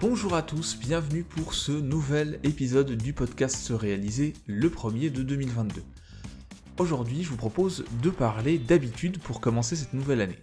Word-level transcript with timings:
Bonjour 0.00 0.36
à 0.36 0.42
tous, 0.42 0.78
bienvenue 0.78 1.24
pour 1.24 1.54
ce 1.54 1.72
nouvel 1.72 2.38
épisode 2.44 2.92
du 2.92 3.12
podcast 3.12 3.56
Se 3.56 3.72
réaliser, 3.72 4.32
le 4.46 4.70
premier 4.70 5.10
de 5.10 5.24
2022. 5.24 5.82
Aujourd'hui, 6.78 7.24
je 7.24 7.30
vous 7.30 7.36
propose 7.36 7.84
de 8.00 8.08
parler 8.08 8.58
d'habitude 8.58 9.18
pour 9.18 9.40
commencer 9.40 9.74
cette 9.74 9.94
nouvelle 9.94 10.20
année. 10.20 10.38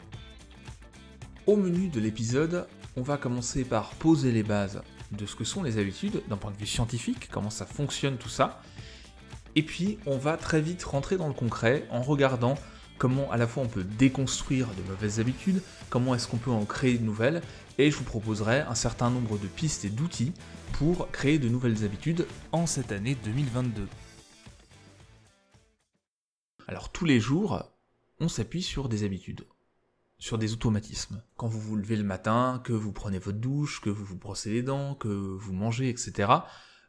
Au 1.47 1.55
menu 1.55 1.87
de 1.87 2.01
l'épisode, 2.01 2.67
on 2.97 3.01
va 3.01 3.15
commencer 3.15 3.63
par 3.63 3.91
poser 3.91 4.33
les 4.33 4.43
bases 4.43 4.81
de 5.13 5.25
ce 5.25 5.37
que 5.37 5.45
sont 5.45 5.63
les 5.63 5.77
habitudes 5.77 6.21
d'un 6.27 6.35
point 6.35 6.51
de 6.51 6.57
vue 6.57 6.67
scientifique, 6.67 7.29
comment 7.31 7.49
ça 7.49 7.65
fonctionne 7.65 8.17
tout 8.17 8.27
ça. 8.27 8.61
Et 9.55 9.63
puis, 9.63 9.99
on 10.05 10.17
va 10.17 10.35
très 10.35 10.59
vite 10.59 10.83
rentrer 10.83 11.15
dans 11.15 11.29
le 11.29 11.33
concret 11.33 11.87
en 11.91 12.01
regardant 12.01 12.55
comment 12.97 13.31
à 13.31 13.37
la 13.37 13.47
fois 13.47 13.63
on 13.63 13.67
peut 13.67 13.83
déconstruire 13.83 14.67
de 14.75 14.89
mauvaises 14.89 15.19
habitudes, 15.19 15.61
comment 15.89 16.15
est-ce 16.15 16.27
qu'on 16.27 16.37
peut 16.37 16.51
en 16.51 16.65
créer 16.65 16.97
de 16.97 17.03
nouvelles, 17.03 17.41
et 17.77 17.91
je 17.91 17.97
vous 17.97 18.03
proposerai 18.03 18.61
un 18.61 18.75
certain 18.75 19.09
nombre 19.09 19.37
de 19.37 19.47
pistes 19.47 19.85
et 19.85 19.89
d'outils 19.89 20.33
pour 20.73 21.09
créer 21.11 21.39
de 21.39 21.49
nouvelles 21.49 21.83
habitudes 21.83 22.27
en 22.51 22.65
cette 22.65 22.91
année 22.91 23.15
2022. 23.23 23.87
Alors 26.67 26.91
tous 26.91 27.05
les 27.05 27.19
jours, 27.19 27.63
on 28.19 28.27
s'appuie 28.27 28.63
sur 28.63 28.89
des 28.89 29.03
habitudes, 29.03 29.45
sur 30.17 30.37
des 30.37 30.53
automatismes. 30.53 31.21
Quand 31.37 31.47
vous 31.47 31.59
vous 31.59 31.75
levez 31.75 31.95
le 31.95 32.03
matin, 32.03 32.61
que 32.63 32.73
vous 32.73 32.91
prenez 32.91 33.19
votre 33.19 33.37
douche, 33.37 33.81
que 33.81 33.89
vous 33.89 34.05
vous 34.05 34.17
brossez 34.17 34.51
les 34.51 34.63
dents, 34.63 34.95
que 34.95 35.07
vous 35.07 35.53
mangez, 35.53 35.89
etc., 35.89 36.31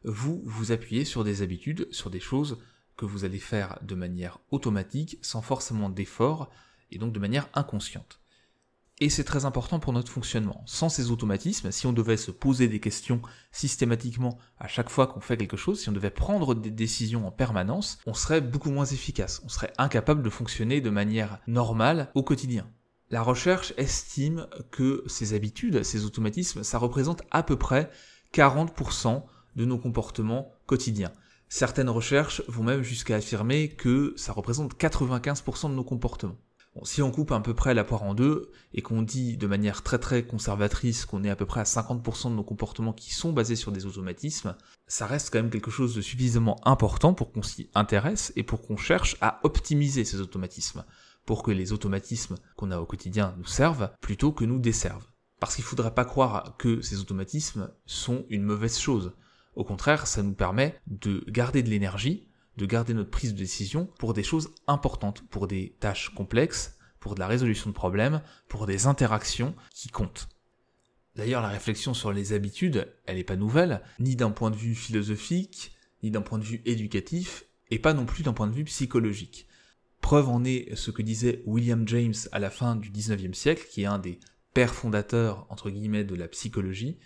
vous 0.03 0.41
vous 0.45 0.71
appuyez 0.71 1.05
sur 1.05 1.23
des 1.23 1.41
habitudes, 1.41 1.87
sur 1.91 2.09
des 2.09 2.19
choses 2.19 2.59
que 2.97 3.05
vous 3.05 3.23
allez 3.23 3.39
faire 3.39 3.79
de 3.81 3.95
manière 3.95 4.39
automatique, 4.51 5.17
sans 5.21 5.41
forcément 5.41 5.89
d'effort, 5.89 6.49
et 6.91 6.97
donc 6.97 7.13
de 7.13 7.19
manière 7.19 7.47
inconsciente. 7.53 8.19
Et 8.99 9.09
c'est 9.09 9.23
très 9.23 9.45
important 9.45 9.79
pour 9.79 9.93
notre 9.93 10.11
fonctionnement. 10.11 10.63
Sans 10.65 10.89
ces 10.89 11.11
automatismes, 11.11 11.71
si 11.71 11.85
on 11.85 11.93
devait 11.93 12.17
se 12.17 12.31
poser 12.31 12.67
des 12.67 12.79
questions 12.79 13.21
systématiquement 13.51 14.39
à 14.57 14.67
chaque 14.67 14.89
fois 14.89 15.05
qu'on 15.05 15.19
fait 15.19 15.37
quelque 15.37 15.55
chose, 15.55 15.79
si 15.79 15.89
on 15.89 15.91
devait 15.91 16.09
prendre 16.09 16.55
des 16.55 16.71
décisions 16.71 17.27
en 17.27 17.31
permanence, 17.31 17.99
on 18.07 18.15
serait 18.15 18.41
beaucoup 18.41 18.71
moins 18.71 18.85
efficace. 18.85 19.41
On 19.45 19.49
serait 19.49 19.71
incapable 19.77 20.23
de 20.23 20.29
fonctionner 20.31 20.81
de 20.81 20.89
manière 20.89 21.39
normale 21.45 22.09
au 22.15 22.23
quotidien. 22.23 22.67
La 23.11 23.21
recherche 23.21 23.71
estime 23.77 24.47
que 24.71 25.03
ces 25.05 25.35
habitudes, 25.35 25.83
ces 25.83 26.03
automatismes, 26.03 26.63
ça 26.63 26.79
représente 26.79 27.21
à 27.29 27.43
peu 27.43 27.55
près 27.55 27.91
40% 28.33 29.23
de 29.55 29.65
nos 29.65 29.77
comportements 29.77 30.51
quotidiens. 30.65 31.13
Certaines 31.49 31.89
recherches 31.89 32.41
vont 32.49 32.63
même 32.63 32.83
jusqu'à 32.83 33.15
affirmer 33.15 33.69
que 33.69 34.13
ça 34.17 34.33
représente 34.33 34.77
95% 34.77 35.69
de 35.69 35.75
nos 35.75 35.83
comportements. 35.83 36.35
si 36.83 37.01
on 37.01 37.09
coupe 37.09 37.31
à 37.31 37.39
peu 37.39 37.53
près 37.53 37.73
la 37.73 37.85
poire 37.85 38.03
en 38.03 38.13
deux 38.13 38.51
et 38.73 38.81
qu'on 38.81 39.01
dit 39.01 39.37
de 39.37 39.47
manière 39.47 39.81
très 39.81 39.97
très 39.97 40.25
conservatrice 40.25 41.05
qu'on 41.05 41.23
est 41.23 41.29
à 41.29 41.35
peu 41.37 41.45
près 41.45 41.61
à 41.61 41.63
50% 41.63 42.31
de 42.31 42.35
nos 42.35 42.43
comportements 42.43 42.93
qui 42.93 43.13
sont 43.13 43.31
basés 43.31 43.55
sur 43.55 43.71
des 43.71 43.85
automatismes, 43.85 44.55
ça 44.87 45.07
reste 45.07 45.31
quand 45.31 45.39
même 45.39 45.49
quelque 45.49 45.71
chose 45.71 45.95
de 45.95 46.01
suffisamment 46.01 46.59
important 46.67 47.13
pour 47.13 47.31
qu'on 47.31 47.43
s'y 47.43 47.69
intéresse 47.73 48.33
et 48.35 48.43
pour 48.43 48.61
qu'on 48.61 48.77
cherche 48.77 49.15
à 49.21 49.39
optimiser 49.43 50.03
ces 50.03 50.19
automatismes, 50.19 50.83
pour 51.25 51.43
que 51.43 51.51
les 51.51 51.71
automatismes 51.71 52.35
qu'on 52.57 52.71
a 52.71 52.79
au 52.79 52.85
quotidien 52.85 53.33
nous 53.37 53.45
servent 53.45 53.89
plutôt 54.01 54.33
que 54.33 54.45
nous 54.45 54.59
desservent. 54.59 55.07
Parce 55.39 55.55
qu'il 55.55 55.63
ne 55.63 55.69
faudrait 55.69 55.93
pas 55.93 56.05
croire 56.05 56.57
que 56.57 56.81
ces 56.81 56.99
automatismes 56.99 57.71
sont 57.85 58.25
une 58.29 58.43
mauvaise 58.43 58.77
chose. 58.77 59.13
Au 59.57 59.63
contraire, 59.63 60.05
ça 60.05 60.21
nous 60.21 60.35
permet 60.35 60.79
de 60.85 61.25
garder 61.29 61.63
de 61.63 61.69
l'énergie, 61.71 62.27
de 62.57 62.67
garder 62.67 62.93
notre 62.93 63.09
prise 63.09 63.33
de 63.33 63.39
décision 63.39 63.87
pour 63.97 64.13
des 64.13 64.21
choses 64.21 64.53
importantes, 64.67 65.27
pour 65.29 65.47
des 65.47 65.75
tâches 65.79 66.13
complexes, 66.13 66.77
pour 66.99 67.15
de 67.15 67.19
la 67.19 67.25
résolution 67.25 67.71
de 67.71 67.73
problèmes, 67.73 68.21
pour 68.49 68.67
des 68.67 68.85
interactions 68.85 69.55
qui 69.73 69.89
comptent. 69.89 70.29
D'ailleurs, 71.15 71.41
la 71.41 71.47
réflexion 71.47 71.95
sur 71.95 72.13
les 72.13 72.33
habitudes, 72.33 72.93
elle 73.07 73.15
n'est 73.15 73.23
pas 73.23 73.35
nouvelle, 73.35 73.81
ni 73.99 74.15
d'un 74.15 74.29
point 74.29 74.51
de 74.51 74.55
vue 74.55 74.75
philosophique, 74.75 75.75
ni 76.03 76.11
d'un 76.11 76.21
point 76.21 76.37
de 76.37 76.43
vue 76.43 76.61
éducatif, 76.65 77.45
et 77.71 77.79
pas 77.79 77.95
non 77.95 78.05
plus 78.05 78.21
d'un 78.21 78.33
point 78.33 78.45
de 78.45 78.53
vue 78.53 78.65
psychologique. 78.65 79.47
Preuve 80.01 80.29
en 80.29 80.43
est 80.43 80.75
ce 80.75 80.91
que 80.91 81.01
disait 81.01 81.41
William 81.47 81.87
James 81.87 82.13
à 82.31 82.37
la 82.37 82.51
fin 82.51 82.75
du 82.75 82.91
19e 82.91 83.33
siècle, 83.33 83.65
qui 83.71 83.81
est 83.81 83.87
un 83.87 83.97
des 83.97 84.19
pères 84.53 84.75
fondateurs, 84.75 85.47
de 85.49 86.15
la 86.15 86.27
psychologie. 86.27 86.99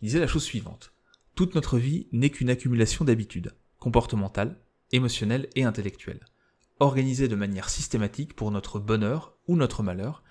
Il 0.00 0.06
disait 0.06 0.20
la 0.20 0.26
chose 0.26 0.44
suivante. 0.44 0.94
Toute 1.34 1.54
notre 1.54 1.78
vie 1.78 2.08
n'est 2.12 2.30
qu'une 2.30 2.50
accumulation 2.50 3.04
d'habitudes, 3.04 3.54
comportementales, 3.78 4.60
émotionnelles 4.92 5.48
et 5.56 5.64
intellectuelles, 5.64 6.24
organisées 6.78 7.28
de 7.28 7.36
manière 7.36 7.70
systématique 7.70 8.34
pour 8.34 8.50
notre 8.50 8.78
bonheur 8.78 9.34
ou 9.48 9.56
notre 9.56 9.82
malheur, 9.82 10.22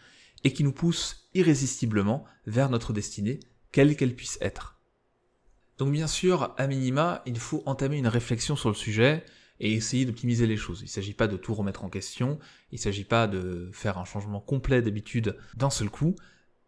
et 0.43 0.53
qui 0.53 0.63
nous 0.63 0.71
poussent 0.71 1.29
irrésistiblement 1.33 2.25
vers 2.45 2.69
notre 2.69 2.93
destinée, 2.93 3.39
quelle 3.71 3.95
qu'elle 3.95 4.15
puisse 4.15 4.37
être. 4.41 4.79
Donc 5.77 5.91
bien 5.91 6.07
sûr, 6.07 6.53
à 6.57 6.67
minima, 6.67 7.23
il 7.25 7.39
faut 7.39 7.63
entamer 7.65 7.97
une 7.97 8.07
réflexion 8.07 8.55
sur 8.55 8.69
le 8.69 8.75
sujet 8.75 9.23
et 9.59 9.73
essayer 9.73 10.05
d'optimiser 10.05 10.45
les 10.45 10.57
choses. 10.57 10.81
Il 10.81 10.85
ne 10.85 10.89
s'agit 10.89 11.13
pas 11.13 11.27
de 11.27 11.37
tout 11.37 11.53
remettre 11.53 11.83
en 11.83 11.89
question, 11.89 12.39
il 12.71 12.75
ne 12.75 12.81
s'agit 12.81 13.03
pas 13.03 13.27
de 13.27 13.69
faire 13.73 13.97
un 13.97 14.05
changement 14.05 14.39
complet 14.39 14.81
d'habitude 14.81 15.37
d'un 15.55 15.69
seul 15.69 15.89
coup, 15.89 16.15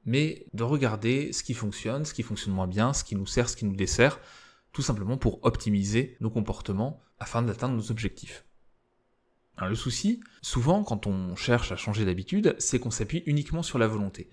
mais 0.06 0.46
de 0.54 0.64
regarder 0.64 1.32
ce 1.34 1.44
qui 1.44 1.54
fonctionne, 1.54 2.06
ce 2.06 2.14
qui 2.14 2.24
fonctionne 2.24 2.54
moins 2.54 2.68
bien, 2.68 2.94
ce 2.94 3.04
qui 3.04 3.16
nous 3.16 3.26
sert, 3.26 3.50
ce 3.50 3.56
qui 3.56 3.66
nous 3.66 3.76
dessert, 3.76 4.20
tout 4.72 4.82
simplement 4.82 5.18
pour 5.18 5.44
optimiser 5.44 6.18
nos 6.20 6.30
comportements 6.30 7.00
afin 7.20 7.42
d'atteindre 7.42 7.76
nos 7.76 7.92
objectifs. 7.92 8.46
le 9.62 9.76
souci, 9.76 10.22
souvent 10.42 10.84
quand 10.84 11.08
on 11.08 11.36
cherche 11.36 11.72
à 11.72 11.78
changer 11.78 12.06
d'habitude, 12.06 12.56
c'est 12.58 12.80
qu'on 12.80 12.92
s'appuie 12.92 13.24
uniquement 13.26 13.64
sur 13.64 13.78
la 13.78 13.88
volonté. 13.88 14.30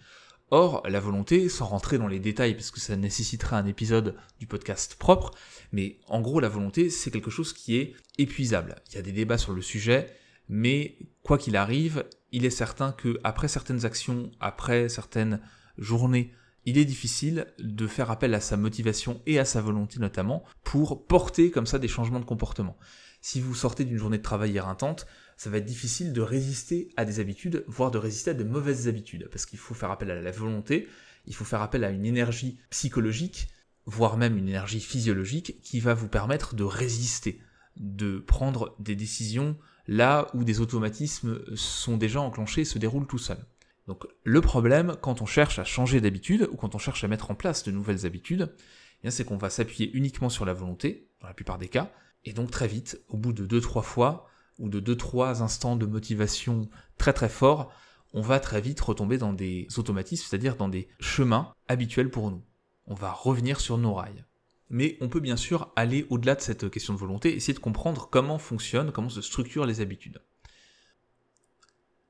Or, 0.52 0.82
la 0.88 0.98
volonté, 0.98 1.48
sans 1.48 1.66
rentrer 1.66 1.96
dans 1.96 2.08
les 2.08 2.18
détails, 2.18 2.54
parce 2.54 2.72
que 2.72 2.80
ça 2.80 2.96
nécessiterait 2.96 3.54
un 3.54 3.66
épisode 3.66 4.16
du 4.40 4.48
podcast 4.48 4.96
propre, 4.96 5.30
mais 5.70 6.00
en 6.08 6.20
gros, 6.20 6.40
la 6.40 6.48
volonté, 6.48 6.90
c'est 6.90 7.12
quelque 7.12 7.30
chose 7.30 7.52
qui 7.52 7.76
est 7.76 7.94
épuisable. 8.18 8.74
Il 8.88 8.96
y 8.96 8.98
a 8.98 9.02
des 9.02 9.12
débats 9.12 9.38
sur 9.38 9.52
le 9.52 9.62
sujet, 9.62 10.12
mais 10.48 10.98
quoi 11.22 11.38
qu'il 11.38 11.56
arrive, 11.56 12.04
il 12.32 12.44
est 12.44 12.50
certain 12.50 12.90
que 12.90 13.20
après 13.22 13.46
certaines 13.46 13.84
actions, 13.84 14.32
après 14.40 14.88
certaines 14.88 15.40
journée, 15.80 16.32
il 16.66 16.78
est 16.78 16.84
difficile 16.84 17.46
de 17.58 17.86
faire 17.86 18.10
appel 18.10 18.34
à 18.34 18.40
sa 18.40 18.56
motivation 18.56 19.20
et 19.26 19.38
à 19.38 19.44
sa 19.44 19.60
volonté 19.60 19.98
notamment 19.98 20.44
pour 20.62 21.06
porter 21.06 21.50
comme 21.50 21.66
ça 21.66 21.78
des 21.78 21.88
changements 21.88 22.20
de 22.20 22.24
comportement. 22.24 22.76
Si 23.22 23.40
vous 23.40 23.54
sortez 23.54 23.84
d'une 23.84 23.98
journée 23.98 24.18
de 24.18 24.22
travail 24.22 24.56
éreintante, 24.56 25.06
ça 25.36 25.50
va 25.50 25.58
être 25.58 25.66
difficile 25.66 26.12
de 26.12 26.20
résister 26.20 26.90
à 26.96 27.04
des 27.04 27.20
habitudes, 27.20 27.64
voire 27.66 27.90
de 27.90 27.98
résister 27.98 28.30
à 28.30 28.34
de 28.34 28.44
mauvaises 28.44 28.88
habitudes, 28.88 29.28
parce 29.30 29.46
qu'il 29.46 29.58
faut 29.58 29.74
faire 29.74 29.90
appel 29.90 30.10
à 30.10 30.20
la 30.20 30.30
volonté, 30.30 30.88
il 31.26 31.34
faut 31.34 31.44
faire 31.44 31.62
appel 31.62 31.84
à 31.84 31.90
une 31.90 32.06
énergie 32.06 32.58
psychologique, 32.70 33.48
voire 33.84 34.16
même 34.16 34.38
une 34.38 34.48
énergie 34.48 34.80
physiologique, 34.80 35.60
qui 35.62 35.80
va 35.80 35.92
vous 35.92 36.08
permettre 36.08 36.54
de 36.54 36.64
résister, 36.64 37.42
de 37.76 38.18
prendre 38.18 38.74
des 38.78 38.96
décisions 38.96 39.56
là 39.86 40.28
où 40.34 40.44
des 40.44 40.60
automatismes 40.60 41.40
sont 41.56 41.96
déjà 41.96 42.20
enclenchés 42.20 42.62
et 42.62 42.66
se 42.66 42.78
déroulent 42.78 43.06
tout 43.06 43.18
seuls. 43.18 43.44
Donc 43.90 44.06
le 44.22 44.40
problème, 44.40 44.94
quand 45.00 45.20
on 45.20 45.26
cherche 45.26 45.58
à 45.58 45.64
changer 45.64 46.00
d'habitude, 46.00 46.48
ou 46.52 46.56
quand 46.56 46.76
on 46.76 46.78
cherche 46.78 47.02
à 47.02 47.08
mettre 47.08 47.32
en 47.32 47.34
place 47.34 47.64
de 47.64 47.72
nouvelles 47.72 48.06
habitudes, 48.06 48.54
eh 49.02 49.10
c'est 49.10 49.24
qu'on 49.24 49.36
va 49.36 49.50
s'appuyer 49.50 49.90
uniquement 49.94 50.28
sur 50.28 50.44
la 50.44 50.52
volonté, 50.52 51.08
dans 51.20 51.26
la 51.26 51.34
plupart 51.34 51.58
des 51.58 51.66
cas, 51.66 51.90
et 52.24 52.32
donc 52.32 52.52
très 52.52 52.68
vite, 52.68 53.00
au 53.08 53.16
bout 53.16 53.32
de 53.32 53.44
2-3 53.44 53.82
fois, 53.82 54.28
ou 54.60 54.68
de 54.68 54.78
2-3 54.78 55.42
instants 55.42 55.74
de 55.74 55.86
motivation 55.86 56.70
très 56.98 57.12
très 57.12 57.28
forts, 57.28 57.72
on 58.12 58.20
va 58.20 58.38
très 58.38 58.60
vite 58.60 58.80
retomber 58.80 59.18
dans 59.18 59.32
des 59.32 59.66
automatismes, 59.76 60.24
c'est-à-dire 60.28 60.54
dans 60.54 60.68
des 60.68 60.86
chemins 61.00 61.52
habituels 61.66 62.12
pour 62.12 62.30
nous. 62.30 62.44
On 62.86 62.94
va 62.94 63.10
revenir 63.10 63.58
sur 63.58 63.76
nos 63.76 63.94
rails. 63.94 64.24
Mais 64.68 64.98
on 65.00 65.08
peut 65.08 65.18
bien 65.18 65.36
sûr 65.36 65.72
aller 65.74 66.06
au-delà 66.10 66.36
de 66.36 66.42
cette 66.42 66.70
question 66.70 66.94
de 66.94 66.98
volonté, 67.00 67.34
essayer 67.34 67.54
de 67.54 67.58
comprendre 67.58 68.08
comment 68.08 68.38
fonctionnent, 68.38 68.92
comment 68.92 69.08
se 69.08 69.20
structurent 69.20 69.66
les 69.66 69.80
habitudes. 69.80 70.22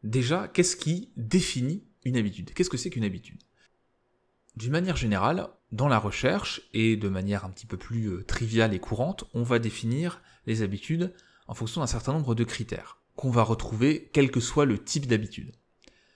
Déjà, 0.02 0.48
qu'est-ce 0.48 0.76
qui 0.76 1.10
définit 1.16 1.84
une 2.04 2.16
habitude? 2.16 2.52
Qu'est-ce 2.54 2.70
que 2.70 2.76
c'est 2.76 2.90
qu'une 2.90 3.04
habitude? 3.04 3.42
D'une 4.56 4.72
manière 4.72 4.96
générale, 4.96 5.48
dans 5.72 5.88
la 5.88 5.98
recherche, 5.98 6.62
et 6.72 6.96
de 6.96 7.08
manière 7.08 7.44
un 7.44 7.50
petit 7.50 7.66
peu 7.66 7.76
plus 7.76 8.06
euh, 8.06 8.24
triviale 8.24 8.74
et 8.74 8.80
courante, 8.80 9.24
on 9.34 9.42
va 9.42 9.58
définir 9.58 10.22
les 10.46 10.62
habitudes 10.62 11.14
en 11.46 11.54
fonction 11.54 11.80
d'un 11.80 11.86
certain 11.86 12.12
nombre 12.12 12.34
de 12.34 12.44
critères, 12.44 12.98
qu'on 13.14 13.30
va 13.30 13.42
retrouver 13.42 14.10
quel 14.12 14.30
que 14.30 14.40
soit 14.40 14.64
le 14.64 14.82
type 14.82 15.06
d'habitude. 15.06 15.52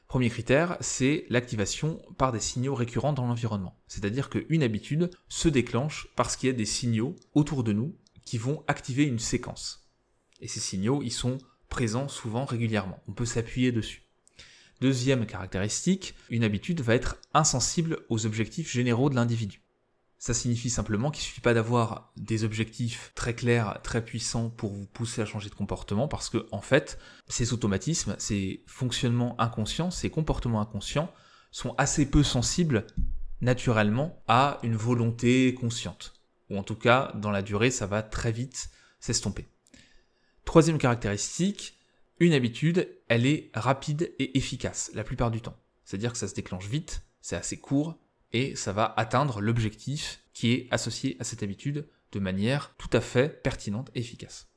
Premier 0.08 0.30
critère, 0.30 0.76
c'est 0.80 1.26
l'activation 1.28 2.00
par 2.18 2.32
des 2.32 2.40
signaux 2.40 2.74
récurrents 2.74 3.12
dans 3.12 3.26
l'environnement. 3.26 3.80
C'est-à-dire 3.88 4.30
qu'une 4.30 4.62
habitude 4.62 5.10
se 5.28 5.48
déclenche 5.48 6.08
parce 6.14 6.36
qu'il 6.36 6.46
y 6.48 6.52
a 6.52 6.56
des 6.56 6.64
signaux 6.64 7.16
autour 7.34 7.64
de 7.64 7.72
nous 7.72 7.96
qui 8.24 8.38
vont 8.38 8.62
activer 8.68 9.04
une 9.04 9.18
séquence. 9.18 9.90
Et 10.40 10.48
ces 10.48 10.60
signaux, 10.60 11.02
ils 11.02 11.12
sont 11.12 11.38
présent 11.74 12.06
souvent 12.06 12.44
régulièrement. 12.44 13.02
On 13.08 13.12
peut 13.12 13.24
s'appuyer 13.24 13.72
dessus. 13.72 14.04
Deuxième 14.80 15.26
caractéristique, 15.26 16.14
une 16.30 16.44
habitude 16.44 16.80
va 16.82 16.94
être 16.94 17.16
insensible 17.34 17.98
aux 18.08 18.26
objectifs 18.26 18.70
généraux 18.70 19.10
de 19.10 19.16
l'individu. 19.16 19.60
Ça 20.16 20.34
signifie 20.34 20.70
simplement 20.70 21.10
qu'il 21.10 21.22
ne 21.22 21.26
suffit 21.26 21.40
pas 21.40 21.52
d'avoir 21.52 22.12
des 22.16 22.44
objectifs 22.44 23.10
très 23.16 23.34
clairs, 23.34 23.80
très 23.82 24.04
puissants 24.04 24.50
pour 24.50 24.72
vous 24.72 24.86
pousser 24.86 25.20
à 25.20 25.26
changer 25.26 25.48
de 25.48 25.56
comportement, 25.56 26.06
parce 26.06 26.30
que 26.30 26.46
en 26.52 26.60
fait, 26.60 26.96
ces 27.26 27.52
automatismes, 27.52 28.14
ces 28.20 28.62
fonctionnements 28.68 29.34
inconscients, 29.40 29.90
ces 29.90 30.10
comportements 30.10 30.60
inconscients 30.60 31.12
sont 31.50 31.74
assez 31.76 32.06
peu 32.08 32.22
sensibles 32.22 32.86
naturellement 33.40 34.22
à 34.28 34.60
une 34.62 34.76
volonté 34.76 35.54
consciente. 35.54 36.14
Ou 36.50 36.56
en 36.56 36.62
tout 36.62 36.76
cas, 36.76 37.10
dans 37.16 37.32
la 37.32 37.42
durée, 37.42 37.72
ça 37.72 37.88
va 37.88 38.04
très 38.04 38.30
vite 38.30 38.70
s'estomper. 39.00 39.48
Troisième 40.44 40.78
caractéristique, 40.78 41.78
une 42.20 42.32
habitude, 42.32 42.88
elle 43.08 43.26
est 43.26 43.50
rapide 43.54 44.14
et 44.18 44.36
efficace 44.36 44.90
la 44.94 45.04
plupart 45.04 45.30
du 45.30 45.40
temps. 45.40 45.56
C'est-à-dire 45.84 46.12
que 46.12 46.18
ça 46.18 46.28
se 46.28 46.34
déclenche 46.34 46.66
vite, 46.66 47.02
c'est 47.20 47.36
assez 47.36 47.58
court, 47.58 47.98
et 48.32 48.56
ça 48.56 48.72
va 48.72 48.92
atteindre 48.96 49.40
l'objectif 49.40 50.20
qui 50.32 50.52
est 50.52 50.68
associé 50.70 51.16
à 51.20 51.24
cette 51.24 51.42
habitude 51.42 51.88
de 52.12 52.18
manière 52.20 52.74
tout 52.76 52.90
à 52.92 53.00
fait 53.00 53.42
pertinente 53.42 53.90
et 53.94 54.00
efficace. 54.00 54.48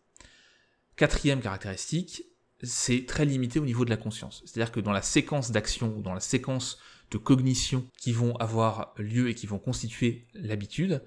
Quatrième 0.96 1.42
caractéristique, 1.42 2.24
c'est 2.64 3.06
très 3.06 3.26
limité 3.26 3.60
au 3.60 3.66
niveau 3.66 3.86
de 3.86 3.90
la 3.90 3.98
conscience. 3.98 4.42
C'est-à-dire 4.46 4.72
que 4.72 4.80
dans 4.80 4.92
la 4.92 5.02
séquence 5.02 5.52
d'action 5.52 5.96
ou 5.96 6.02
dans 6.02 6.14
la 6.14 6.20
séquence 6.20 6.80
de 7.12 7.18
cognition 7.18 7.88
qui 7.98 8.12
vont 8.12 8.36
avoir 8.38 8.94
lieu 8.98 9.30
et 9.30 9.36
qui 9.36 9.48
vont 9.48 9.60
constituer 9.60 10.28
l'habitude, 10.34 11.04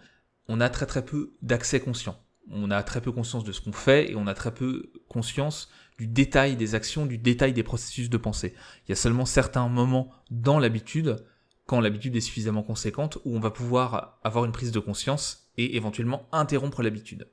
on 0.48 0.60
a 0.60 0.70
très 0.70 0.86
très 0.86 1.04
peu 1.04 1.34
d'accès 1.42 1.80
conscient. 1.80 2.20
On 2.50 2.70
a 2.70 2.82
très 2.82 3.00
peu 3.00 3.12
conscience 3.12 3.44
de 3.44 3.52
ce 3.52 3.60
qu'on 3.60 3.72
fait 3.72 4.10
et 4.10 4.16
on 4.16 4.26
a 4.26 4.34
très 4.34 4.52
peu 4.52 4.92
conscience 5.08 5.70
du 5.98 6.06
détail 6.06 6.56
des 6.56 6.74
actions, 6.74 7.06
du 7.06 7.18
détail 7.18 7.52
des 7.52 7.62
processus 7.62 8.10
de 8.10 8.16
pensée. 8.16 8.54
Il 8.86 8.90
y 8.90 8.92
a 8.92 8.96
seulement 8.96 9.26
certains 9.26 9.68
moments 9.68 10.10
dans 10.30 10.58
l'habitude, 10.58 11.16
quand 11.66 11.80
l'habitude 11.80 12.16
est 12.16 12.20
suffisamment 12.20 12.62
conséquente, 12.62 13.18
où 13.24 13.36
on 13.36 13.40
va 13.40 13.50
pouvoir 13.50 14.18
avoir 14.24 14.44
une 14.44 14.52
prise 14.52 14.72
de 14.72 14.80
conscience 14.80 15.50
et 15.56 15.76
éventuellement 15.76 16.28
interrompre 16.32 16.82
l'habitude. 16.82 17.28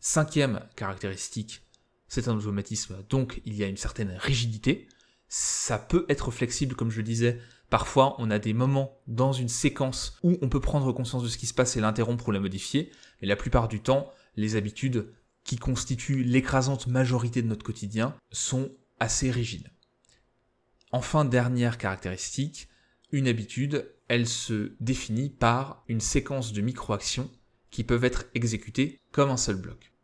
Cinquième 0.00 0.60
caractéristique, 0.74 1.62
c'est 2.08 2.28
un 2.28 2.34
automatisme, 2.34 3.04
donc 3.08 3.40
il 3.44 3.54
y 3.54 3.64
a 3.64 3.68
une 3.68 3.76
certaine 3.76 4.16
rigidité. 4.18 4.88
Ça 5.28 5.78
peut 5.78 6.04
être 6.08 6.30
flexible, 6.30 6.74
comme 6.74 6.90
je 6.90 6.98
le 6.98 7.04
disais. 7.04 7.40
Parfois, 7.72 8.16
on 8.18 8.30
a 8.30 8.38
des 8.38 8.52
moments 8.52 9.00
dans 9.06 9.32
une 9.32 9.48
séquence 9.48 10.18
où 10.22 10.36
on 10.42 10.50
peut 10.50 10.60
prendre 10.60 10.92
conscience 10.92 11.22
de 11.22 11.28
ce 11.28 11.38
qui 11.38 11.46
se 11.46 11.54
passe 11.54 11.74
et 11.74 11.80
l'interrompre 11.80 12.28
ou 12.28 12.30
la 12.30 12.38
modifier. 12.38 12.92
Mais 13.22 13.26
la 13.26 13.34
plupart 13.34 13.66
du 13.66 13.80
temps, 13.80 14.12
les 14.36 14.56
habitudes 14.56 15.10
qui 15.42 15.56
constituent 15.56 16.22
l'écrasante 16.22 16.86
majorité 16.86 17.40
de 17.40 17.46
notre 17.46 17.64
quotidien, 17.64 18.14
sont 18.30 18.72
assez 19.00 19.30
rigides. 19.30 19.70
Enfin, 20.90 21.24
dernière 21.24 21.78
caractéristique, 21.78 22.68
une 23.10 23.26
habitude, 23.26 23.90
elle 24.08 24.28
se 24.28 24.74
définit 24.80 25.30
par 25.30 25.82
une 25.88 26.02
séquence 26.02 26.52
de 26.52 26.60
micro-actions 26.60 27.30
qui 27.70 27.84
peuvent 27.84 28.04
être 28.04 28.26
exécutées 28.34 29.00
comme 29.12 29.30
un 29.30 29.38
seul 29.38 29.56
bloc. 29.56 29.94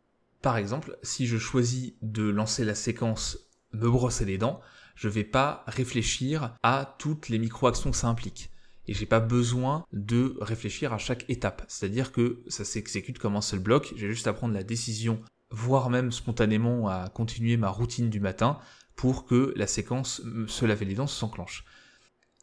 Par 0.41 0.57
exemple, 0.57 0.97
si 1.03 1.27
je 1.27 1.37
choisis 1.37 1.93
de 2.01 2.23
lancer 2.23 2.65
la 2.65 2.73
séquence 2.73 3.37
me 3.73 3.87
brosser 3.87 4.25
les 4.25 4.39
dents, 4.39 4.59
je 4.99 5.07
ne 5.07 5.13
vais 5.13 5.23
pas 5.23 5.63
réfléchir 5.65 6.57
à 6.61 6.97
toutes 6.99 7.29
les 7.29 7.39
micro-actions 7.39 7.91
que 7.91 7.95
ça 7.95 8.09
implique. 8.09 8.51
Et 8.85 8.93
j'ai 8.93 9.05
pas 9.05 9.21
besoin 9.21 9.85
de 9.93 10.35
réfléchir 10.41 10.91
à 10.91 10.97
chaque 10.97 11.23
étape. 11.29 11.63
C'est-à-dire 11.69 12.11
que 12.11 12.43
ça 12.47 12.65
s'exécute 12.65 13.17
comme 13.17 13.37
un 13.37 13.41
seul 13.41 13.59
bloc. 13.59 13.93
J'ai 13.95 14.09
juste 14.09 14.27
à 14.27 14.33
prendre 14.33 14.53
la 14.53 14.63
décision, 14.63 15.21
voire 15.51 15.89
même 15.89 16.11
spontanément 16.11 16.89
à 16.89 17.07
continuer 17.07 17.55
ma 17.55 17.69
routine 17.69 18.09
du 18.09 18.19
matin 18.19 18.59
pour 18.97 19.25
que 19.25 19.53
la 19.55 19.67
séquence 19.67 20.21
se 20.47 20.65
laver 20.65 20.83
les 20.83 20.95
dents 20.95 21.07
s'enclenche. 21.07 21.63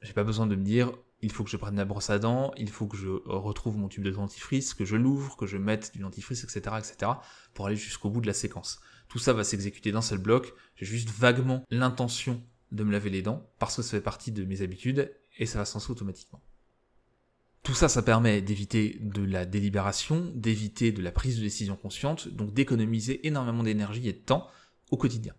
J'ai 0.00 0.14
pas 0.14 0.24
besoin 0.24 0.46
de 0.46 0.56
me 0.56 0.64
dire 0.64 0.92
il 1.20 1.32
faut 1.32 1.44
que 1.44 1.50
je 1.50 1.58
prenne 1.58 1.76
la 1.76 1.84
brosse 1.84 2.08
à 2.08 2.18
dents, 2.18 2.52
il 2.56 2.70
faut 2.70 2.86
que 2.86 2.96
je 2.96 3.08
retrouve 3.26 3.76
mon 3.76 3.88
tube 3.88 4.04
de 4.04 4.10
dentifrice, 4.10 4.72
que 4.72 4.86
je 4.86 4.96
l'ouvre, 4.96 5.36
que 5.36 5.46
je 5.46 5.58
mette 5.58 5.92
du 5.92 5.98
dentifrice, 5.98 6.42
etc., 6.42 6.76
etc., 6.78 7.12
pour 7.52 7.66
aller 7.66 7.76
jusqu'au 7.76 8.08
bout 8.08 8.22
de 8.22 8.26
la 8.26 8.32
séquence. 8.32 8.80
Tout 9.08 9.18
ça 9.18 9.32
va 9.32 9.44
s'exécuter 9.44 9.92
d'un 9.92 10.02
seul 10.02 10.18
bloc. 10.18 10.54
J'ai 10.76 10.86
juste 10.86 11.10
vaguement 11.10 11.64
l'intention 11.70 12.42
de 12.72 12.84
me 12.84 12.92
laver 12.92 13.10
les 13.10 13.22
dents 13.22 13.48
parce 13.58 13.76
que 13.76 13.82
ça 13.82 13.90
fait 13.90 14.00
partie 14.00 14.32
de 14.32 14.44
mes 14.44 14.62
habitudes 14.62 15.12
et 15.38 15.46
ça 15.46 15.58
va 15.58 15.64
s'en 15.64 15.80
automatiquement. 15.90 16.42
Tout 17.62 17.74
ça, 17.74 17.88
ça 17.88 18.02
permet 18.02 18.42
d'éviter 18.42 18.96
de 19.00 19.24
la 19.24 19.44
délibération, 19.44 20.30
d'éviter 20.36 20.92
de 20.92 21.02
la 21.02 21.10
prise 21.10 21.38
de 21.38 21.42
décision 21.42 21.74
consciente, 21.74 22.28
donc 22.28 22.54
d'économiser 22.54 23.26
énormément 23.26 23.64
d'énergie 23.64 24.08
et 24.08 24.12
de 24.12 24.18
temps 24.18 24.46
au 24.92 24.96
quotidien. 24.96 25.34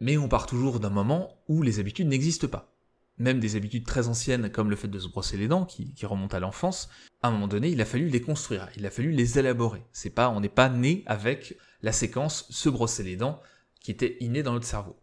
Mais 0.00 0.18
on 0.18 0.28
part 0.28 0.46
toujours 0.46 0.78
d'un 0.78 0.90
moment 0.90 1.42
où 1.48 1.62
les 1.62 1.80
habitudes 1.80 2.08
n'existent 2.08 2.48
pas. 2.48 2.74
Même 3.16 3.40
des 3.40 3.56
habitudes 3.56 3.86
très 3.86 4.08
anciennes 4.08 4.50
comme 4.50 4.68
le 4.68 4.76
fait 4.76 4.88
de 4.88 4.98
se 4.98 5.08
brosser 5.08 5.38
les 5.38 5.48
dents, 5.48 5.64
qui, 5.64 5.94
remontent 6.02 6.36
à 6.36 6.40
l'enfance, 6.40 6.90
à 7.22 7.28
un 7.28 7.30
moment 7.30 7.48
donné, 7.48 7.70
il 7.70 7.80
a 7.80 7.86
fallu 7.86 8.10
les 8.10 8.20
construire, 8.20 8.68
il 8.76 8.84
a 8.84 8.90
fallu 8.90 9.10
les 9.10 9.38
élaborer. 9.38 9.82
C'est 9.92 10.10
pas, 10.10 10.28
on 10.28 10.40
n'est 10.40 10.50
pas 10.50 10.68
né 10.68 11.02
avec 11.06 11.56
la 11.86 11.92
séquence 11.92 12.46
se 12.50 12.68
brosser 12.68 13.04
les 13.04 13.14
dents 13.14 13.40
qui 13.80 13.92
était 13.92 14.16
innée 14.18 14.42
dans 14.42 14.52
notre 14.52 14.66
cerveau. 14.66 14.96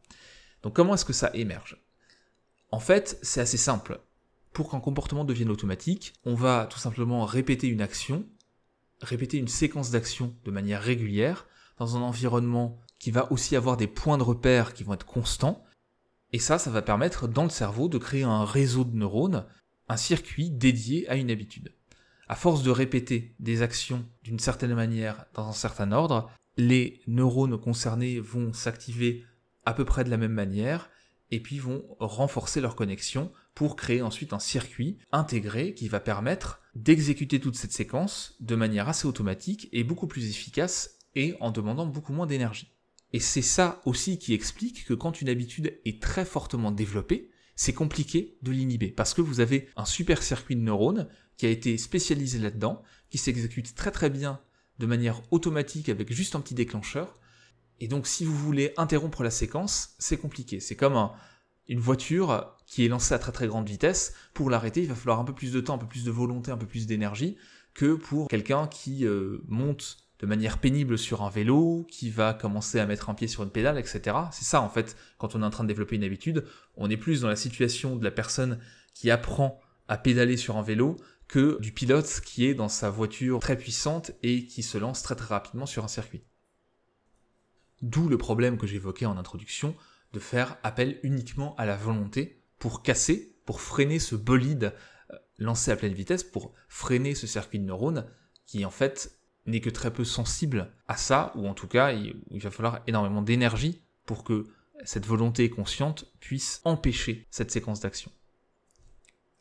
Donc 0.63 0.75
comment 0.75 0.95
est-ce 0.95 1.05
que 1.05 1.13
ça 1.13 1.31
émerge? 1.33 1.81
En 2.71 2.79
fait, 2.79 3.17
c'est 3.21 3.39
assez 3.39 3.55
simple. 3.57 4.01
Pour 4.51 4.69
qu'un 4.69 4.81
comportement 4.81 5.23
devienne 5.23 5.49
automatique, 5.49 6.13
on 6.25 6.35
va 6.35 6.67
tout 6.69 6.79
simplement 6.79 7.23
répéter 7.23 7.67
une 7.67 7.81
action, 7.81 8.25
répéter 9.01 9.37
une 9.37 9.47
séquence 9.47 9.91
d'actions 9.91 10.35
de 10.43 10.51
manière 10.51 10.81
régulière, 10.81 11.47
dans 11.77 11.95
un 11.95 12.01
environnement 12.01 12.77
qui 12.99 13.11
va 13.11 13.31
aussi 13.31 13.55
avoir 13.55 13.77
des 13.77 13.87
points 13.87 14.17
de 14.17 14.23
repère 14.23 14.73
qui 14.73 14.83
vont 14.83 14.93
être 14.93 15.05
constants, 15.05 15.63
et 16.33 16.39
ça, 16.39 16.59
ça 16.59 16.69
va 16.69 16.81
permettre 16.81 17.29
dans 17.29 17.43
le 17.43 17.49
cerveau 17.49 17.87
de 17.87 17.97
créer 17.97 18.23
un 18.23 18.43
réseau 18.43 18.83
de 18.83 18.97
neurones, 18.97 19.45
un 19.87 19.97
circuit 19.97 20.49
dédié 20.49 21.07
à 21.07 21.15
une 21.15 21.31
habitude. 21.31 21.73
À 22.27 22.35
force 22.35 22.61
de 22.61 22.71
répéter 22.71 23.35
des 23.39 23.61
actions 23.61 24.05
d'une 24.23 24.39
certaine 24.39 24.75
manière 24.75 25.27
dans 25.33 25.47
un 25.47 25.53
certain 25.53 25.93
ordre, 25.93 26.29
les 26.57 27.01
neurones 27.07 27.59
concernés 27.59 28.19
vont 28.19 28.53
s'activer 28.53 29.23
à 29.65 29.73
peu 29.73 29.85
près 29.85 30.03
de 30.03 30.09
la 30.09 30.17
même 30.17 30.33
manière, 30.33 30.89
et 31.31 31.39
puis 31.39 31.57
vont 31.57 31.83
renforcer 31.99 32.61
leur 32.61 32.75
connexion 32.75 33.31
pour 33.55 33.75
créer 33.75 34.03
ensuite 34.03 34.33
un 34.33 34.39
circuit 34.39 34.99
intégré 35.11 35.73
qui 35.73 35.87
va 35.87 35.99
permettre 35.99 36.61
d'exécuter 36.75 37.39
toute 37.39 37.55
cette 37.55 37.71
séquence 37.71 38.35
de 38.39 38.55
manière 38.55 38.87
assez 38.87 39.07
automatique 39.07 39.67
et 39.71 39.83
beaucoup 39.83 40.05
plus 40.05 40.29
efficace 40.29 40.99
et 41.15 41.35
en 41.39 41.49
demandant 41.49 41.87
beaucoup 41.87 42.13
moins 42.13 42.27
d'énergie. 42.27 42.71
Et 43.13 43.19
c'est 43.19 43.43
ça 43.43 43.81
aussi 43.85 44.19
qui 44.19 44.33
explique 44.33 44.85
que 44.85 44.93
quand 44.93 45.21
une 45.21 45.29
habitude 45.29 45.79
est 45.85 46.01
très 46.01 46.25
fortement 46.25 46.71
développée, 46.71 47.31
c'est 47.55 47.73
compliqué 47.73 48.37
de 48.41 48.51
l'inhiber 48.51 48.91
parce 48.91 49.13
que 49.13 49.21
vous 49.21 49.39
avez 49.39 49.69
un 49.75 49.85
super 49.85 50.21
circuit 50.21 50.55
de 50.55 50.61
neurones 50.61 51.07
qui 51.37 51.47
a 51.47 51.49
été 51.49 51.77
spécialisé 51.77 52.39
là-dedans, 52.39 52.83
qui 53.09 53.17
s'exécute 53.17 53.73
très 53.75 53.91
très 53.91 54.09
bien 54.09 54.39
de 54.79 54.85
manière 54.85 55.21
automatique 55.31 55.89
avec 55.89 56.11
juste 56.11 56.35
un 56.35 56.41
petit 56.41 56.55
déclencheur 56.55 57.13
et 57.79 57.87
donc 57.87 58.07
si 58.07 58.23
vous 58.23 58.35
voulez 58.35 58.73
interrompre 58.77 59.23
la 59.23 59.29
séquence, 59.29 59.95
c'est 59.99 60.17
compliqué. 60.17 60.59
C'est 60.59 60.75
comme 60.75 61.09
une 61.67 61.79
voiture 61.79 62.55
qui 62.65 62.85
est 62.85 62.87
lancée 62.87 63.13
à 63.13 63.19
très 63.19 63.31
très 63.31 63.47
grande 63.47 63.67
vitesse. 63.67 64.13
Pour 64.33 64.49
l'arrêter, 64.49 64.81
il 64.81 64.87
va 64.87 64.95
falloir 64.95 65.19
un 65.19 65.25
peu 65.25 65.33
plus 65.33 65.51
de 65.51 65.59
temps, 65.59 65.75
un 65.75 65.79
peu 65.79 65.87
plus 65.87 66.05
de 66.05 66.11
volonté, 66.11 66.51
un 66.51 66.57
peu 66.57 66.65
plus 66.65 66.87
d'énergie 66.87 67.37
que 67.73 67.95
pour 67.95 68.27
quelqu'un 68.27 68.67
qui 68.67 69.05
euh, 69.05 69.39
monte 69.47 69.97
de 70.19 70.27
manière 70.27 70.59
pénible 70.59 70.97
sur 70.97 71.23
un 71.23 71.29
vélo, 71.29 71.85
qui 71.89 72.09
va 72.09 72.33
commencer 72.33 72.79
à 72.79 72.85
mettre 72.85 73.09
un 73.09 73.15
pied 73.15 73.27
sur 73.27 73.43
une 73.43 73.49
pédale, 73.49 73.77
etc. 73.77 74.15
C'est 74.31 74.45
ça 74.45 74.61
en 74.61 74.69
fait, 74.69 74.95
quand 75.17 75.35
on 75.35 75.41
est 75.41 75.45
en 75.45 75.49
train 75.49 75.65
de 75.65 75.67
développer 75.67 75.97
une 75.97 76.05
habitude, 76.05 76.45
on 76.77 76.89
est 76.89 76.95
plus 76.95 77.21
dans 77.21 77.27
la 77.27 77.35
situation 77.35 77.97
de 77.97 78.03
la 78.05 78.11
personne 78.11 78.59
qui 78.93 79.11
apprend 79.11 79.59
à 79.89 79.97
pédaler 79.97 80.37
sur 80.37 80.55
un 80.55 80.61
vélo 80.61 80.95
que 81.33 81.59
du 81.59 81.71
pilote 81.71 82.21
qui 82.23 82.45
est 82.45 82.53
dans 82.53 82.69
sa 82.69 82.91
voiture 82.91 83.39
très 83.39 83.57
puissante 83.57 84.11
et 84.21 84.45
qui 84.45 84.61
se 84.61 84.77
lance 84.77 85.01
très 85.01 85.15
très 85.15 85.33
rapidement 85.33 85.65
sur 85.65 85.83
un 85.83 85.87
circuit. 85.87 86.21
D'où 87.81 88.07
le 88.07 88.19
problème 88.19 88.59
que 88.59 88.67
j'évoquais 88.67 89.07
en 89.07 89.17
introduction 89.17 89.75
de 90.11 90.19
faire 90.19 90.57
appel 90.61 90.99
uniquement 91.01 91.55
à 91.55 91.65
la 91.65 91.75
volonté 91.75 92.43
pour 92.59 92.83
casser, 92.83 93.35
pour 93.47 93.61
freiner 93.61 93.97
ce 93.97 94.15
bolide 94.15 94.75
euh, 95.11 95.17
lancé 95.39 95.71
à 95.71 95.75
pleine 95.75 95.93
vitesse, 95.93 96.23
pour 96.23 96.53
freiner 96.67 97.15
ce 97.15 97.25
circuit 97.25 97.57
de 97.57 97.65
neurones 97.65 98.05
qui 98.45 98.63
en 98.63 98.69
fait 98.69 99.17
n'est 99.47 99.59
que 99.59 99.71
très 99.71 99.91
peu 99.91 100.03
sensible 100.03 100.71
à 100.87 100.97
ça, 100.97 101.31
ou 101.33 101.47
en 101.47 101.55
tout 101.55 101.67
cas 101.67 101.93
il, 101.93 102.43
va 102.43 102.51
falloir 102.51 102.83
énormément 102.85 103.23
d'énergie 103.23 103.81
pour 104.05 104.23
que 104.23 104.45
cette 104.83 105.07
volonté 105.07 105.49
consciente 105.49 106.13
puisse 106.19 106.61
empêcher 106.63 107.25
cette 107.31 107.49
séquence 107.49 107.79
d'action. 107.79 108.11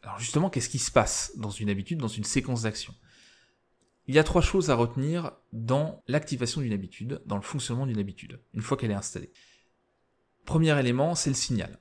Alors 0.03 0.19
justement, 0.19 0.51
qu'est-ce 0.51 0.69
qui 0.69 0.79
se 0.79 0.91
passe 0.91 1.33
dans 1.37 1.51
une 1.51 1.71
habitude, 1.71 1.99
dans 1.99 2.09
une 2.09 2.25
séquence 2.25 2.63
d'action? 2.63 2.95
Il 4.07 4.15
y 4.15 4.19
a 4.19 4.25
trois 4.25 4.43
choses 4.43 4.71
à 4.71 4.75
retenir 4.75 5.33
dans 5.53 6.03
l'activation 6.09 6.61
d'une 6.61 6.73
habitude, 6.73 7.23
dans 7.25 7.37
le 7.37 7.43
fonctionnement 7.43 7.87
d'une 7.87 8.01
habitude, 8.01 8.41
une 8.53 8.63
fois 8.63 8.77
qu'elle 8.77 8.91
est 8.91 8.95
installée. 8.95 9.33
Premier 10.45 10.77
élément, 10.79 11.15
c'est 11.15 11.31
le 11.31 11.37
signal. 11.37 11.79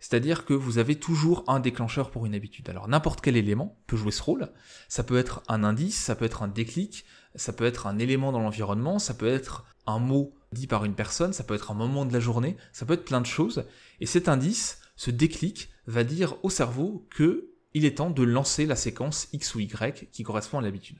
C'est-à-dire 0.00 0.44
que 0.44 0.54
vous 0.54 0.78
avez 0.78 0.96
toujours 0.96 1.44
un 1.46 1.60
déclencheur 1.60 2.10
pour 2.10 2.26
une 2.26 2.34
habitude. 2.34 2.68
Alors 2.68 2.88
n'importe 2.88 3.20
quel 3.20 3.36
élément 3.36 3.80
peut 3.86 3.96
jouer 3.96 4.10
ce 4.10 4.22
rôle. 4.22 4.52
Ça 4.88 5.04
peut 5.04 5.16
être 5.16 5.44
un 5.46 5.62
indice, 5.62 5.96
ça 5.96 6.16
peut 6.16 6.24
être 6.24 6.42
un 6.42 6.48
déclic, 6.48 7.04
ça 7.36 7.52
peut 7.52 7.64
être 7.64 7.86
un 7.86 8.00
élément 8.00 8.32
dans 8.32 8.40
l'environnement, 8.40 8.98
ça 8.98 9.14
peut 9.14 9.28
être 9.28 9.64
un 9.86 10.00
mot 10.00 10.34
dit 10.50 10.66
par 10.66 10.84
une 10.84 10.96
personne, 10.96 11.32
ça 11.32 11.44
peut 11.44 11.54
être 11.54 11.70
un 11.70 11.74
moment 11.74 12.04
de 12.04 12.12
la 12.12 12.18
journée, 12.18 12.56
ça 12.72 12.84
peut 12.84 12.94
être 12.94 13.04
plein 13.04 13.20
de 13.20 13.26
choses. 13.26 13.64
Et 14.00 14.06
cet 14.06 14.28
indice, 14.28 14.80
ce 14.96 15.12
déclic, 15.12 15.70
va 15.86 16.02
dire 16.02 16.36
au 16.42 16.50
cerveau 16.50 17.06
que 17.10 17.51
il 17.74 17.84
est 17.84 17.96
temps 17.98 18.10
de 18.10 18.22
lancer 18.22 18.66
la 18.66 18.76
séquence 18.76 19.28
X 19.32 19.54
ou 19.54 19.60
Y 19.60 20.10
qui 20.10 20.22
correspond 20.22 20.58
à 20.58 20.62
l'habitude. 20.62 20.98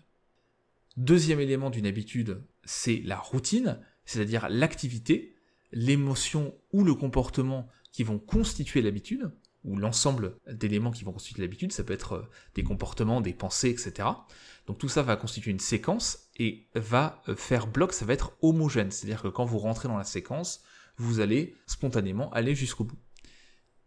Deuxième 0.97 1.41
élément 1.41 1.71
d'une 1.71 1.87
habitude, 1.87 2.43
c'est 2.65 3.01
la 3.05 3.17
routine, 3.17 3.79
c'est-à-dire 4.05 4.49
l'activité, 4.51 5.35
l'émotion 5.73 6.55
ou 6.73 6.85
le 6.85 6.95
comportement 6.95 7.69
qui 7.93 8.05
vont 8.05 8.19
constituer 8.19 8.83
l'habitude. 8.83 9.31
ou 9.65 9.77
l'ensemble 9.77 10.39
d'éléments 10.51 10.91
qui 10.91 11.05
vont 11.05 11.13
constituer 11.13 11.41
l'habitude, 11.41 11.71
ça 11.71 11.85
peut 11.85 11.93
être 11.93 12.15
euh, 12.15 12.29
des 12.57 12.65
comportements, 12.65 13.21
des 13.21 13.33
pensées, 13.33 13.69
etc. 13.69 14.09
Donc 14.67 14.79
tout 14.79 14.89
ça 14.89 15.03
va 15.03 15.15
constituer 15.15 15.53
une 15.53 15.61
séquence 15.61 16.31
et 16.37 16.67
va 16.75 17.23
euh, 17.29 17.37
faire 17.37 17.69
bloc, 17.69 17.93
ça 17.93 18.05
va 18.05 18.13
être 18.13 18.37
homogène. 18.43 18.91
C'est-à-dire 18.91 19.23
que 19.23 19.29
quand 19.29 19.45
vous 19.45 19.59
rentrez 19.59 19.87
dans 19.87 19.99
la 19.99 20.03
séquence, 20.03 20.65
vous 20.97 21.21
allez 21.21 21.55
spontanément 21.67 22.29
aller 22.33 22.57
jusqu'au 22.57 22.83
bout. 22.83 22.99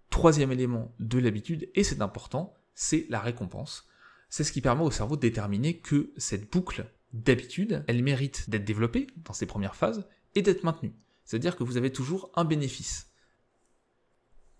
Troisième 0.10 0.54
élément 0.54 0.96
de 1.00 1.20
l'habitude, 1.20 1.70
et 1.76 1.84
c'est 1.84 2.02
important, 2.02 2.54
c'est 2.76 3.08
la 3.10 3.20
récompense. 3.20 3.88
C'est 4.30 4.44
ce 4.44 4.52
qui 4.52 4.62
permet 4.62 4.84
au 4.84 4.92
cerveau 4.92 5.16
de 5.16 5.22
déterminer 5.22 5.80
que 5.80 6.14
cette 6.18 6.52
boucle 6.52 6.86
d'habitude, 7.14 7.84
elle 7.88 8.04
mérite 8.04 8.50
d'être 8.50 8.66
développée 8.66 9.08
dans 9.18 9.34
ses 9.34 9.46
premières 9.46 9.76
phases 9.76 10.08
et 10.36 10.42
d'être 10.42 10.64
maintenue. 10.64 10.94
C'est-à-dire 11.24 11.56
que 11.56 11.64
vous 11.64 11.78
avez 11.78 11.92
toujours 11.92 12.32
un 12.36 12.46
bénéfice 12.46 13.10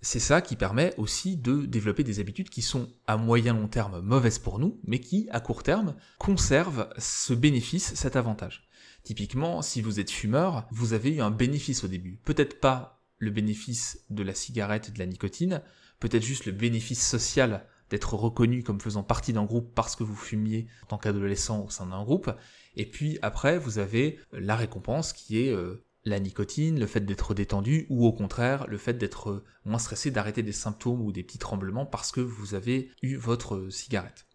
c'est 0.06 0.20
ça 0.20 0.42
qui 0.42 0.56
permet 0.56 0.94
aussi 0.98 1.36
de 1.36 1.66
développer 1.66 2.04
des 2.04 2.20
habitudes 2.20 2.52
qui 2.52 2.62
sont 2.62 2.94
à 3.08 3.18
moyen 3.18 3.54
long 3.54 3.68
terme 3.68 4.02
mauvaises 4.02 4.38
pour 4.38 4.60
nous, 4.60 4.80
mais 4.86 5.00
qui, 5.00 5.28
à 5.32 5.40
court 5.40 5.64
terme, 5.64 5.96
conservent 6.20 6.90
ce 7.00 7.34
bénéfice, 7.34 7.96
cet 7.96 8.16
avantage. 8.16 8.68
Typiquement, 9.02 9.64
si 9.64 9.82
vous 9.82 10.00
êtes 10.00 10.12
fumeur, 10.12 10.68
vous 10.70 10.94
avez 10.94 11.16
eu 11.16 11.22
un 11.22 11.32
bénéfice 11.32 11.84
au 11.84 11.88
début. 11.88 12.20
Peut-être 12.24 12.60
pas 12.60 13.04
le 13.18 13.32
bénéfice 13.32 14.06
de 14.12 14.22
la 14.22 14.36
cigarette 14.36 14.90
et 14.90 14.92
de 14.92 15.00
la 15.00 15.08
nicotine, 15.08 15.64
peut-être 16.00 16.24
juste 16.24 16.46
le 16.46 16.52
bénéfice 16.52 17.04
social 17.04 17.66
d'être 17.96 18.14
reconnu 18.16 18.62
comme 18.62 18.82
faisant 18.82 19.04
partie 19.04 19.32
d'un 19.32 19.46
groupe 19.46 19.74
parce 19.74 19.96
que 19.96 20.04
vous 20.04 20.18
fumiez 20.18 20.68
en 20.84 20.88
tant 20.88 20.98
qu'adolescent 20.98 21.64
au 21.64 21.70
sein 21.70 21.86
d'un 21.86 22.04
groupe. 22.04 22.30
Et 22.76 22.86
puis 22.86 23.18
après, 23.22 23.58
vous 23.58 23.80
avez 23.80 24.20
la 24.34 24.58
récompense 24.58 25.14
qui 25.14 25.40
est 25.40 25.50
euh, 25.50 25.82
la 26.04 26.20
nicotine, 26.20 26.78
le 26.78 26.88
fait 26.88 27.00
d'être 27.00 27.34
détendu, 27.34 27.88
ou 27.90 28.06
au 28.06 28.12
contraire, 28.12 28.68
le 28.68 28.78
fait 28.78 28.96
d'être 28.96 29.46
moins 29.64 29.80
stressé, 29.80 30.12
d'arrêter 30.12 30.44
des 30.44 30.52
symptômes 30.52 31.02
ou 31.02 31.14
des 31.14 31.24
petits 31.24 31.38
tremblements 31.38 31.86
parce 31.86 32.12
que 32.12 32.20
vous 32.20 32.54
avez 32.54 32.92
eu 33.02 33.16
votre 33.16 33.70
cigarette. 33.70 34.28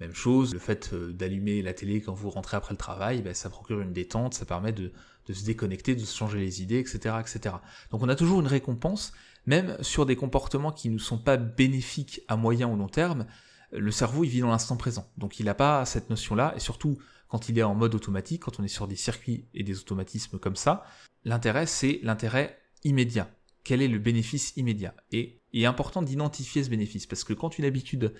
Même 0.00 0.14
chose, 0.14 0.52
le 0.52 0.58
fait 0.58 0.92
euh, 0.92 1.12
d'allumer 1.12 1.62
la 1.62 1.74
télé 1.74 2.00
quand 2.00 2.12
vous 2.12 2.30
rentrez 2.30 2.56
après 2.56 2.74
le 2.74 2.78
travail, 2.78 3.22
ben, 3.22 3.34
ça 3.34 3.50
procure 3.50 3.80
une 3.80 3.92
détente, 3.92 4.34
ça 4.34 4.44
permet 4.44 4.72
de, 4.72 4.92
se 5.28 5.44
déconnecter, 5.44 5.94
de 5.94 6.00
se 6.00 6.16
changer 6.16 6.38
les 6.38 6.60
idées, 6.62 6.78
etc., 6.78 7.16
etc. 7.20 7.56
Donc 7.90 8.02
on 8.02 8.08
a 8.08 8.16
toujours 8.16 8.40
une 8.40 8.46
récompense, 8.46 9.12
même 9.48 9.82
sur 9.82 10.04
des 10.04 10.14
comportements 10.14 10.72
qui 10.72 10.90
ne 10.90 10.98
sont 10.98 11.16
pas 11.16 11.38
bénéfiques 11.38 12.20
à 12.28 12.36
moyen 12.36 12.68
ou 12.68 12.76
long 12.76 12.86
terme, 12.86 13.26
le 13.72 13.90
cerveau 13.90 14.24
il 14.24 14.28
vit 14.28 14.40
dans 14.40 14.50
l'instant 14.50 14.76
présent. 14.76 15.10
Donc 15.16 15.40
il 15.40 15.46
n'a 15.46 15.54
pas 15.54 15.86
cette 15.86 16.10
notion-là, 16.10 16.52
et 16.54 16.60
surtout 16.60 16.98
quand 17.28 17.48
il 17.48 17.58
est 17.58 17.62
en 17.62 17.74
mode 17.74 17.94
automatique, 17.94 18.42
quand 18.42 18.60
on 18.60 18.62
est 18.62 18.68
sur 18.68 18.86
des 18.86 18.94
circuits 18.94 19.46
et 19.54 19.62
des 19.62 19.78
automatismes 19.78 20.38
comme 20.38 20.54
ça, 20.54 20.84
l'intérêt 21.24 21.64
c'est 21.64 21.98
l'intérêt 22.02 22.58
immédiat. 22.84 23.30
Quel 23.64 23.80
est 23.80 23.88
le 23.88 23.98
bénéfice 23.98 24.52
immédiat? 24.56 24.94
Et 25.12 25.40
il 25.54 25.62
est 25.62 25.66
important 25.66 26.02
d'identifier 26.02 26.62
ce 26.62 26.68
bénéfice, 26.68 27.06
parce 27.06 27.24
que 27.24 27.32
quand 27.32 27.56
une 27.58 27.64
habitude, 27.64 28.12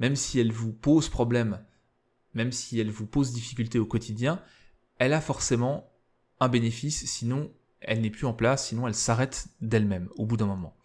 même 0.00 0.16
si 0.16 0.40
elle 0.40 0.50
vous 0.50 0.72
pose 0.72 1.08
problème, 1.08 1.64
même 2.34 2.50
si 2.50 2.80
elle 2.80 2.90
vous 2.90 3.06
pose 3.06 3.32
difficulté 3.32 3.78
au 3.78 3.86
quotidien, 3.86 4.42
elle 4.98 5.12
a 5.12 5.20
forcément 5.20 5.92
un 6.40 6.48
bénéfice, 6.48 7.06
sinon 7.06 7.52
elle 7.86 8.00
n'est 8.00 8.10
plus 8.10 8.26
en 8.26 8.34
place, 8.34 8.68
sinon 8.68 8.86
elle 8.86 8.94
s'arrête 8.94 9.46
d'elle-même 9.60 10.08
au 10.16 10.26
bout 10.26 10.36
d'un 10.36 10.46
moment. 10.46 10.76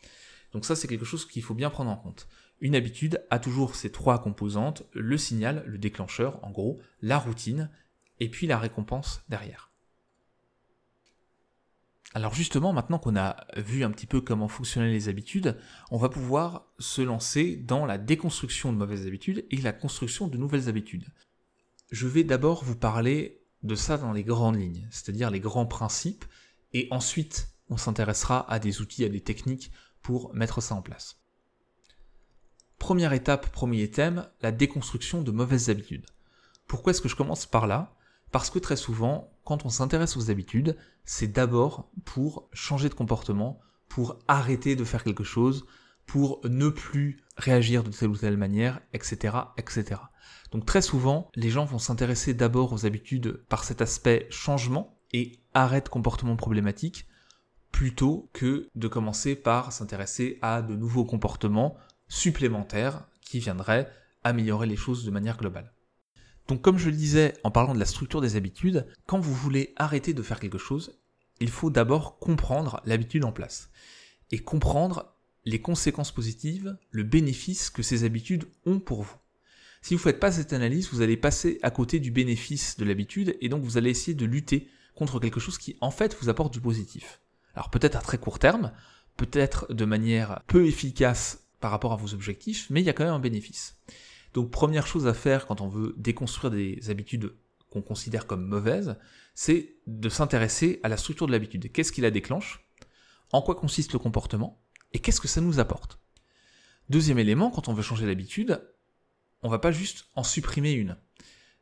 Donc 0.53 0.65
ça 0.65 0.75
c'est 0.75 0.87
quelque 0.87 1.05
chose 1.05 1.25
qu'il 1.25 1.43
faut 1.43 1.55
bien 1.55 1.69
prendre 1.69 1.91
en 1.91 1.97
compte. 1.97 2.27
Une 2.61 2.75
habitude 2.75 3.23
a 3.29 3.39
toujours 3.39 3.75
ces 3.75 3.91
trois 3.91 4.21
composantes, 4.21 4.83
le 4.93 5.17
signal, 5.17 5.63
le 5.65 5.77
déclencheur 5.77 6.43
en 6.43 6.51
gros, 6.51 6.79
la 7.01 7.17
routine, 7.17 7.69
et 8.19 8.29
puis 8.29 8.47
la 8.47 8.57
récompense 8.57 9.21
derrière. 9.29 9.71
Alors 12.15 12.33
justement, 12.33 12.73
maintenant 12.73 12.97
qu'on 12.97 13.15
a 13.15 13.45
vu 13.55 13.83
un 13.83 13.91
petit 13.91 14.07
peu 14.07 14.19
comment 14.19 14.47
fonctionnaient 14.47 14.91
les 14.91 15.09
habitudes, 15.09 15.57
on 15.91 15.97
va 15.97 16.09
pouvoir 16.09 16.65
se 16.79 17.01
lancer 17.01 17.55
dans 17.55 17.85
la 17.85 17.99
déconstruction 17.99 18.73
de 18.73 18.77
mauvaises 18.77 19.05
habitudes 19.05 19.45
et 19.51 19.57
la 19.57 19.73
construction 19.73 20.27
de 20.27 20.37
nouvelles 20.37 20.69
habitudes. 20.69 21.05
Je 21.91 22.07
vais 22.07 22.23
d'abord 22.23 22.63
vous 22.63 22.75
parler 22.75 23.41
de 23.61 23.75
ça 23.75 23.97
dans 23.97 24.11
les 24.11 24.23
grandes 24.23 24.59
lignes, 24.59 24.87
c'est-à-dire 24.89 25.29
les 25.29 25.39
grands 25.39 25.67
principes, 25.67 26.25
et 26.73 26.87
ensuite 26.91 27.49
on 27.69 27.77
s'intéressera 27.77 28.51
à 28.51 28.59
des 28.59 28.81
outils, 28.81 29.05
à 29.05 29.09
des 29.09 29.21
techniques 29.21 29.71
pour 30.01 30.33
mettre 30.33 30.61
ça 30.61 30.75
en 30.75 30.81
place. 30.81 31.21
Première 32.77 33.13
étape, 33.13 33.51
premier 33.51 33.89
thème, 33.91 34.27
la 34.41 34.51
déconstruction 34.51 35.21
de 35.21 35.31
mauvaises 35.31 35.69
habitudes. 35.69 36.05
Pourquoi 36.67 36.91
est-ce 36.91 37.01
que 37.01 37.09
je 37.09 37.15
commence 37.15 37.45
par 37.45 37.67
là? 37.67 37.95
Parce 38.31 38.49
que 38.49 38.59
très 38.59 38.75
souvent, 38.75 39.31
quand 39.43 39.65
on 39.65 39.69
s'intéresse 39.69 40.15
aux 40.17 40.29
habitudes, 40.31 40.77
c'est 41.03 41.27
d'abord 41.27 41.91
pour 42.05 42.47
changer 42.53 42.89
de 42.89 42.93
comportement, 42.93 43.59
pour 43.87 44.19
arrêter 44.27 44.75
de 44.75 44.83
faire 44.83 45.03
quelque 45.03 45.23
chose, 45.23 45.65
pour 46.05 46.39
ne 46.43 46.69
plus 46.69 47.21
réagir 47.37 47.83
de 47.83 47.91
telle 47.91 48.09
ou 48.09 48.17
telle 48.17 48.37
manière, 48.37 48.81
etc., 48.93 49.37
etc. 49.57 50.01
Donc 50.51 50.65
très 50.65 50.81
souvent, 50.81 51.29
les 51.35 51.49
gens 51.49 51.65
vont 51.65 51.79
s'intéresser 51.79 52.33
d'abord 52.33 52.73
aux 52.73 52.85
habitudes 52.85 53.43
par 53.49 53.63
cet 53.63 53.81
aspect 53.81 54.27
changement 54.29 54.98
et 55.13 55.39
arrêt 55.53 55.81
de 55.81 55.89
comportement 55.89 56.35
problématique, 56.35 57.07
plutôt 57.71 58.29
que 58.33 58.67
de 58.75 58.87
commencer 58.87 59.35
par 59.35 59.71
s'intéresser 59.71 60.37
à 60.41 60.61
de 60.61 60.75
nouveaux 60.75 61.05
comportements 61.05 61.77
supplémentaires 62.07 63.05
qui 63.21 63.39
viendraient 63.39 63.91
améliorer 64.23 64.67
les 64.67 64.75
choses 64.75 65.05
de 65.05 65.11
manière 65.11 65.37
globale. 65.37 65.73
Donc 66.47 66.61
comme 66.61 66.79
je 66.79 66.89
le 66.89 66.95
disais 66.95 67.35
en 67.43 67.51
parlant 67.51 67.75
de 67.75 67.79
la 67.79 67.85
structure 67.85 68.21
des 68.21 68.35
habitudes, 68.35 68.87
quand 69.05 69.19
vous 69.19 69.33
voulez 69.33 69.73
arrêter 69.75 70.13
de 70.13 70.23
faire 70.23 70.39
quelque 70.39 70.57
chose, 70.57 70.99
il 71.39 71.49
faut 71.49 71.69
d'abord 71.69 72.17
comprendre 72.17 72.81
l'habitude 72.85 73.23
en 73.23 73.31
place 73.31 73.69
et 74.31 74.39
comprendre 74.39 75.15
les 75.45 75.61
conséquences 75.61 76.11
positives, 76.11 76.77
le 76.91 77.03
bénéfice 77.03 77.69
que 77.69 77.83
ces 77.83 78.03
habitudes 78.03 78.45
ont 78.65 78.79
pour 78.79 79.03
vous. 79.03 79.15
Si 79.81 79.93
vous 79.93 79.99
ne 79.99 80.03
faites 80.03 80.19
pas 80.19 80.31
cette 80.31 80.51
analyse, 80.51 80.89
vous 80.91 81.01
allez 81.01 81.17
passer 81.17 81.59
à 81.61 81.71
côté 81.71 81.99
du 81.99 82.11
bénéfice 82.11 82.77
de 82.77 82.85
l'habitude 82.85 83.37
et 83.39 83.47
donc 83.47 83.63
vous 83.63 83.77
allez 83.77 83.91
essayer 83.91 84.15
de 84.15 84.25
lutter 84.25 84.67
quelque 85.05 85.39
chose 85.39 85.57
qui 85.57 85.77
en 85.81 85.91
fait 85.91 86.15
vous 86.21 86.29
apporte 86.29 86.53
du 86.53 86.61
positif. 86.61 87.21
Alors 87.55 87.69
peut-être 87.69 87.95
à 87.95 88.01
très 88.01 88.17
court 88.17 88.39
terme, 88.39 88.71
peut-être 89.17 89.71
de 89.73 89.85
manière 89.85 90.41
peu 90.47 90.65
efficace 90.65 91.47
par 91.59 91.71
rapport 91.71 91.93
à 91.93 91.95
vos 91.95 92.13
objectifs, 92.13 92.67
mais 92.69 92.81
il 92.81 92.85
y 92.85 92.89
a 92.89 92.93
quand 92.93 93.03
même 93.03 93.13
un 93.13 93.19
bénéfice. 93.19 93.77
Donc 94.33 94.51
première 94.51 94.87
chose 94.87 95.07
à 95.07 95.13
faire 95.13 95.47
quand 95.47 95.61
on 95.61 95.67
veut 95.67 95.93
déconstruire 95.97 96.51
des 96.51 96.89
habitudes 96.89 97.33
qu'on 97.69 97.81
considère 97.81 98.27
comme 98.27 98.45
mauvaises, 98.45 98.97
c'est 99.35 99.75
de 99.87 100.09
s'intéresser 100.09 100.79
à 100.83 100.89
la 100.89 100.97
structure 100.97 101.27
de 101.27 101.31
l'habitude. 101.31 101.71
Qu'est-ce 101.71 101.91
qui 101.91 102.01
la 102.01 102.11
déclenche? 102.11 102.69
En 103.31 103.41
quoi 103.41 103.55
consiste 103.55 103.93
le 103.93 103.99
comportement? 103.99 104.61
Et 104.93 104.99
qu'est-ce 104.99 105.21
que 105.21 105.27
ça 105.27 105.41
nous 105.41 105.59
apporte? 105.59 105.99
Deuxième 106.89 107.19
élément, 107.19 107.51
quand 107.51 107.67
on 107.67 107.73
veut 107.73 107.83
changer 107.83 108.07
d'habitude, 108.07 108.61
on 109.43 109.49
va 109.49 109.59
pas 109.59 109.71
juste 109.71 110.07
en 110.15 110.23
supprimer 110.23 110.71
une. 110.71 110.97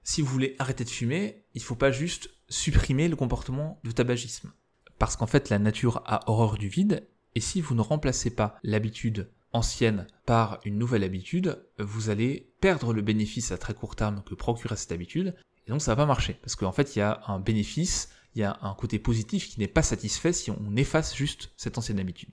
Si 0.03 0.21
vous 0.21 0.27
voulez 0.27 0.55
arrêter 0.57 0.85
de 0.85 0.89
fumer, 0.89 1.43
il 1.53 1.61
faut 1.61 1.75
pas 1.75 1.91
juste 1.91 2.29
supprimer 2.49 3.07
le 3.07 3.15
comportement 3.15 3.79
de 3.83 3.91
tabagisme. 3.91 4.51
Parce 4.99 5.15
qu'en 5.15 5.27
fait, 5.27 5.49
la 5.49 5.59
nature 5.59 6.01
a 6.05 6.29
horreur 6.29 6.57
du 6.57 6.69
vide, 6.69 7.07
et 7.35 7.39
si 7.39 7.61
vous 7.61 7.75
ne 7.75 7.81
remplacez 7.81 8.31
pas 8.31 8.57
l'habitude 8.63 9.29
ancienne 9.53 10.07
par 10.25 10.59
une 10.65 10.77
nouvelle 10.77 11.03
habitude, 11.03 11.63
vous 11.79 12.09
allez 12.09 12.51
perdre 12.61 12.93
le 12.93 13.01
bénéfice 13.01 13.51
à 13.51 13.57
très 13.57 13.73
court 13.73 13.95
terme 13.95 14.23
que 14.23 14.35
procurait 14.35 14.75
cette 14.75 14.91
habitude, 14.91 15.35
et 15.65 15.71
donc 15.71 15.81
ça 15.81 15.91
va 15.91 16.03
pas 16.03 16.05
marcher, 16.05 16.33
parce 16.41 16.55
qu'en 16.55 16.71
fait 16.71 16.95
il 16.95 16.99
y 16.99 17.01
a 17.01 17.21
un 17.27 17.39
bénéfice, 17.39 18.09
il 18.35 18.41
y 18.41 18.43
a 18.43 18.57
un 18.61 18.73
côté 18.73 18.99
positif 18.99 19.49
qui 19.49 19.59
n'est 19.59 19.67
pas 19.67 19.83
satisfait 19.83 20.33
si 20.33 20.51
on 20.51 20.75
efface 20.75 21.15
juste 21.15 21.51
cette 21.57 21.77
ancienne 21.77 21.99
habitude. 21.99 22.29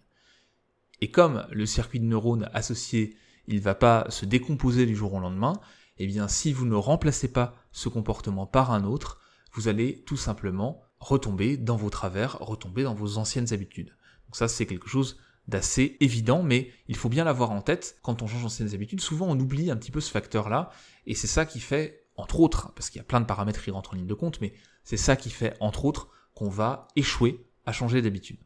Et 1.01 1.11
comme 1.11 1.47
le 1.51 1.67
circuit 1.67 2.01
de 2.01 2.05
neurones 2.05 2.49
associé, 2.53 3.17
il 3.47 3.61
va 3.61 3.75
pas 3.75 4.07
se 4.09 4.25
décomposer 4.25 4.87
du 4.87 4.95
jour 4.95 5.15
au 5.15 5.21
lendemain, 5.21 5.55
eh 5.99 6.07
bien 6.07 6.29
si 6.29 6.53
vous 6.53 6.67
ne 6.67 6.75
remplacez 6.75 7.33
pas 7.33 7.55
ce 7.73 7.89
comportement 7.89 8.47
par 8.47 8.71
un 8.71 8.85
autre, 8.85 9.21
vous 9.55 9.69
allez 9.69 10.03
tout 10.05 10.17
simplement 10.17 10.83
retomber 10.99 11.57
dans 11.57 11.77
vos 11.77 11.91
travers, 11.91 12.39
retomber 12.41 12.83
dans 12.83 12.95
vos 12.95 13.19
anciennes 13.19 13.53
habitudes. 13.53 13.97
Donc 14.27 14.37
ça 14.37 14.49
c'est 14.49 14.67
quelque 14.67 14.89
chose 14.89 15.19
d'assez 15.49 15.97
évident, 16.01 16.43
mais 16.43 16.71
il 16.89 16.97
faut 16.97 17.09
bien 17.09 17.25
l'avoir 17.25 17.51
en 17.51 17.61
tête 17.61 17.99
quand 18.03 18.23
on 18.23 18.27
change 18.27 18.43
d'anciennes 18.43 18.75
habitudes. 18.75 19.01
Souvent, 19.01 19.27
on 19.27 19.39
oublie 19.39 19.71
un 19.71 19.77
petit 19.77 19.91
peu 19.91 20.01
ce 20.01 20.11
facteur-là, 20.11 20.71
et 21.07 21.15
c'est 21.15 21.27
ça 21.27 21.45
qui 21.45 21.61
fait, 21.61 22.07
entre 22.17 22.41
autres, 22.41 22.73
parce 22.75 22.89
qu'il 22.89 22.99
y 22.99 23.03
a 23.03 23.05
plein 23.05 23.21
de 23.21 23.27
paramètres 23.27 23.63
qui 23.63 23.71
rentrent 23.71 23.93
en 23.93 23.97
ligne 23.97 24.07
de 24.07 24.15
compte, 24.15 24.41
mais 24.41 24.55
c'est 24.85 24.97
ça 24.97 25.17
qui 25.17 25.31
fait, 25.31 25.55
entre 25.61 25.85
autres, 25.85 26.09
qu'on 26.35 26.49
va 26.49 26.89
échouer 26.97 27.47
à 27.67 27.73
changer 27.73 28.03
d'habitude. 28.03 28.39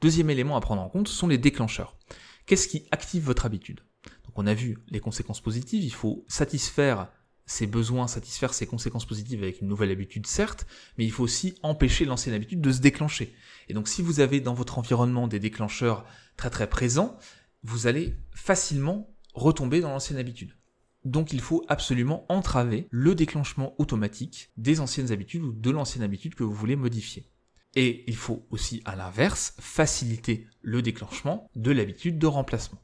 Deuxième 0.00 0.30
élément 0.30 0.56
à 0.56 0.60
prendre 0.60 0.82
en 0.82 0.88
compte 0.88 1.08
sont 1.08 1.28
les 1.28 1.38
déclencheurs. 1.38 1.96
Qu'est-ce 2.44 2.68
qui 2.68 2.86
active 2.90 3.24
votre 3.24 3.46
habitude? 3.46 3.80
Donc 4.24 4.38
on 4.38 4.46
a 4.46 4.54
vu 4.54 4.78
les 4.88 5.00
conséquences 5.00 5.40
positives, 5.40 5.82
il 5.82 5.92
faut 5.92 6.24
satisfaire 6.28 7.10
ses 7.46 7.66
besoins, 7.66 8.08
satisfaire 8.08 8.52
ses 8.52 8.66
conséquences 8.66 9.06
positives 9.06 9.42
avec 9.42 9.60
une 9.60 9.68
nouvelle 9.68 9.90
habitude, 9.90 10.26
certes, 10.26 10.66
mais 10.98 11.04
il 11.04 11.12
faut 11.12 11.22
aussi 11.22 11.54
empêcher 11.62 12.04
l'ancienne 12.04 12.34
habitude 12.34 12.60
de 12.60 12.72
se 12.72 12.80
déclencher. 12.80 13.32
Et 13.68 13.74
donc 13.74 13.88
si 13.88 14.02
vous 14.02 14.20
avez 14.20 14.40
dans 14.40 14.54
votre 14.54 14.78
environnement 14.78 15.28
des 15.28 15.38
déclencheurs 15.38 16.04
très 16.36 16.50
très 16.50 16.68
présents, 16.68 17.16
vous 17.62 17.86
allez 17.86 18.16
facilement 18.32 19.14
retomber 19.32 19.80
dans 19.80 19.90
l'ancienne 19.90 20.18
habitude. 20.18 20.56
Donc 21.04 21.32
il 21.32 21.40
faut 21.40 21.64
absolument 21.68 22.26
entraver 22.28 22.88
le 22.90 23.14
déclenchement 23.14 23.74
automatique 23.78 24.50
des 24.56 24.80
anciennes 24.80 25.12
habitudes 25.12 25.42
ou 25.42 25.52
de 25.52 25.70
l'ancienne 25.70 26.02
habitude 26.02 26.34
que 26.34 26.42
vous 26.42 26.52
voulez 26.52 26.74
modifier. 26.74 27.30
Et 27.76 28.04
il 28.08 28.16
faut 28.16 28.46
aussi, 28.50 28.82
à 28.86 28.96
l'inverse, 28.96 29.54
faciliter 29.60 30.46
le 30.62 30.82
déclenchement 30.82 31.48
de 31.54 31.70
l'habitude 31.70 32.18
de 32.18 32.26
remplacement. 32.26 32.82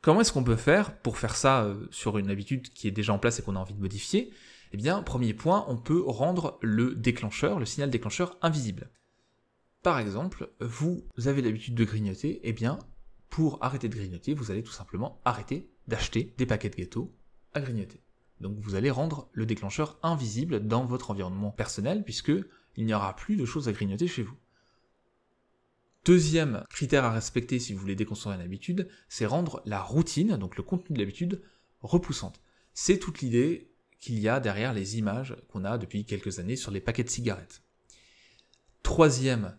Comment 0.00 0.20
est-ce 0.20 0.32
qu'on 0.32 0.44
peut 0.44 0.56
faire 0.56 0.96
pour 0.98 1.18
faire 1.18 1.36
ça 1.36 1.64
euh, 1.64 1.86
sur 1.90 2.18
une 2.18 2.30
habitude 2.30 2.72
qui 2.72 2.86
est 2.88 2.92
déjà 2.92 3.12
en 3.12 3.18
place 3.18 3.38
et 3.38 3.42
qu'on 3.42 3.56
a 3.56 3.58
envie 3.58 3.74
de 3.74 3.80
modifier? 3.80 4.32
Eh 4.72 4.76
bien, 4.76 5.02
premier 5.02 5.34
point, 5.34 5.64
on 5.68 5.76
peut 5.76 6.02
rendre 6.06 6.58
le 6.62 6.94
déclencheur, 6.94 7.58
le 7.58 7.66
signal 7.66 7.90
déclencheur 7.90 8.36
invisible. 8.42 8.90
Par 9.82 9.98
exemple, 9.98 10.50
vous 10.60 11.04
avez 11.26 11.42
l'habitude 11.42 11.74
de 11.74 11.84
grignoter, 11.84 12.40
eh 12.42 12.52
bien, 12.52 12.78
pour 13.30 13.62
arrêter 13.62 13.88
de 13.88 13.94
grignoter, 13.94 14.34
vous 14.34 14.50
allez 14.50 14.62
tout 14.62 14.72
simplement 14.72 15.20
arrêter 15.24 15.70
d'acheter 15.88 16.34
des 16.38 16.46
paquets 16.46 16.70
de 16.70 16.76
gâteaux 16.76 17.14
à 17.54 17.60
grignoter. 17.60 18.02
Donc 18.40 18.58
vous 18.58 18.74
allez 18.74 18.90
rendre 18.90 19.28
le 19.32 19.46
déclencheur 19.46 19.98
invisible 20.02 20.66
dans 20.66 20.84
votre 20.84 21.10
environnement 21.10 21.50
personnel 21.50 22.04
puisque 22.04 22.32
il 22.76 22.84
n'y 22.84 22.94
aura 22.94 23.16
plus 23.16 23.36
de 23.36 23.44
choses 23.44 23.68
à 23.68 23.72
grignoter 23.72 24.08
chez 24.08 24.22
vous. 24.22 24.36
Deuxième 26.06 26.62
critère 26.70 27.04
à 27.04 27.10
respecter 27.10 27.58
si 27.58 27.72
vous 27.72 27.80
voulez 27.80 27.96
déconstruire 27.96 28.36
une 28.36 28.40
habitude, 28.40 28.88
c'est 29.08 29.26
rendre 29.26 29.60
la 29.66 29.82
routine, 29.82 30.36
donc 30.36 30.56
le 30.56 30.62
contenu 30.62 30.94
de 30.94 31.00
l'habitude, 31.00 31.42
repoussante. 31.80 32.40
C'est 32.74 33.00
toute 33.00 33.22
l'idée 33.22 33.72
qu'il 33.98 34.16
y 34.20 34.28
a 34.28 34.38
derrière 34.38 34.72
les 34.72 34.98
images 34.98 35.36
qu'on 35.48 35.64
a 35.64 35.78
depuis 35.78 36.04
quelques 36.04 36.38
années 36.38 36.54
sur 36.54 36.70
les 36.70 36.80
paquets 36.80 37.02
de 37.02 37.08
cigarettes. 37.08 37.60
Troisième 38.84 39.58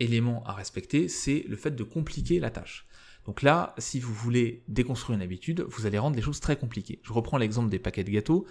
élément 0.00 0.42
à 0.46 0.52
respecter, 0.52 1.06
c'est 1.06 1.44
le 1.46 1.54
fait 1.54 1.70
de 1.70 1.84
compliquer 1.84 2.40
la 2.40 2.50
tâche. 2.50 2.88
Donc 3.24 3.42
là, 3.42 3.72
si 3.78 4.00
vous 4.00 4.12
voulez 4.12 4.64
déconstruire 4.66 5.16
une 5.16 5.22
habitude, 5.22 5.64
vous 5.68 5.86
allez 5.86 5.98
rendre 5.98 6.16
les 6.16 6.22
choses 6.22 6.40
très 6.40 6.56
compliquées. 6.56 6.98
Je 7.04 7.12
reprends 7.12 7.38
l'exemple 7.38 7.70
des 7.70 7.78
paquets 7.78 8.02
de 8.02 8.10
gâteaux. 8.10 8.46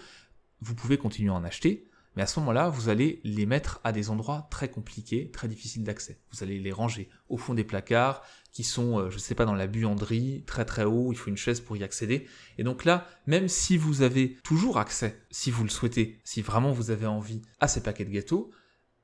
Vous 0.62 0.74
pouvez 0.74 0.96
continuer 0.96 1.28
à 1.28 1.34
en 1.34 1.44
acheter, 1.44 1.90
mais 2.16 2.22
à 2.22 2.26
ce 2.26 2.38
moment-là, 2.40 2.68
vous 2.68 2.88
allez 2.88 3.20
les 3.24 3.46
mettre 3.46 3.80
à 3.84 3.92
des 3.92 4.10
endroits 4.10 4.46
très 4.50 4.68
compliqués, 4.68 5.30
très 5.30 5.48
difficiles 5.48 5.84
d'accès. 5.84 6.20
Vous 6.32 6.42
allez 6.42 6.58
les 6.58 6.72
ranger 6.72 7.08
au 7.28 7.36
fond 7.36 7.54
des 7.54 7.64
placards, 7.64 8.22
qui 8.52 8.62
sont, 8.62 9.00
euh, 9.00 9.10
je 9.10 9.16
ne 9.16 9.20
sais 9.20 9.34
pas, 9.34 9.44
dans 9.44 9.54
la 9.54 9.66
buanderie, 9.66 10.44
très 10.46 10.64
très 10.64 10.84
haut, 10.84 11.12
il 11.12 11.16
faut 11.16 11.28
une 11.28 11.36
chaise 11.36 11.60
pour 11.60 11.76
y 11.76 11.82
accéder. 11.82 12.28
Et 12.56 12.62
donc 12.62 12.84
là, 12.84 13.06
même 13.26 13.48
si 13.48 13.76
vous 13.76 14.02
avez 14.02 14.38
toujours 14.44 14.78
accès, 14.78 15.20
si 15.30 15.50
vous 15.50 15.64
le 15.64 15.70
souhaitez, 15.70 16.20
si 16.22 16.40
vraiment 16.40 16.70
vous 16.70 16.92
avez 16.92 17.06
envie, 17.06 17.42
à 17.58 17.66
ces 17.66 17.82
paquets 17.82 18.04
de 18.04 18.12
gâteaux, 18.12 18.52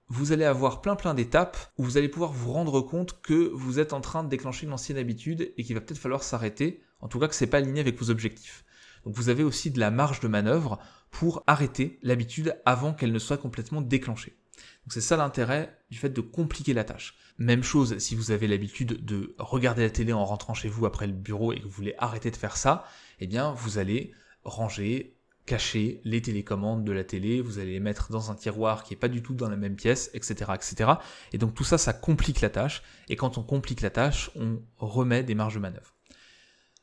vous 0.06 0.32
allez 0.32 0.44
avoir 0.44 0.80
plein 0.80 0.96
plein 0.96 1.14
d'étapes 1.14 1.56
où 1.78 1.84
vous 1.84 1.96
allez 1.96 2.08
pouvoir 2.08 2.32
vous 2.32 2.52
rendre 2.52 2.80
compte 2.80 3.20
que 3.22 3.50
vous 3.54 3.78
êtes 3.78 3.92
en 3.92 4.00
train 4.00 4.24
de 4.24 4.28
déclencher 4.28 4.66
une 4.66 4.72
ancienne 4.72 4.98
habitude 4.98 5.52
et 5.56 5.64
qu'il 5.64 5.74
va 5.74 5.80
peut-être 5.80 5.98
falloir 5.98 6.22
s'arrêter, 6.22 6.82
en 7.00 7.08
tout 7.08 7.18
cas 7.18 7.28
que 7.28 7.34
c'est 7.34 7.46
pas 7.46 7.58
aligné 7.58 7.80
avec 7.80 7.98
vos 7.98 8.10
objectifs. 8.10 8.64
Donc 9.04 9.14
vous 9.14 9.28
avez 9.30 9.44
aussi 9.44 9.70
de 9.70 9.80
la 9.80 9.90
marge 9.90 10.20
de 10.20 10.28
manœuvre 10.28 10.78
pour 11.10 11.42
arrêter 11.46 11.98
l'habitude 12.02 12.56
avant 12.64 12.92
qu'elle 12.92 13.12
ne 13.12 13.18
soit 13.18 13.38
complètement 13.38 13.80
déclenchée. 13.80 14.36
Donc 14.84 14.92
c'est 14.92 15.00
ça 15.00 15.16
l'intérêt 15.16 15.78
du 15.90 15.98
fait 15.98 16.10
de 16.10 16.20
compliquer 16.20 16.74
la 16.74 16.84
tâche. 16.84 17.16
Même 17.38 17.62
chose 17.62 17.98
si 17.98 18.14
vous 18.14 18.30
avez 18.30 18.46
l'habitude 18.46 19.04
de 19.04 19.34
regarder 19.38 19.82
la 19.82 19.90
télé 19.90 20.12
en 20.12 20.24
rentrant 20.24 20.54
chez 20.54 20.68
vous 20.68 20.86
après 20.86 21.06
le 21.06 21.12
bureau 21.12 21.52
et 21.52 21.58
que 21.58 21.64
vous 21.64 21.70
voulez 21.70 21.94
arrêter 21.98 22.30
de 22.30 22.36
faire 22.36 22.56
ça, 22.56 22.84
eh 23.18 23.26
bien 23.26 23.52
vous 23.52 23.78
allez 23.78 24.12
ranger 24.44 25.16
cacher 25.46 26.00
les 26.04 26.22
télécommandes 26.22 26.84
de 26.84 26.92
la 26.92 27.02
télé, 27.02 27.40
vous 27.40 27.58
allez 27.58 27.72
les 27.72 27.80
mettre 27.80 28.12
dans 28.12 28.30
un 28.30 28.36
tiroir 28.36 28.84
qui 28.84 28.94
est 28.94 28.96
pas 28.96 29.08
du 29.08 29.20
tout 29.20 29.34
dans 29.34 29.48
la 29.48 29.56
même 29.56 29.74
pièce, 29.74 30.08
etc., 30.14 30.52
etc. 30.54 30.92
Et 31.32 31.38
donc 31.38 31.54
tout 31.54 31.64
ça, 31.64 31.76
ça 31.76 31.92
complique 31.92 32.40
la 32.40 32.50
tâche. 32.50 32.82
Et 33.08 33.16
quand 33.16 33.36
on 33.36 33.42
complique 33.42 33.80
la 33.80 33.90
tâche, 33.90 34.30
on 34.36 34.60
remet 34.76 35.24
des 35.24 35.34
marges 35.34 35.54
de 35.54 35.58
manœuvre. 35.58 35.94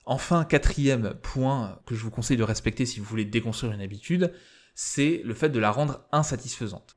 Enfin, 0.10 0.46
quatrième 0.46 1.16
point 1.22 1.82
que 1.86 1.94
je 1.94 2.02
vous 2.02 2.12
conseille 2.12 2.38
de 2.38 2.44
respecter 2.44 2.86
si 2.86 3.02
vous 3.02 3.06
voulez 3.06 3.26
déconstruire 3.26 3.74
une 3.74 3.82
habitude, 3.82 4.34
c'est 4.74 5.22
le 5.26 5.34
fait 5.34 5.50
de 5.50 5.60
la 5.60 5.70
rendre 5.70 6.08
insatisfaisante. 6.14 6.96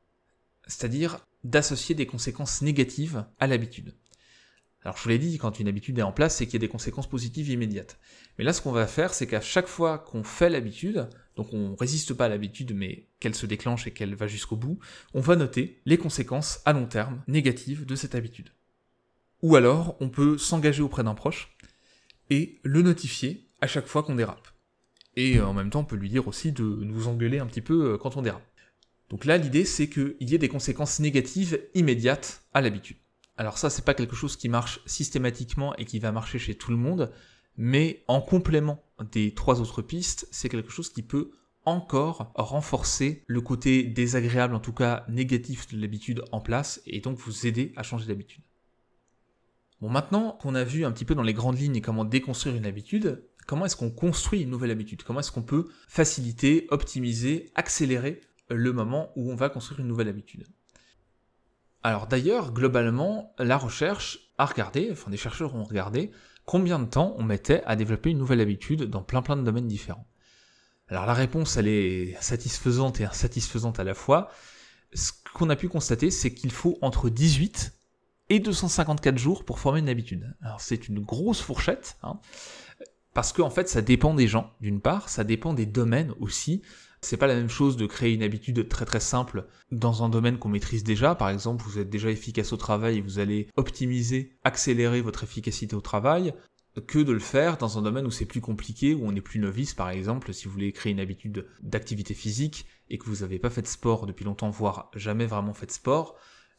C'est-à-dire 0.69 1.27
d'associer 1.43 1.97
des 1.97 2.07
conséquences 2.07 2.63
négatives 2.63 3.27
à 3.41 3.49
l'habitude. 3.49 3.97
Alors 4.85 4.97
je 4.97 5.03
vous 5.03 5.09
l'ai 5.09 5.19
dit, 5.19 5.39
quand 5.39 5.59
une 5.59 5.67
habitude 5.67 5.99
est 5.99 6.03
en 6.03 6.13
place, 6.13 6.37
c'est 6.37 6.47
qu'il 6.47 6.55
y 6.55 6.57
a 6.59 6.67
des 6.67 6.69
conséquences 6.69 7.09
positives 7.09 7.49
immédiates. 7.49 7.99
Mais 8.39 8.45
là, 8.45 8.53
ce 8.53 8.63
qu'on 8.63 8.71
va 8.71 8.87
faire, 8.87 9.13
c'est 9.13 9.27
qu'à 9.27 9.41
chaque 9.41 9.67
fois 9.67 9.99
qu'on 9.99 10.23
fait 10.23 10.49
l'habitude, 10.49 11.09
donc 11.35 11.53
on 11.53 11.75
résiste 11.75 12.15
pas 12.15 12.27
à 12.27 12.29
l'habitude, 12.29 12.77
mais 12.77 13.09
qu'elle 13.19 13.35
se 13.35 13.45
déclenche 13.45 13.89
et 13.89 13.93
qu'elle 13.93 14.15
va 14.15 14.29
jusqu'au 14.29 14.57
bout, 14.57 14.79
on 15.15 15.21
va 15.21 15.35
noter 15.35 15.83
les 15.85 15.99
conséquences 15.99 16.61
à 16.65 16.73
long 16.73 16.87
terme 16.87 17.25
négatives 17.27 17.87
de 17.87 17.97
cette 17.97 18.15
habitude. 18.15 18.53
Ou 19.43 19.57
alors, 19.57 19.97
on 19.99 20.11
peut 20.11 20.39
s'engager 20.39 20.83
auprès 20.83 21.03
d'un 21.03 21.15
proche 21.15 21.57
et 22.31 22.61
le 22.63 22.83
notifier 22.83 23.49
à 23.61 23.67
chaque 23.67 23.87
fois 23.87 24.03
qu'on 24.03 24.15
dérape. 24.15 24.49
Et 25.17 25.39
euh, 25.39 25.47
en 25.47 25.53
même 25.53 25.71
temps, 25.71 25.81
on 25.81 25.85
peut 25.85 25.97
lui 25.97 26.09
dire 26.09 26.29
aussi 26.29 26.53
de 26.53 26.63
nous 26.63 27.09
engueuler 27.09 27.39
un 27.39 27.47
petit 27.47 27.61
peu 27.61 27.93
euh, 27.93 27.99
quand 27.99 28.17
on 28.17 28.23
dérape. 28.23 28.47
Donc 29.11 29.25
là, 29.25 29.37
l'idée, 29.37 29.65
c'est 29.65 29.89
qu'il 29.89 30.17
y 30.21 30.35
ait 30.35 30.39
des 30.39 30.49
conséquences 30.49 31.01
négatives 31.01 31.61
immédiates 31.75 32.45
à 32.55 32.61
l'habitude. 32.61 32.97
Alors 33.37 33.59
ça, 33.59 33.71
c'est 33.71 33.85
pas 33.85 33.95
quelque 33.95 34.15
chose 34.15 34.37
qui 34.37 34.49
marche 34.49 34.81
systématiquement 34.87 35.75
et 35.77 35.85
qui 35.85 35.99
va 35.99 36.13
marcher 36.13 36.39
chez 36.39 36.55
tout 36.55 36.71
le 36.71 36.77
monde, 36.77 37.11
mais 37.57 38.05
en 38.07 38.21
complément 38.21 38.83
des 39.13 39.35
trois 39.35 39.61
autres 39.61 39.83
pistes, 39.83 40.29
c'est 40.31 40.49
quelque 40.49 40.71
chose 40.71 40.91
qui 40.91 41.03
peut 41.03 41.33
encore 41.65 42.33
renforcer 42.35 43.25
le 43.27 43.41
côté 43.41 43.83
désagréable, 43.83 44.55
en 44.55 44.61
tout 44.61 44.73
cas 44.73 45.05
négatif 45.09 45.69
de 45.69 45.81
l'habitude 45.81 46.23
en 46.33 46.41
place, 46.41 46.81
et 46.87 47.01
donc 47.01 47.19
vous 47.19 47.47
aider 47.47 47.73
à 47.77 47.83
changer 47.83 48.07
d'habitude. 48.07 48.43
Bon, 49.81 49.89
maintenant 49.89 50.33
qu'on 50.33 50.55
a 50.55 50.65
vu 50.65 50.85
un 50.85 50.93
petit 50.93 51.05
peu 51.05 51.15
dans 51.15 51.23
les 51.23 51.33
grandes 51.33 51.59
lignes 51.59 51.81
comment 51.81 52.05
déconstruire 52.05 52.55
une 52.55 52.67
habitude, 52.67 53.25
comment 53.47 53.65
est-ce 53.65 53.77
qu'on 53.77 53.91
construit 53.91 54.43
une 54.43 54.51
nouvelle 54.51 54.71
habitude? 54.71 55.03
Comment 55.03 55.21
est-ce 55.21 55.33
qu'on 55.33 55.43
peut 55.43 55.69
faciliter, 55.89 56.67
optimiser, 56.71 57.51
accélérer 57.55 58.21
le 58.51 58.73
moment 58.73 59.11
où 59.17 59.31
on 59.33 59.37
va 59.37 59.49
construire 59.49 59.81
une 59.81 59.89
nouvelle 59.89 60.09
habitude? 60.09 60.47
Alors 61.83 62.07
d'ailleurs, 62.07 62.53
globalement, 62.53 63.35
la 63.39 63.57
recherche 63.57 64.33
a 64.37 64.45
regardé, 64.45 64.91
enfin 64.93 65.11
des 65.11 65.17
chercheurs 65.17 65.55
ont 65.55 65.65
regardé, 65.65 66.11
combien 66.45 66.79
de 66.79 66.85
temps 66.85 67.15
on 67.17 67.23
mettait 67.23 67.63
à 67.65 67.75
développer 67.75 68.11
une 68.11 68.19
nouvelle 68.19 68.41
habitude 68.41 68.83
dans 68.83 69.03
plein 69.03 69.23
plein 69.23 69.37
de 69.37 69.43
domaines 69.43 69.69
différents. 69.69 70.07
Alors 70.89 71.07
la 71.07 71.15
réponse, 71.15 71.57
elle 71.57 71.69
est 71.69 72.21
satisfaisante 72.21 73.01
et 73.01 73.05
insatisfaisante 73.05 73.81
à 73.81 73.85
la 73.85 73.95
fois. 73.95 74.29
Ce 74.93 75.13
qu'on 75.33 75.49
a 75.49 75.57
pu 75.57 75.69
constater, 75.69 76.11
c'est 76.11 76.35
qu'il 76.35 76.51
faut 76.51 76.77
entre 76.83 77.09
18 77.09 77.80
et 78.31 78.41
254 78.41 79.19
jours 79.19 79.45
pour 79.45 79.59
former 79.59 79.81
une 79.81 79.89
habitude. 79.89 80.35
Alors 80.41 80.61
c'est 80.61 80.89
une 80.89 81.01
grosse 81.01 81.43
fourchette, 81.43 81.99
hein, 82.03 82.19
parce 83.13 83.33
qu'en 83.33 83.47
en 83.47 83.51
fait 83.51 83.69
ça 83.69 83.83
dépend 83.83 84.15
des 84.15 84.29
gens, 84.29 84.51
d'une 84.61 84.81
part, 84.81 85.09
ça 85.09 85.25
dépend 85.25 85.53
des 85.53 85.67
domaines 85.67 86.15
aussi. 86.21 86.63
C'est 87.03 87.17
pas 87.17 87.27
la 87.27 87.35
même 87.35 87.49
chose 87.49 87.79
de 87.79 87.87
créer 87.87 88.13
une 88.13 88.23
habitude 88.23 88.69
très 88.69 88.85
très 88.85 89.01
simple 89.01 89.47
dans 89.73 90.05
un 90.05 90.11
domaine 90.11 90.39
qu'on 90.39 90.51
maîtrise 90.51 90.85
déjà. 90.85 91.15
Par 91.15 91.31
exemple, 91.31 91.65
vous 91.65 91.79
êtes 91.79 91.89
déjà 91.89 92.11
efficace 92.11 92.53
au 92.53 92.59
travail 92.59 92.99
et 92.99 93.01
vous 93.01 93.19
allez 93.19 93.49
optimiser, 93.57 94.37
accélérer 94.45 95.01
votre 95.01 95.25
efficacité 95.25 95.75
au 95.75 95.81
travail 95.81 96.35
que 96.87 96.99
de 96.99 97.13
le 97.13 97.19
faire 97.19 97.57
dans 97.57 97.79
un 97.79 97.83
domaine 97.83 98.07
où 98.07 98.11
c'est 98.11 98.27
plus 98.27 98.41
compliqué, 98.41 98.95
où 98.95 99.01
on 99.05 99.15
est 99.15 99.21
plus 99.21 99.41
novice, 99.41 99.75
par 99.75 99.91
exemple, 99.91 100.33
si 100.33 100.45
vous 100.45 100.53
voulez 100.53 100.73
créer 100.73 100.93
une 100.93 101.01
habitude 101.01 101.47
d'activité 101.63 102.15
physique 102.15 102.67
et 102.91 102.99
que 102.99 103.07
vous 103.07 103.23
n'avez 103.23 103.39
pas 103.39 103.51
fait 103.51 103.63
de 103.63 103.67
sport 103.67 104.07
depuis 104.07 104.25
longtemps, 104.25 104.51
voire 104.51 104.91
jamais 104.95 105.27
vraiment 105.27 105.55
fait 105.55 105.67
de 105.67 105.73
sport, 105.73 106.17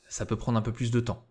ça 0.09 0.25
peut 0.25 0.35
prendre 0.35 0.57
un 0.57 0.61
peu 0.61 0.73
plus 0.73 0.91
de 0.91 0.99
temps. 0.99 1.25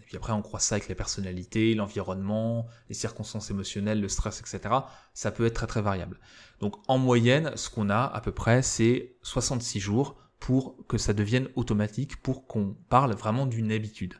Et 0.00 0.04
puis 0.04 0.16
après, 0.16 0.32
on 0.32 0.42
croit 0.42 0.60
ça 0.60 0.76
avec 0.76 0.88
la 0.88 0.94
personnalité, 0.94 1.74
l'environnement, 1.74 2.66
les 2.88 2.94
circonstances 2.94 3.50
émotionnelles, 3.50 4.00
le 4.00 4.08
stress, 4.08 4.40
etc. 4.40 4.74
Ça 5.14 5.30
peut 5.30 5.44
être 5.46 5.54
très 5.54 5.66
très 5.66 5.82
variable. 5.82 6.18
Donc 6.60 6.76
en 6.88 6.98
moyenne, 6.98 7.52
ce 7.56 7.68
qu'on 7.68 7.90
a 7.90 8.04
à 8.04 8.20
peu 8.20 8.32
près, 8.32 8.62
c'est 8.62 9.16
66 9.22 9.80
jours 9.80 10.16
pour 10.38 10.76
que 10.88 10.98
ça 10.98 11.12
devienne 11.12 11.48
automatique, 11.54 12.16
pour 12.22 12.46
qu'on 12.46 12.76
parle 12.88 13.14
vraiment 13.14 13.46
d'une 13.46 13.70
habitude. 13.70 14.14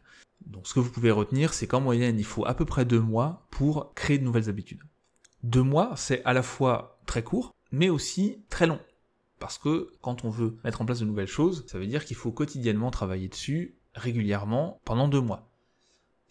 Donc 0.46 0.66
ce 0.66 0.74
que 0.74 0.80
vous 0.80 0.90
pouvez 0.90 1.10
retenir, 1.10 1.54
c'est 1.54 1.66
qu'en 1.66 1.80
moyenne, 1.80 2.18
il 2.18 2.24
faut 2.24 2.46
à 2.46 2.54
peu 2.54 2.64
près 2.64 2.84
deux 2.84 3.00
mois 3.00 3.46
pour 3.50 3.94
créer 3.94 4.18
de 4.18 4.24
nouvelles 4.24 4.48
habitudes. 4.48 4.82
Deux 5.42 5.62
mois, 5.62 5.94
c'est 5.96 6.22
à 6.24 6.32
la 6.32 6.42
fois 6.42 7.00
très 7.06 7.24
court, 7.24 7.52
mais 7.72 7.88
aussi 7.88 8.44
très 8.50 8.66
long. 8.66 8.78
Parce 9.40 9.58
que 9.58 9.90
quand 10.00 10.24
on 10.24 10.30
veut 10.30 10.56
mettre 10.62 10.82
en 10.82 10.84
place 10.84 11.00
de 11.00 11.04
nouvelles 11.04 11.26
choses, 11.26 11.64
ça 11.66 11.78
veut 11.78 11.86
dire 11.86 12.04
qu'il 12.04 12.16
faut 12.16 12.30
quotidiennement 12.30 12.90
travailler 12.90 13.28
dessus 13.28 13.76
régulièrement 13.94 14.80
pendant 14.84 15.08
deux 15.08 15.20
mois 15.20 15.51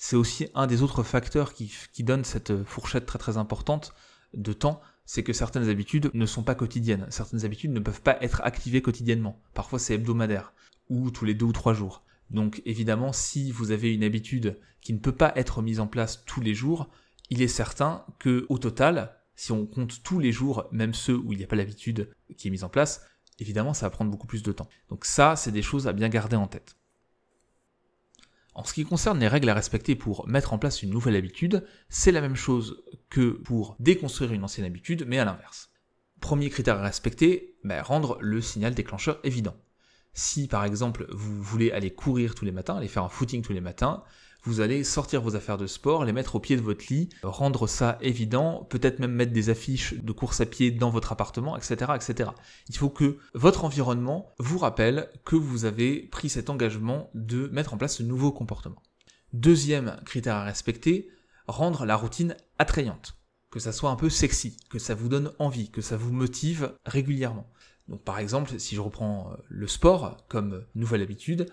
c'est 0.04 0.16
aussi 0.16 0.48
un 0.56 0.66
des 0.66 0.82
autres 0.82 1.04
facteurs 1.04 1.54
qui, 1.54 1.72
donne 2.00 2.26
cette 2.26 2.64
fourchette 2.64 3.06
très 3.06 3.20
très 3.20 3.38
importante 3.38 3.94
de 4.34 4.52
temps, 4.52 4.82
c'est 5.06 5.22
que 5.22 5.32
certaines 5.32 5.70
habitudes 5.70 6.10
ne 6.16 6.26
sont 6.26 6.42
pas 6.42 6.56
quotidiennes. 6.56 7.06
Certaines 7.12 7.46
habitudes 7.46 7.70
ne 7.70 7.80
peuvent 7.80 8.02
pas 8.02 8.18
être 8.20 8.42
activées 8.44 8.82
quotidiennement. 8.82 9.40
Parfois 9.54 9.78
c'est 9.78 9.94
hebdomadaire, 9.94 10.54
ou 10.90 11.12
tous 11.12 11.24
les 11.24 11.36
deux 11.36 11.46
ou 11.46 11.54
trois 11.54 11.76
jours. 11.76 12.04
Donc 12.32 12.64
évidemment, 12.66 13.14
si 13.14 13.52
vous 13.52 13.70
avez 13.70 13.94
une 13.94 14.04
habitude 14.04 14.58
qui 14.82 14.92
ne 14.94 14.98
peut 14.98 15.12
pas 15.12 15.34
être 15.36 15.62
mise 15.62 15.80
en 15.80 15.86
place 15.86 16.26
tous 16.26 16.42
les 16.42 16.56
jours, 16.56 16.90
il 17.30 17.44
est 17.44 17.48
certain 17.48 18.04
que 18.18 18.48
au 18.50 18.58
total, 18.58 19.16
si 19.36 19.52
on 19.52 19.68
compte 19.68 20.02
tous 20.02 20.18
les 20.18 20.32
jours, 20.32 20.68
même 20.72 20.96
ceux 20.96 21.16
où 21.16 21.32
il 21.32 21.38
n'y 21.38 21.44
a 21.44 21.48
pas 21.48 21.56
l'habitude 21.56 22.10
qui 22.38 22.48
est 22.48 22.52
mise 22.52 22.64
en 22.64 22.70
place, 22.70 23.06
évidemment 23.38 23.76
ça 23.76 23.86
va 23.86 23.92
prendre 23.92 24.10
beaucoup 24.10 24.28
plus 24.28 24.42
de 24.42 24.52
temps. 24.52 24.68
Donc 24.90 25.06
ça, 25.06 25.36
c'est 25.36 25.52
des 25.52 25.62
choses 25.62 25.88
à 25.88 25.94
bien 25.94 26.10
garder 26.10 26.38
en 26.38 26.48
tête. 26.48 26.76
En 28.54 28.66
ce 28.66 28.74
qui 28.74 28.84
concerne 28.84 29.20
les 29.20 29.28
règles 29.28 29.50
à 29.50 29.54
respecter 29.54 29.96
pour 29.96 30.28
mettre 30.28 30.54
en 30.54 30.58
place 30.58 30.84
une 30.84 30.90
nouvelle 30.90 31.16
habitude, 31.16 31.66
c'est 31.88 32.12
la 32.12 32.22
même 32.22 32.36
chose 32.36 32.84
que 33.10 33.32
pour 33.32 33.76
déconstruire 33.80 34.34
une 34.34 34.44
ancienne 34.44 34.66
habitude, 34.66 35.06
mais 35.08 35.20
à 35.20 35.26
l'inverse. 35.26 35.72
Premier 36.20 36.50
critère 36.50 36.78
à 36.78 36.84
respecter, 36.84 37.56
ben, 37.64 37.82
rendre 37.82 38.18
le 38.20 38.42
signal 38.42 38.74
déclencheur 38.74 39.20
évident. 39.24 39.56
Si 40.14 40.48
par 40.48 40.66
exemple 40.66 41.08
vous 41.10 41.42
voulez 41.42 41.72
aller 41.72 41.92
courir 41.92 42.36
tous 42.36 42.44
les 42.44 42.52
matins, 42.52 42.76
aller 42.76 42.90
faire 42.90 43.04
un 43.04 43.10
footing 43.10 43.42
tous 43.42 43.54
les 43.54 43.62
matins, 43.62 44.04
vous 44.43 44.60
allez 44.60 44.84
sortir 44.84 45.21
vos 45.21 45.36
affaires 45.36 45.58
de 45.58 45.67
sport, 45.67 46.06
les 46.06 46.13
mettre 46.13 46.36
au 46.36 46.39
pied 46.39 46.56
de 46.56 46.62
votre 46.62 46.86
lit, 46.89 47.10
rendre 47.23 47.67
ça 47.67 47.97
évident, 48.01 48.65
peut-être 48.69 48.99
même 48.99 49.12
mettre 49.12 49.34
des 49.34 49.49
affiches 49.49 49.93
de 49.93 50.12
course 50.12 50.41
à 50.41 50.45
pied 50.45 50.71
dans 50.71 50.89
votre 50.89 51.12
appartement, 51.12 51.58
etc., 51.58 51.91
etc. 51.95 52.32
Il 52.69 52.77
faut 52.77 52.89
que 52.89 53.17
votre 53.34 53.65
environnement 53.65 54.32
vous 54.39 54.58
rappelle 54.58 55.10
que 55.25 55.36
vous 55.36 55.65
avez 55.65 56.08
pris 56.12 56.30
cet 56.30 56.49
engagement 56.49 57.10
de 57.13 57.47
mettre 57.49 57.73
en 57.73 57.77
place 57.77 57.97
ce 57.97 58.04
nouveau 58.04 58.32
comportement. 58.32 58.82
Deuxième 59.34 59.97
critère 60.06 60.36
à 60.36 60.43
respecter, 60.43 61.10
rendre 61.47 61.86
la 61.86 61.95
routine 61.95 62.36
attrayante. 62.58 63.15
Que 63.49 63.60
ça 63.60 63.73
soit 63.73 63.89
un 63.89 63.95
peu 63.95 64.10
sexy, 64.10 64.58
que 64.69 64.80
ça 64.80 64.95
vous 64.95 65.10
donne 65.10 65.32
envie, 65.38 65.71
que 65.71 65.82
ça 65.82 65.97
vous 65.97 66.13
motive 66.13 66.73
régulièrement. 66.86 67.51
Donc 67.88 68.04
par 68.04 68.19
exemple, 68.19 68.58
si 68.60 68.75
je 68.75 68.82
reprends 68.82 69.32
euh, 69.32 69.36
le 69.49 69.67
sport 69.67 70.25
comme 70.30 70.65
nouvelle 70.75 71.01
habitude, 71.01 71.47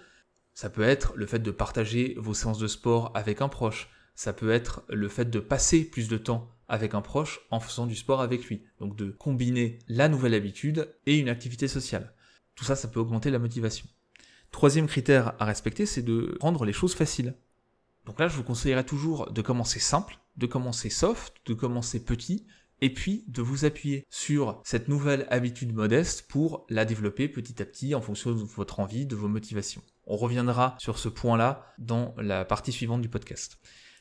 ça 0.59 0.71
peut 0.71 0.83
être 0.83 1.13
le 1.15 1.25
fait 1.25 1.39
de 1.39 1.53
partager 1.53 2.17
vos 2.19 2.35
séances 2.35 2.59
de 2.59 2.67
sport 2.67 3.13
avec 3.15 3.43
un 3.43 3.49
proche. 3.49 3.91
Ça 4.17 4.33
peut 4.33 4.51
être 4.51 4.83
le 4.89 5.07
fait 5.07 5.27
de 5.27 5.39
passer 5.39 5.85
plus 5.85 6.09
de 6.09 6.19
temps 6.19 6.51
avec 6.67 6.95
un 6.95 7.01
proche 7.01 7.39
en 7.53 7.61
faisant 7.61 7.87
du 7.87 7.95
sport 7.95 8.21
avec 8.21 8.45
lui. 8.47 8.65
Donc 8.81 8.97
de 8.97 9.13
combiner 9.13 9.79
la 9.87 10.09
nouvelle 10.09 10.35
habitude 10.35 10.93
et 11.07 11.17
une 11.17 11.29
activité 11.29 11.69
sociale. 11.69 12.13
Tout 12.57 12.65
ça, 12.65 12.75
ça 12.75 12.89
peut 12.89 12.99
augmenter 12.99 13.31
la 13.31 13.39
motivation. 13.39 13.87
Troisième 14.51 14.89
critère 14.89 15.35
à 15.39 15.45
respecter, 15.45 15.87
c'est 15.87 16.03
de 16.03 16.37
rendre 16.41 16.65
les 16.65 16.73
choses 16.73 16.97
faciles. 16.97 17.37
Donc 18.05 18.19
là, 18.19 18.27
je 18.27 18.35
vous 18.35 18.43
conseillerais 18.43 18.83
toujours 18.83 19.31
de 19.31 19.43
commencer 19.43 19.79
simple, 19.79 20.19
de 20.39 20.47
commencer 20.47 20.91
soft, 20.91 21.35
de 21.47 21.55
commencer 21.55 22.05
petit, 22.05 22.47
et 22.81 22.93
puis 22.93 23.25
de 23.29 23.43
vous 23.43 23.65
appuyer 23.65 24.07
sur 24.11 24.61
cette 24.65 24.89
nouvelle 24.89 25.27
habitude 25.31 25.73
modeste 25.73 26.27
pour 26.29 26.67
la 26.69 26.85
développer 26.85 27.29
petit 27.29 27.63
à 27.63 27.65
petit 27.65 27.95
en 27.95 28.01
fonction 28.01 28.33
de 28.33 28.43
votre 28.43 28.81
envie, 28.81 29.07
de 29.07 29.17
vos 29.17 29.29
motivations. 29.29 29.83
On 30.11 30.17
reviendra 30.17 30.75
sur 30.79 30.99
ce 30.99 31.11
point-là 31.11 31.67
dans 31.77 32.15
la 32.17 32.47
partie 32.47 32.73
suivante 32.73 33.03
du 33.03 33.11
podcast. 33.11 33.59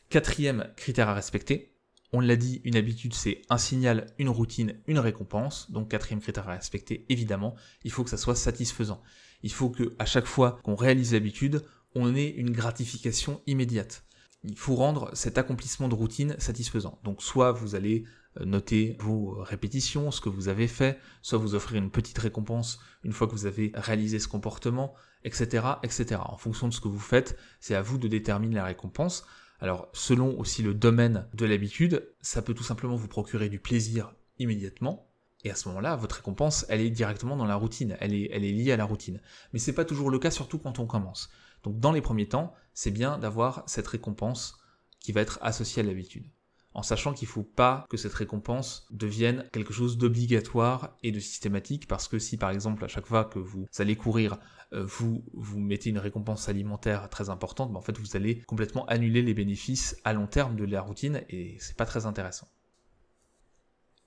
Quatrième 0.10 0.72
critère 0.78 1.10
à 1.10 1.14
respecter, 1.14 1.76
on 2.14 2.22
l'a 2.22 2.38
dit, 2.38 2.62
une 2.64 2.78
habitude 2.78 3.14
c'est 3.14 3.42
un 3.50 3.58
signal, 3.58 4.08
une 4.18 4.30
routine, 4.30 4.80
une 4.88 5.00
récompense. 5.00 5.70
Donc 5.70 5.92
quatrième 5.92 6.22
critère 6.22 6.48
à 6.48 6.54
respecter, 6.54 7.06
évidemment, 7.10 7.56
il 7.84 7.92
faut 7.92 8.06
que 8.06 8.10
ça 8.10 8.16
soit 8.16 8.36
satisfaisant. 8.36 9.04
Il 9.44 9.52
faut 9.52 9.70
que 9.70 9.96
à 10.00 10.06
chaque 10.06 10.28
fois 10.28 10.60
qu'on 10.64 10.76
réalise 10.76 11.12
l'habitude, 11.12 11.62
on 11.94 12.16
ait 12.16 12.30
une 12.30 12.52
gratification 12.52 13.42
immédiate. 13.46 14.06
Il 14.44 14.58
faut 14.58 14.76
rendre 14.76 15.12
cet 15.14 15.38
accomplissement 15.38 15.90
de 15.90 15.96
routine 15.96 16.36
satisfaisant. 16.40 17.02
Donc 17.04 17.22
soit 17.22 17.52
vous 17.52 17.76
allez 17.76 18.06
noter 18.46 18.98
vos 19.00 19.38
répétitions, 19.42 20.12
ce 20.12 20.22
que 20.22 20.30
vous 20.30 20.48
avez 20.48 20.68
fait, 20.68 21.00
soit 21.22 21.38
vous 21.38 21.56
offrir 21.56 21.82
une 21.82 21.92
petite 21.92 22.18
récompense 22.18 22.80
une 23.04 23.12
fois 23.12 23.28
que 23.28 23.34
vous 23.34 23.46
avez 23.46 23.72
réalisé 23.76 24.20
ce 24.20 24.28
comportement, 24.28 24.94
etc., 25.24 25.66
etc. 25.84 26.22
En 26.24 26.38
fonction 26.38 26.68
de 26.68 26.74
ce 26.74 26.82
que 26.82 26.88
vous 26.88 27.00
faites, 27.00 27.38
c'est 27.60 27.76
à 27.76 27.82
vous 27.82 27.98
de 27.98 28.08
déterminer 28.08 28.56
la 28.56 28.66
récompense. 28.66 29.26
Alors, 29.60 29.90
selon 29.94 30.38
aussi 30.40 30.62
le 30.62 30.74
domaine 30.74 31.28
de 31.34 31.46
l'habitude, 31.46 32.14
ça 32.22 32.42
peut 32.42 32.54
tout 32.54 32.64
simplement 32.64 32.96
vous 32.96 33.08
procurer 33.08 33.50
du 33.50 33.60
plaisir 33.60 34.14
immédiatement. 34.38 35.10
Et 35.44 35.52
à 35.52 35.56
ce 35.56 35.68
moment-là, 35.70 35.96
votre 35.96 36.18
récompense, 36.18 36.66
elle 36.70 36.82
est 36.82 36.90
directement 36.90 37.38
dans 37.38 37.46
la 37.46 37.56
routine, 37.56 37.98
elle 38.00 38.14
est, 38.14 38.40
liée 38.40 38.72
à 38.72 38.78
la 38.78 38.86
routine. 38.86 39.22
Mais 39.54 39.60
c'est 39.60 39.74
pas 39.74 39.86
toujours 39.86 40.10
le 40.10 40.20
cas, 40.20 40.32
surtout 40.32 40.60
quand 40.60 40.80
on 40.80 40.86
commence. 40.86 41.30
Donc, 41.64 41.80
dans 41.80 41.92
les 41.92 42.02
premiers 42.02 42.28
temps, 42.28 42.54
c'est 42.74 42.92
bien 42.92 43.18
d'avoir 43.18 43.64
cette 43.68 43.88
récompense 43.88 44.58
qui 45.00 45.12
va 45.12 45.22
être 45.22 45.40
associée 45.42 45.82
à 45.82 45.86
l'habitude 45.86 46.30
en 46.78 46.84
sachant 46.84 47.12
qu'il 47.12 47.28
ne 47.28 47.32
faut 47.32 47.44
pas 47.44 47.88
que 47.90 47.98
cette 47.98 48.14
récompense 48.14 48.86
devienne 48.92 49.50
quelque 49.52 49.74
chose 49.74 49.98
d'obligatoire 49.98 50.96
et 51.02 51.12
de 51.12 51.20
systématique, 51.20 51.88
parce 51.88 52.08
que 52.08 52.20
si 52.20 52.38
par 52.38 52.52
exemple 52.52 52.86
à 52.86 52.88
chaque 52.88 53.08
fois 53.08 53.26
que 53.26 53.40
vous 53.40 53.66
allez 53.80 53.96
courir, 53.96 54.38
euh, 54.74 54.86
vous 54.86 55.26
vous 55.34 55.60
mettez 55.60 55.90
une 55.90 55.98
récompense 55.98 56.50
alimentaire 56.50 57.10
très 57.10 57.32
importante, 57.32 57.74
ben, 57.74 57.80
en 57.80 57.82
fait 57.82 57.98
vous 57.98 58.16
allez 58.16 58.44
complètement 58.44 58.86
annuler 58.86 59.24
les 59.24 59.34
bénéfices 59.34 60.00
à 60.04 60.14
long 60.14 60.28
terme 60.28 60.56
de 60.56 60.66
la 60.66 60.82
routine 60.82 61.24
et 61.30 61.58
c'est 61.60 61.76
pas 61.76 61.88
très 61.88 62.06
intéressant. 62.06 62.48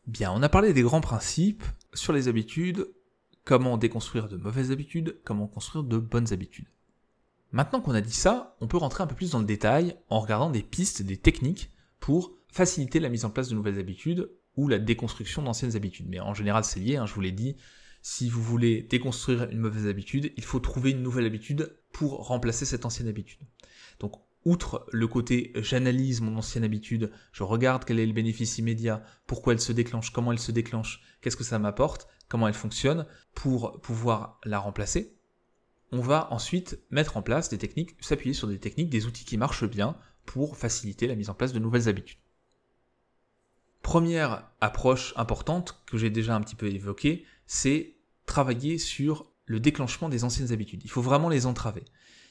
Bien, 0.06 0.30
on 0.30 0.40
a 0.40 0.48
parlé 0.48 0.72
des 0.72 0.82
grands 0.82 1.00
principes 1.00 1.64
sur 1.92 2.12
les 2.12 2.28
habitudes, 2.28 2.86
comment 3.44 3.78
déconstruire 3.78 4.28
de 4.28 4.36
mauvaises 4.36 4.70
habitudes, 4.70 5.20
comment 5.24 5.48
construire 5.48 5.82
de 5.82 5.98
bonnes 5.98 6.32
habitudes. 6.32 6.68
Maintenant 7.50 7.80
qu'on 7.80 7.94
a 7.94 8.00
dit 8.00 8.12
ça, 8.12 8.56
on 8.60 8.68
peut 8.68 8.76
rentrer 8.76 9.02
un 9.02 9.08
peu 9.08 9.16
plus 9.16 9.32
dans 9.32 9.40
le 9.40 9.44
détail 9.44 9.96
en 10.08 10.20
regardant 10.20 10.50
des 10.50 10.62
pistes, 10.62 11.02
des 11.02 11.16
techniques 11.16 11.72
pour 11.98 12.39
faciliter 12.52 13.00
la 13.00 13.08
mise 13.08 13.24
en 13.24 13.30
place 13.30 13.48
de 13.48 13.54
nouvelles 13.54 13.78
habitudes 13.78 14.30
ou 14.56 14.68
la 14.68 14.78
déconstruction 14.78 15.42
d'anciennes 15.42 15.76
habitudes. 15.76 16.08
Mais 16.08 16.20
en 16.20 16.34
général, 16.34 16.64
c'est 16.64 16.80
lié, 16.80 16.96
hein, 16.96 17.06
je 17.06 17.14
vous 17.14 17.20
l'ai 17.20 17.32
dit. 17.32 17.56
Si 18.02 18.28
vous 18.28 18.42
voulez 18.42 18.82
déconstruire 18.82 19.48
une 19.50 19.58
mauvaise 19.58 19.86
habitude, 19.86 20.32
il 20.36 20.44
faut 20.44 20.60
trouver 20.60 20.90
une 20.90 21.02
nouvelle 21.02 21.26
habitude 21.26 21.76
pour 21.92 22.26
remplacer 22.26 22.64
cette 22.64 22.86
ancienne 22.86 23.08
habitude. 23.08 23.40
Donc, 23.98 24.14
outre 24.46 24.86
le 24.90 25.06
côté 25.06 25.52
j'analyse 25.56 26.22
mon 26.22 26.36
ancienne 26.36 26.64
habitude, 26.64 27.12
je 27.32 27.42
regarde 27.42 27.84
quel 27.84 27.98
est 27.98 28.06
le 28.06 28.14
bénéfice 28.14 28.56
immédiat, 28.56 29.02
pourquoi 29.26 29.52
elle 29.52 29.60
se 29.60 29.72
déclenche, 29.72 30.12
comment 30.12 30.32
elle 30.32 30.38
se 30.38 30.52
déclenche, 30.52 31.02
qu'est-ce 31.20 31.36
que 31.36 31.44
ça 31.44 31.58
m'apporte, 31.58 32.08
comment 32.28 32.48
elle 32.48 32.54
fonctionne, 32.54 33.06
pour 33.34 33.80
pouvoir 33.82 34.40
la 34.44 34.58
remplacer, 34.58 35.14
on 35.92 36.00
va 36.00 36.32
ensuite 36.32 36.80
mettre 36.90 37.16
en 37.16 37.22
place 37.22 37.48
des 37.48 37.58
techniques, 37.58 37.96
s'appuyer 38.00 38.32
sur 38.32 38.48
des 38.48 38.58
techniques, 38.58 38.90
des 38.90 39.06
outils 39.06 39.24
qui 39.24 39.36
marchent 39.36 39.68
bien 39.68 39.96
pour 40.24 40.56
faciliter 40.56 41.06
la 41.06 41.16
mise 41.16 41.28
en 41.28 41.34
place 41.34 41.52
de 41.52 41.58
nouvelles 41.58 41.88
habitudes. 41.88 42.19
Première 43.90 44.48
approche 44.60 45.12
importante 45.16 45.82
que 45.84 45.98
j'ai 45.98 46.10
déjà 46.10 46.36
un 46.36 46.40
petit 46.42 46.54
peu 46.54 46.68
évoquée, 46.68 47.24
c'est 47.48 47.96
travailler 48.24 48.78
sur 48.78 49.26
le 49.46 49.58
déclenchement 49.58 50.08
des 50.08 50.22
anciennes 50.22 50.52
habitudes. 50.52 50.82
Il 50.84 50.90
faut 50.90 51.02
vraiment 51.02 51.28
les 51.28 51.44
entraver. 51.44 51.82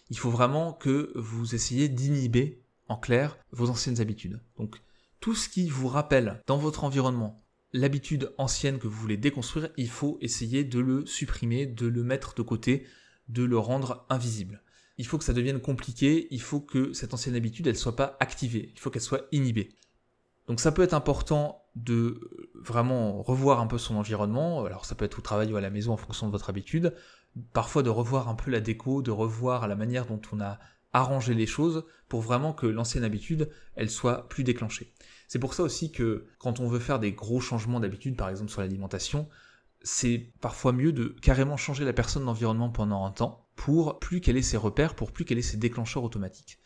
Il 0.10 0.18
faut 0.18 0.30
vraiment 0.30 0.72
que 0.72 1.12
vous 1.16 1.56
essayiez 1.56 1.90
d'inhiber, 1.90 2.64
en 2.88 2.96
clair, 2.96 3.38
vos 3.52 3.70
anciennes 3.70 4.00
habitudes. 4.00 4.40
Donc, 4.56 4.78
tout 5.20 5.36
ce 5.36 5.50
qui 5.50 5.68
vous 5.68 5.90
rappelle 5.90 6.42
dans 6.48 6.58
votre 6.58 6.86
environnement 6.86 7.44
l'habitude 7.74 8.32
ancienne 8.38 8.80
que 8.80 8.88
vous 8.88 9.02
voulez 9.02 9.18
déconstruire, 9.18 9.68
il 9.76 9.90
faut 9.90 10.18
essayer 10.22 10.64
de 10.64 10.80
le 10.80 11.06
supprimer, 11.06 11.66
de 11.66 11.88
le 11.88 12.04
mettre 12.06 12.36
de 12.36 12.42
côté, 12.42 12.88
de 13.28 13.44
le 13.44 13.58
rendre 13.58 14.06
invisible. 14.08 14.64
Il 14.98 15.06
faut 15.06 15.18
que 15.18 15.26
ça 15.26 15.34
devienne 15.34 15.60
compliqué, 15.60 16.30
il 16.32 16.42
faut 16.42 16.62
que 16.62 16.94
cette 16.94 17.14
ancienne 17.14 17.36
habitude, 17.36 17.68
elle 17.68 17.76
soit 17.76 17.98
pas 17.98 18.16
activée, 18.22 18.72
il 18.74 18.80
faut 18.80 18.90
qu'elle 18.90 19.02
soit 19.02 19.28
inhibée. 19.34 19.76
Donc 20.50 20.60
ça 20.60 20.72
peut 20.72 20.82
être 20.82 20.96
important 20.96 21.64
de 21.76 22.52
vraiment 22.56 23.22
revoir 23.22 23.60
un 23.60 23.68
peu 23.68 23.78
son 23.78 23.96
environnement, 23.98 24.66
alors 24.66 24.84
ça 24.84 24.96
peut 24.96 25.06
être 25.06 25.20
au 25.20 25.22
travail 25.22 25.54
ou 25.54 25.58
à 25.58 25.62
la 25.62 25.70
maison 25.70 25.94
en 25.94 25.98
fonction 25.98 26.26
de 26.26 26.32
votre 26.32 26.50
habitude, 26.50 26.96
parfois 27.54 27.84
de 27.84 27.92
revoir 27.92 28.30
un 28.30 28.34
peu 28.34 28.50
la 28.50 28.60
déco, 28.60 29.04
de 29.04 29.12
revoir 29.12 29.68
la 29.68 29.76
manière 29.76 30.08
dont 30.08 30.20
on 30.32 30.42
a 30.42 30.58
arrangé 30.92 31.36
les 31.36 31.46
choses 31.46 31.86
pour 32.08 32.22
vraiment 32.22 32.52
que 32.52 32.66
l'ancienne 32.66 33.04
habitude, 33.04 33.52
elle 33.76 33.92
soit 33.92 34.28
plus 34.28 34.44
déclenchée. 34.44 34.92
C'est 35.28 35.38
pour 35.38 35.54
ça 35.54 35.62
aussi 35.62 35.92
que 35.92 36.26
quand 36.40 36.60
on 36.60 36.68
veut 36.68 36.80
faire 36.80 36.98
des 36.98 37.12
gros 37.12 37.40
changements 37.40 37.80
d'habitude, 37.80 38.18
par 38.18 38.30
exemple 38.30 38.50
sur 38.50 38.62
l'alimentation, 38.62 39.30
c'est 39.84 40.34
parfois 40.42 40.72
mieux 40.72 40.94
de 40.94 41.16
carrément 41.22 41.58
changer 41.58 41.86
la 41.86 41.94
personne 41.94 42.26
d'environnement 42.26 42.72
pendant 42.72 43.06
un 43.06 43.12
temps 43.12 43.48
pour 43.56 44.00
plus 44.00 44.20
qu'elle 44.20 44.36
ait 44.36 44.42
ses 44.42 44.58
repères, 44.58 44.96
pour 44.96 45.12
plus 45.12 45.26
qu'elle 45.26 45.38
ait 45.38 45.44
ses 45.44 45.58
déclencheurs 45.58 46.04
automatiques. 46.04 46.58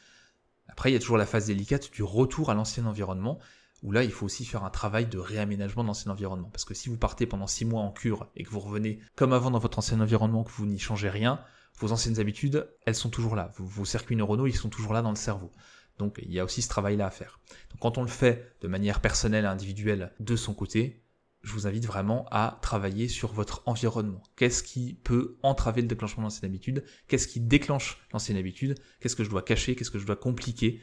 Après, 0.70 0.90
il 0.90 0.94
y 0.94 0.96
a 0.96 1.00
toujours 1.00 1.18
la 1.18 1.26
phase 1.26 1.48
délicate 1.48 1.92
du 1.92 2.02
retour 2.02 2.50
à 2.50 2.54
l'ancien 2.54 2.86
environnement, 2.86 3.40
où 3.84 3.92
là, 3.92 4.04
il 4.04 4.12
faut 4.12 4.26
aussi 4.26 4.46
faire 4.46 4.64
un 4.64 4.70
travail 4.70 5.06
de 5.06 5.20
réaménagement 5.20 5.84
l'ancien 5.84 6.12
environnement. 6.12 6.50
Parce 6.50 6.66
que 6.66 6.74
si 6.74 6.90
vous 6.90 6.98
partez 6.98 7.28
pendant 7.28 7.48
6 7.48 7.66
mois 7.66 7.82
en 7.82 7.92
cure 7.92 8.32
et 8.36 8.44
que 8.44 8.50
vous 8.50 8.62
revenez 8.62 9.00
comme 9.16 9.34
avant 9.34 9.52
dans 9.52 9.60
votre 9.60 9.78
ancien 9.78 10.00
environnement, 10.00 10.44
que 10.44 10.52
vous 10.52 10.66
n'y 10.66 10.80
changez 10.80 11.10
rien, 11.10 11.42
vos 11.80 11.92
anciennes 11.92 12.20
habitudes, 12.20 12.68
elles 12.86 12.96
sont 12.96 13.10
toujours 13.10 13.36
là. 13.36 13.52
Vos, 13.58 13.86
circuits 13.86 14.16
neuronaux, 14.16 14.48
ils 14.48 14.56
sont 14.56 14.70
toujours 14.70 14.94
là 14.94 15.02
dans 15.02 15.10
le 15.10 15.18
cerveau. 15.18 15.52
Donc 16.00 16.20
il 16.24 16.32
y 16.32 16.40
a 16.40 16.46
aussi 16.46 16.62
ce 16.62 16.70
travail-là 16.70 17.08
à 17.08 17.12
faire. 17.12 17.40
Quand 17.80 17.98
on 17.98 18.02
le 18.02 18.08
fait 18.08 18.56
de 18.62 18.68
manière 18.68 19.02
personnelle 19.02 19.44
et 19.44 19.48
individuelle 19.48 20.14
de 20.20 20.36
son 20.36 20.54
côté, 20.54 21.04
je 21.42 21.52
vous 21.52 21.68
invite 21.68 21.86
vraiment 21.86 22.26
à 22.32 22.58
travailler 22.62 23.10
sur 23.10 23.34
votre 23.34 23.64
environnement. 23.66 24.24
Qu'est-ce 24.38 24.64
qui 24.64 24.94
peut 25.04 25.38
entraver 25.44 25.82
le 25.82 25.88
déclenchement 25.88 26.22
de 26.22 26.28
l'ancienne 26.28 26.50
habitude? 26.50 26.86
Qu'est-ce 27.10 27.28
qui 27.28 27.42
déclenche 27.42 27.98
l'ancienne 28.14 28.38
habitude? 28.38 28.80
Qu'est-ce 29.02 29.18
que 29.18 29.26
je 29.26 29.30
dois 29.30 29.42
cacher? 29.42 29.76
Qu'est-ce 29.76 29.92
que 29.92 30.00
je 30.00 30.06
dois 30.06 30.16
compliquer 30.16 30.82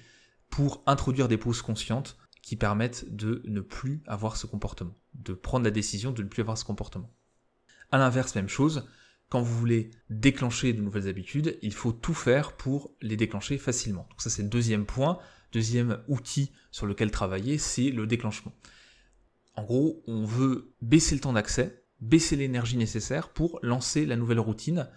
pour 0.51 0.83
introduire 0.87 1.29
des 1.29 1.39
pauses 1.39 1.63
conscientes 1.63 2.19
qui 2.43 2.57
permettent 2.57 3.15
de 3.15 3.43
ne 3.45 3.61
plus 3.61 4.03
avoir 4.07 4.37
ce 4.37 4.47
comportement, 4.47 4.97
de 5.15 5.33
prendre 5.33 5.65
la 5.65 5.71
décision 5.71 6.13
de 6.13 6.23
ne 6.23 6.29
plus 6.29 6.41
avoir 6.41 6.59
ce 6.59 6.65
comportement. 6.65 7.11
À 7.91 7.99
l'inverse, 7.99 8.35
même 8.35 8.49
chose, 8.49 8.89
quand 9.29 9.41
vous 9.41 9.59
voulez 9.59 9.91
déclencher 10.11 10.73
de 10.73 10.83
nouvelles 10.83 11.09
habitudes, 11.09 11.59
il 11.63 11.73
faut 11.73 11.93
tout 11.93 12.15
faire 12.15 12.53
pour 12.53 12.95
les 13.01 13.17
déclencher 13.17 13.59
facilement. 13.59 14.07
Donc 14.11 14.21
ça 14.23 14.31
c'est 14.31 14.43
le 14.43 14.49
deuxième 14.49 14.87
point, 14.87 15.19
deuxième 15.53 16.03
outil 16.09 16.53
sur 16.71 16.87
lequel 16.87 17.11
travailler, 17.11 17.59
c'est 17.59 17.91
le 17.91 18.07
déclenchement. 18.07 18.53
En 19.55 19.65
gros, 19.65 20.03
on 20.07 20.25
veut 20.25 20.73
baisser 20.81 21.15
le 21.15 21.21
temps 21.21 21.33
d'accès, 21.33 21.85
baisser 22.01 22.37
l'énergie 22.37 22.77
nécessaire 22.77 23.29
pour 23.29 23.59
lancer 23.63 24.07
la 24.07 24.17
nouvelle 24.17 24.41
routine 24.41 24.89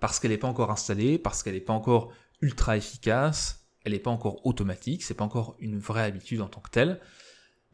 parce 0.00 0.18
qu'elle 0.18 0.32
n'est 0.32 0.38
pas 0.38 0.48
encore 0.48 0.70
installée, 0.70 1.18
parce 1.18 1.42
qu'elle 1.42 1.54
n'est 1.54 1.60
pas 1.60 1.72
encore 1.72 2.12
ultra 2.40 2.76
efficace, 2.76 3.61
elle 3.84 3.92
n'est 3.92 3.98
pas 3.98 4.10
encore 4.10 4.44
automatique, 4.46 5.02
c'est 5.02 5.14
pas 5.14 5.24
encore 5.24 5.56
une 5.58 5.78
vraie 5.78 6.02
habitude 6.02 6.40
en 6.40 6.48
tant 6.48 6.60
que 6.60 6.70
telle. 6.70 7.00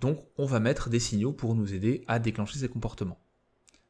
Donc 0.01 0.25
on 0.37 0.47
va 0.47 0.61
mettre 0.61 0.91
des 0.91 1.01
signaux 1.01 1.33
pour 1.33 1.55
nous 1.55 1.75
aider 1.75 2.05
à 2.07 2.19
déclencher 2.19 2.59
ces 2.59 2.69
comportements. 2.69 3.21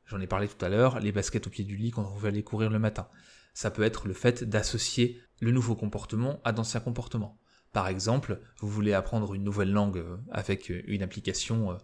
J'en 0.06 0.20
ai 0.20 0.26
parlé 0.26 0.48
tout 0.48 0.64
à 0.64 0.68
l'heure, 0.68 1.00
les 1.00 1.12
baskets 1.12 1.46
au 1.46 1.50
pied 1.50 1.64
du 1.64 1.76
lit 1.76 1.90
quand 1.90 2.02
on 2.02 2.16
veut 2.16 2.28
aller 2.28 2.42
courir 2.42 2.70
le 2.70 2.78
matin. 2.78 3.08
Ça 3.52 3.70
peut 3.70 3.82
être 3.82 4.08
le 4.08 4.14
fait 4.14 4.44
d'associer 4.44 5.20
le 5.40 5.50
nouveau 5.50 5.76
comportement 5.76 6.40
à 6.44 6.52
d'anciens 6.52 6.80
comportements. 6.80 7.38
Par 7.72 7.88
exemple, 7.88 8.40
vous 8.60 8.68
voulez 8.68 8.94
apprendre 8.94 9.34
une 9.34 9.44
nouvelle 9.44 9.70
langue 9.70 9.98
euh, 9.98 10.16
avec 10.30 10.70
une 10.70 11.02
application 11.02 11.72
euh, 11.72 11.76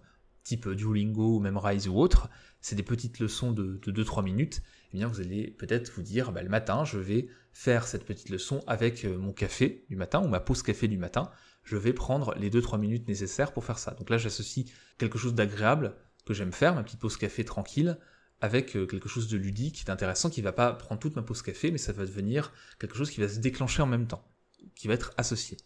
type 0.42 0.68
Duolingo, 0.68 1.40
Memrise 1.40 1.88
ou 1.88 1.98
autre, 1.98 2.28
c'est 2.60 2.76
des 2.76 2.82
petites 2.82 3.18
leçons 3.18 3.52
de, 3.52 3.78
2-3 3.84 4.22
minutes, 4.24 4.62
vous 4.94 5.20
allez 5.20 5.50
peut-être 5.50 5.92
vous 5.94 6.02
dire, 6.02 6.32
bah, 6.32 6.42
le 6.42 6.48
matin, 6.48 6.84
je 6.84 6.98
vais 6.98 7.28
faire 7.52 7.86
cette 7.86 8.04
petite 8.04 8.30
leçon 8.30 8.62
avec 8.66 9.04
euh, 9.04 9.16
mon 9.18 9.32
café 9.32 9.84
du 9.88 9.96
matin 9.96 10.20
ou 10.22 10.28
ma 10.28 10.40
pause 10.40 10.62
café 10.62 10.88
du 10.88 10.98
matin, 10.98 11.30
je 11.62 11.76
vais 11.76 11.92
prendre 11.92 12.34
les 12.36 12.50
2-3 12.50 12.78
minutes 12.78 13.08
nécessaires 13.08 13.52
pour 13.52 13.64
faire 13.64 13.78
ça. 13.78 13.92
Donc 13.92 14.10
là, 14.10 14.18
j'associe 14.18 14.66
quelque 14.98 15.18
chose 15.18 15.34
d'agréable 15.34 15.94
que 16.26 16.34
j'aime 16.34 16.52
faire, 16.52 16.74
ma 16.74 16.82
petite 16.82 17.00
pause 17.00 17.16
café 17.16 17.44
tranquille, 17.44 17.98
avec 18.40 18.72
quelque 18.72 19.08
chose 19.08 19.28
de 19.28 19.36
ludique, 19.36 19.84
d'intéressant, 19.86 20.30
qui 20.30 20.42
va 20.42 20.52
pas 20.52 20.72
prendre 20.72 21.00
toute 21.00 21.16
ma 21.16 21.22
pause 21.22 21.42
café, 21.42 21.70
mais 21.70 21.78
ça 21.78 21.92
va 21.92 22.04
devenir 22.04 22.52
quelque 22.78 22.96
chose 22.96 23.10
qui 23.10 23.20
va 23.20 23.28
se 23.28 23.38
déclencher 23.38 23.82
en 23.82 23.86
même 23.86 24.06
temps, 24.06 24.26
qui 24.74 24.88
va 24.88 24.94
être 24.94 25.12
associé. 25.16 25.56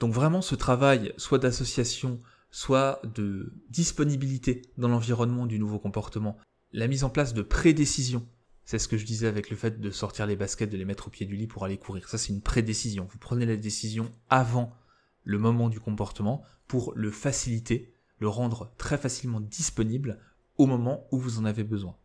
Donc 0.00 0.12
vraiment 0.12 0.42
ce 0.42 0.54
travail, 0.54 1.12
soit 1.16 1.38
d'association, 1.38 2.20
soit 2.50 3.00
de 3.04 3.52
disponibilité 3.70 4.62
dans 4.76 4.88
l'environnement 4.88 5.46
du 5.46 5.58
nouveau 5.58 5.78
comportement, 5.78 6.38
la 6.72 6.86
mise 6.86 7.04
en 7.04 7.10
place 7.10 7.34
de 7.34 7.42
prédécision, 7.42 8.26
c'est 8.68 8.78
ce 8.78 8.86
que 8.86 8.98
je 8.98 9.06
disais 9.06 9.26
avec 9.26 9.48
le 9.48 9.56
fait 9.56 9.80
de 9.80 9.90
sortir 9.90 10.26
les 10.26 10.36
baskets, 10.36 10.68
de 10.68 10.76
les 10.76 10.84
mettre 10.84 11.06
au 11.06 11.10
pied 11.10 11.24
du 11.24 11.36
lit 11.36 11.46
pour 11.46 11.64
aller 11.64 11.78
courir. 11.78 12.06
Ça, 12.06 12.18
c'est 12.18 12.34
une 12.34 12.42
prédécision. 12.42 13.08
Vous 13.10 13.16
prenez 13.16 13.46
la 13.46 13.56
décision 13.56 14.12
avant 14.28 14.76
le 15.24 15.38
moment 15.38 15.70
du 15.70 15.80
comportement 15.80 16.42
pour 16.66 16.92
le 16.94 17.10
faciliter, 17.10 17.94
le 18.18 18.28
rendre 18.28 18.74
très 18.76 18.98
facilement 18.98 19.40
disponible 19.40 20.20
au 20.58 20.66
moment 20.66 21.06
où 21.12 21.18
vous 21.18 21.38
en 21.38 21.46
avez 21.46 21.64
besoin. 21.64 21.96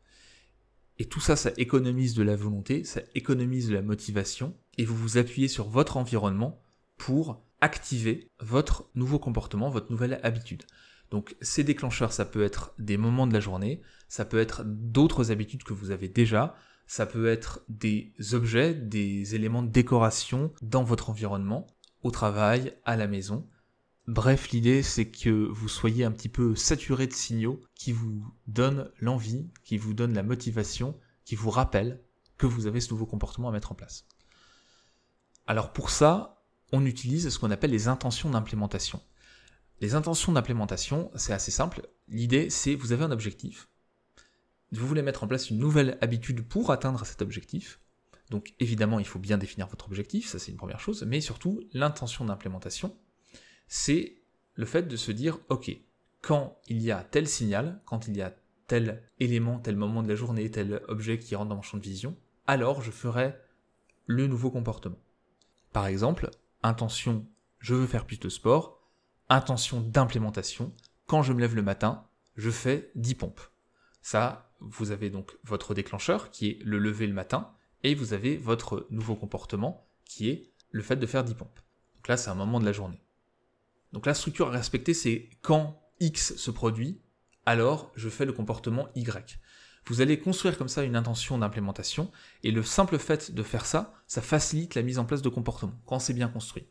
Et 1.00 1.04
tout 1.04 1.20
ça, 1.20 1.36
ça 1.36 1.52
économise 1.58 2.14
de 2.14 2.24
la 2.24 2.38
volonté, 2.38 2.86
ça 2.86 3.02
économise 3.14 3.68
de 3.68 3.74
la 3.74 3.82
motivation, 3.82 4.56
et 4.78 4.86
vous 4.86 4.96
vous 4.96 5.18
appuyez 5.18 5.50
sur 5.50 5.68
votre 5.68 5.98
environnement 5.98 6.62
pour 6.96 7.44
activer 7.60 8.30
votre 8.40 8.90
nouveau 8.96 9.20
comportement, 9.20 9.70
votre 9.70 9.92
nouvelle 9.92 10.18
habitude. 10.24 10.64
Donc 11.14 11.36
ces 11.42 11.64
déclencheurs, 11.64 12.12
ça 12.12 12.26
peut 12.26 12.44
être 12.44 12.74
des 12.80 12.98
moments 12.98 13.28
de 13.28 13.34
la 13.34 13.40
journée, 13.40 13.84
ça 14.08 14.26
peut 14.26 14.40
être 14.40 14.64
d'autres 14.66 15.30
habitudes 15.30 15.62
que 15.62 15.72
vous 15.72 15.92
avez 15.92 16.08
déjà, 16.08 16.56
ça 16.88 17.06
peut 17.06 17.28
être 17.28 17.62
des 17.70 18.16
objets, 18.32 18.74
des 18.74 19.36
éléments 19.36 19.62
de 19.62 19.70
décoration 19.70 20.52
dans 20.64 20.84
votre 20.84 21.12
environnement, 21.12 21.68
au 22.02 22.10
travail, 22.10 22.74
à 22.84 22.96
la 22.96 23.06
maison. 23.06 23.48
Bref, 24.08 24.50
l'idée 24.50 24.82
c'est 24.82 25.08
que 25.08 25.30
vous 25.30 25.70
soyez 25.70 26.04
un 26.04 26.12
petit 26.12 26.30
peu 26.30 26.56
saturé 26.56 27.06
de 27.06 27.14
signaux 27.14 27.62
qui 27.76 27.92
vous 27.92 28.26
donnent 28.48 28.90
l'envie, 29.00 29.52
qui 29.64 29.78
vous 29.78 29.94
donnent 29.94 30.16
la 30.16 30.24
motivation, 30.24 30.98
qui 31.26 31.36
vous 31.36 31.52
rappellent 31.52 32.02
que 32.40 32.48
vous 32.48 32.66
avez 32.66 32.82
ce 32.82 32.90
nouveau 32.90 33.06
comportement 33.06 33.50
à 33.50 33.52
mettre 33.52 33.72
en 33.72 33.76
place. 33.76 34.08
Alors 35.46 35.74
pour 35.74 35.92
ça, 35.92 36.44
on 36.72 36.88
utilise 36.88 37.30
ce 37.30 37.38
qu'on 37.38 37.52
appelle 37.52 37.70
les 37.70 37.88
intentions 37.88 38.32
d'implémentation. 38.32 39.00
Les 39.84 39.96
intentions 39.96 40.32
d'implémentation, 40.32 41.12
c'est 41.14 41.34
assez 41.34 41.52
simple. 41.52 41.90
L'idée, 42.08 42.50
c'est 42.50 42.74
vous 42.74 42.94
avez 42.94 43.04
un 43.04 43.12
objectif. 43.12 43.68
Vous 44.72 44.88
voulez 44.88 45.02
mettre 45.02 45.26
en 45.26 45.28
place 45.28 45.50
une 45.50 45.58
nouvelle 45.58 45.98
habitude 46.00 46.48
pour 46.48 46.72
atteindre 46.72 47.06
cet 47.06 47.22
objectif. 47.22 47.82
Donc 48.30 48.54
évidemment, 48.62 49.00
il 49.00 49.06
faut 49.06 49.20
bien 49.20 49.38
définir 49.38 49.68
votre 49.68 49.88
objectif, 49.88 50.30
ça 50.30 50.40
c'est 50.40 50.52
une 50.54 50.58
première 50.58 50.80
chose, 50.80 51.04
mais 51.06 51.20
surtout 51.20 51.60
l'intention 51.74 52.24
d'implémentation, 52.24 52.96
c'est 53.68 54.22
le 54.54 54.66
fait 54.66 54.84
de 54.84 54.96
se 54.96 55.12
dire, 55.12 55.40
ok, 55.50 55.70
quand 56.22 56.58
il 56.70 56.82
y 56.82 56.90
a 56.90 57.04
tel 57.04 57.28
signal, 57.28 57.82
quand 57.84 58.08
il 58.08 58.16
y 58.16 58.22
a 58.22 58.34
tel 58.68 59.04
élément, 59.20 59.60
tel 59.60 59.76
moment 59.76 60.02
de 60.02 60.08
la 60.08 60.16
journée, 60.16 60.50
tel 60.50 60.82
objet 60.88 61.20
qui 61.20 61.36
rentre 61.36 61.50
dans 61.50 61.58
mon 61.58 61.62
champ 61.62 61.78
de 61.78 61.84
vision, 61.84 62.16
alors 62.48 62.82
je 62.82 62.92
ferai 62.92 63.36
le 64.06 64.28
nouveau 64.28 64.50
comportement. 64.50 65.04
Par 65.74 65.88
exemple, 65.88 66.30
intention, 66.62 67.28
je 67.60 67.76
veux 67.76 67.86
faire 67.86 68.06
plus 68.06 68.22
de 68.22 68.30
sport, 68.30 68.80
intention 69.34 69.82
d'implémentation, 69.82 70.74
quand 71.06 71.24
je 71.24 71.34
me 71.34 71.42
lève 71.42 71.56
le 71.56 71.62
matin, 71.62 72.08
je 72.36 72.50
fais 72.50 72.92
10 72.96 73.16
pompes. 73.16 73.42
Ça, 74.02 74.52
vous 74.60 74.92
avez 74.92 75.10
donc 75.10 75.38
votre 75.44 75.74
déclencheur 75.74 76.32
qui 76.32 76.50
est 76.50 76.60
le 76.64 76.78
lever 76.78 77.08
le 77.08 77.14
matin, 77.14 77.52
et 77.84 77.96
vous 77.96 78.14
avez 78.14 78.38
votre 78.38 78.88
nouveau 78.90 79.16
comportement 79.16 79.88
qui 80.06 80.30
est 80.30 80.52
le 80.72 80.82
fait 80.82 80.96
de 80.96 81.06
faire 81.06 81.24
10 81.24 81.36
pompes. 81.36 81.60
Donc 81.96 82.08
là, 82.08 82.18
c'est 82.18 82.30
un 82.30 82.36
moment 82.36 82.60
de 82.60 82.66
la 82.66 82.72
journée. 82.72 83.02
Donc 83.92 84.06
la 84.06 84.14
structure 84.14 84.48
à 84.48 84.52
respecter, 84.52 84.94
c'est 84.94 85.30
quand 85.42 85.82
X 86.00 86.36
se 86.36 86.52
produit, 86.52 87.02
alors 87.46 87.92
je 87.96 88.10
fais 88.10 88.26
le 88.26 88.34
comportement 88.34 88.88
Y. 88.96 89.40
Vous 89.86 90.00
allez 90.02 90.18
construire 90.18 90.58
comme 90.58 90.70
ça 90.70 90.84
une 90.84 90.96
intention 90.96 91.38
d'implémentation, 91.38 92.10
et 92.44 92.52
le 92.52 92.64
simple 92.64 92.98
fait 92.98 93.34
de 93.34 93.44
faire 93.44 93.66
ça, 93.66 93.94
ça 94.08 94.22
facilite 94.22 94.76
la 94.76 94.82
mise 94.82 94.98
en 94.98 95.06
place 95.06 95.22
de 95.22 95.30
comportements, 95.30 95.80
quand 95.86 96.00
c'est 96.00 96.14
bien 96.14 96.30
construit. 96.30 96.66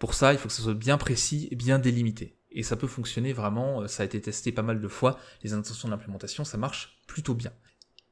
Pour 0.00 0.14
ça, 0.14 0.32
il 0.32 0.38
faut 0.38 0.48
que 0.48 0.54
ce 0.54 0.62
soit 0.62 0.74
bien 0.74 0.96
précis 0.96 1.46
et 1.50 1.56
bien 1.56 1.78
délimité. 1.78 2.38
Et 2.50 2.62
ça 2.62 2.74
peut 2.74 2.86
fonctionner 2.86 3.34
vraiment, 3.34 3.82
euh, 3.82 3.86
ça 3.86 4.02
a 4.02 4.06
été 4.06 4.18
testé 4.18 4.50
pas 4.50 4.62
mal 4.62 4.80
de 4.80 4.88
fois, 4.88 5.18
les 5.42 5.52
intentions 5.52 5.90
d'implémentation, 5.90 6.42
ça 6.42 6.56
marche 6.56 6.98
plutôt 7.06 7.34
bien. 7.34 7.52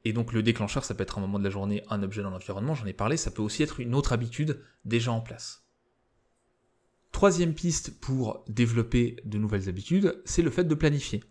Et 0.05 0.13
donc 0.13 0.31
le 0.31 0.43
déclencheur, 0.43 0.85
ça 0.85 0.93
peut 0.93 1.01
être 1.01 1.17
un 1.17 1.21
moment 1.21 1.39
de 1.39 1.43
la 1.43 1.49
journée, 1.49 1.83
un 1.89 2.03
objet 2.03 2.21
dans 2.21 2.29
l'environnement, 2.29 2.75
j'en 2.75 2.85
ai 2.85 2.93
parlé, 2.93 3.17
ça 3.17 3.31
peut 3.31 3.41
aussi 3.41 3.63
être 3.63 3.79
une 3.79 3.95
autre 3.95 4.13
habitude 4.13 4.63
déjà 4.85 5.11
en 5.11 5.19
place. 5.19 5.65
Troisième 7.11 7.55
piste 7.55 7.99
pour 7.99 8.45
développer 8.47 9.17
de 9.25 9.39
nouvelles 9.39 9.67
habitudes, 9.67 10.21
c'est 10.25 10.43
le 10.43 10.51
fait 10.51 10.65
de 10.65 10.75
planifier. 10.75 11.23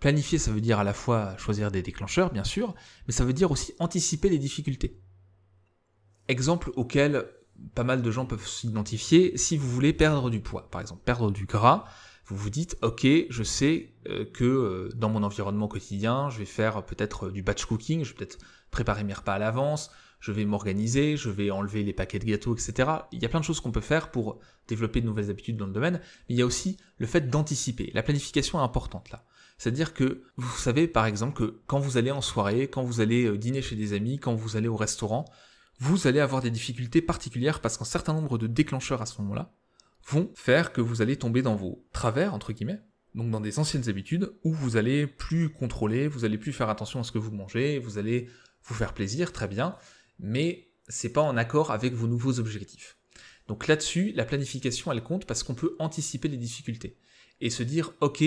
Planifier, 0.00 0.38
ça 0.38 0.52
veut 0.52 0.62
dire 0.62 0.78
à 0.78 0.84
la 0.84 0.94
fois 0.94 1.36
choisir 1.36 1.70
des 1.70 1.82
déclencheurs, 1.82 2.32
bien 2.32 2.44
sûr, 2.44 2.74
mais 3.06 3.12
ça 3.12 3.26
veut 3.26 3.34
dire 3.34 3.50
aussi 3.50 3.74
anticiper 3.78 4.30
les 4.30 4.38
difficultés. 4.38 5.02
Exemple 6.28 6.72
auquel 6.76 7.26
pas 7.74 7.84
mal 7.84 8.02
de 8.02 8.10
gens 8.10 8.26
peuvent 8.26 8.46
s'identifier, 8.46 9.36
si 9.36 9.56
vous 9.56 9.68
voulez 9.68 9.92
perdre 9.92 10.30
du 10.30 10.40
poids, 10.40 10.68
par 10.70 10.80
exemple, 10.80 11.02
perdre 11.04 11.30
du 11.30 11.46
gras, 11.46 11.84
vous 12.26 12.36
vous 12.36 12.50
dites, 12.50 12.76
ok, 12.82 13.06
je 13.28 13.42
sais 13.42 13.92
euh, 14.08 14.24
que 14.24 14.44
euh, 14.44 14.88
dans 14.94 15.08
mon 15.08 15.22
environnement 15.22 15.66
quotidien, 15.66 16.30
je 16.30 16.38
vais 16.38 16.44
faire 16.44 16.84
peut-être 16.84 17.30
du 17.30 17.42
batch 17.42 17.64
cooking, 17.64 18.04
je 18.04 18.10
vais 18.10 18.18
peut-être 18.18 18.38
préparer 18.70 19.02
mes 19.02 19.14
repas 19.14 19.34
à 19.34 19.38
l'avance, 19.38 19.90
je 20.20 20.32
vais 20.32 20.44
m'organiser, 20.44 21.16
je 21.16 21.30
vais 21.30 21.50
enlever 21.50 21.82
les 21.82 21.92
paquets 21.92 22.18
de 22.18 22.26
gâteaux, 22.26 22.54
etc. 22.54 22.88
Il 23.10 23.20
y 23.20 23.26
a 23.26 23.28
plein 23.28 23.40
de 23.40 23.44
choses 23.44 23.60
qu'on 23.60 23.72
peut 23.72 23.80
faire 23.80 24.10
pour 24.10 24.38
développer 24.68 25.00
de 25.00 25.06
nouvelles 25.06 25.30
habitudes 25.30 25.56
dans 25.56 25.66
le 25.66 25.72
domaine, 25.72 26.00
mais 26.28 26.34
il 26.34 26.38
y 26.38 26.42
a 26.42 26.46
aussi 26.46 26.76
le 26.98 27.06
fait 27.06 27.28
d'anticiper. 27.28 27.90
La 27.94 28.02
planification 28.02 28.60
est 28.60 28.62
importante 28.62 29.10
là. 29.10 29.24
C'est-à-dire 29.58 29.92
que 29.92 30.22
vous 30.36 30.56
savez 30.56 30.88
par 30.88 31.06
exemple 31.06 31.34
que 31.34 31.60
quand 31.66 31.80
vous 31.80 31.96
allez 31.96 32.10
en 32.10 32.22
soirée, 32.22 32.68
quand 32.68 32.82
vous 32.82 33.00
allez 33.00 33.24
euh, 33.24 33.36
dîner 33.36 33.60
chez 33.60 33.76
des 33.76 33.92
amis, 33.92 34.18
quand 34.18 34.34
vous 34.34 34.56
allez 34.56 34.68
au 34.68 34.76
restaurant, 34.76 35.24
vous 35.80 36.06
allez 36.06 36.20
avoir 36.20 36.42
des 36.42 36.50
difficultés 36.50 37.00
particulières 37.00 37.60
parce 37.60 37.78
qu'un 37.78 37.84
certain 37.84 38.12
nombre 38.12 38.38
de 38.38 38.46
déclencheurs 38.46 39.00
à 39.00 39.06
ce 39.06 39.20
moment-là 39.22 39.52
vont 40.06 40.30
faire 40.34 40.72
que 40.72 40.80
vous 40.80 41.02
allez 41.02 41.16
tomber 41.16 41.42
dans 41.42 41.56
vos 41.56 41.84
travers, 41.92 42.34
entre 42.34 42.52
guillemets, 42.52 42.80
donc 43.14 43.30
dans 43.30 43.40
des 43.40 43.58
anciennes 43.58 43.88
habitudes 43.88 44.32
où 44.44 44.52
vous 44.52 44.76
allez 44.76 45.06
plus 45.06 45.48
contrôler, 45.48 46.06
vous 46.06 46.24
allez 46.24 46.38
plus 46.38 46.52
faire 46.52 46.68
attention 46.68 47.00
à 47.00 47.02
ce 47.02 47.12
que 47.12 47.18
vous 47.18 47.32
mangez, 47.32 47.78
vous 47.78 47.98
allez 47.98 48.28
vous 48.62 48.74
faire 48.74 48.92
plaisir, 48.92 49.32
très 49.32 49.48
bien, 49.48 49.76
mais 50.18 50.68
c'est 50.88 51.12
pas 51.12 51.22
en 51.22 51.36
accord 51.36 51.70
avec 51.70 51.94
vos 51.94 52.06
nouveaux 52.06 52.38
objectifs. 52.38 52.98
Donc 53.48 53.66
là-dessus, 53.66 54.12
la 54.14 54.24
planification, 54.24 54.92
elle 54.92 55.02
compte 55.02 55.24
parce 55.24 55.42
qu'on 55.42 55.54
peut 55.54 55.76
anticiper 55.78 56.28
les 56.28 56.36
difficultés 56.36 56.98
et 57.40 57.50
se 57.50 57.62
dire, 57.62 57.92
ok, 58.00 58.22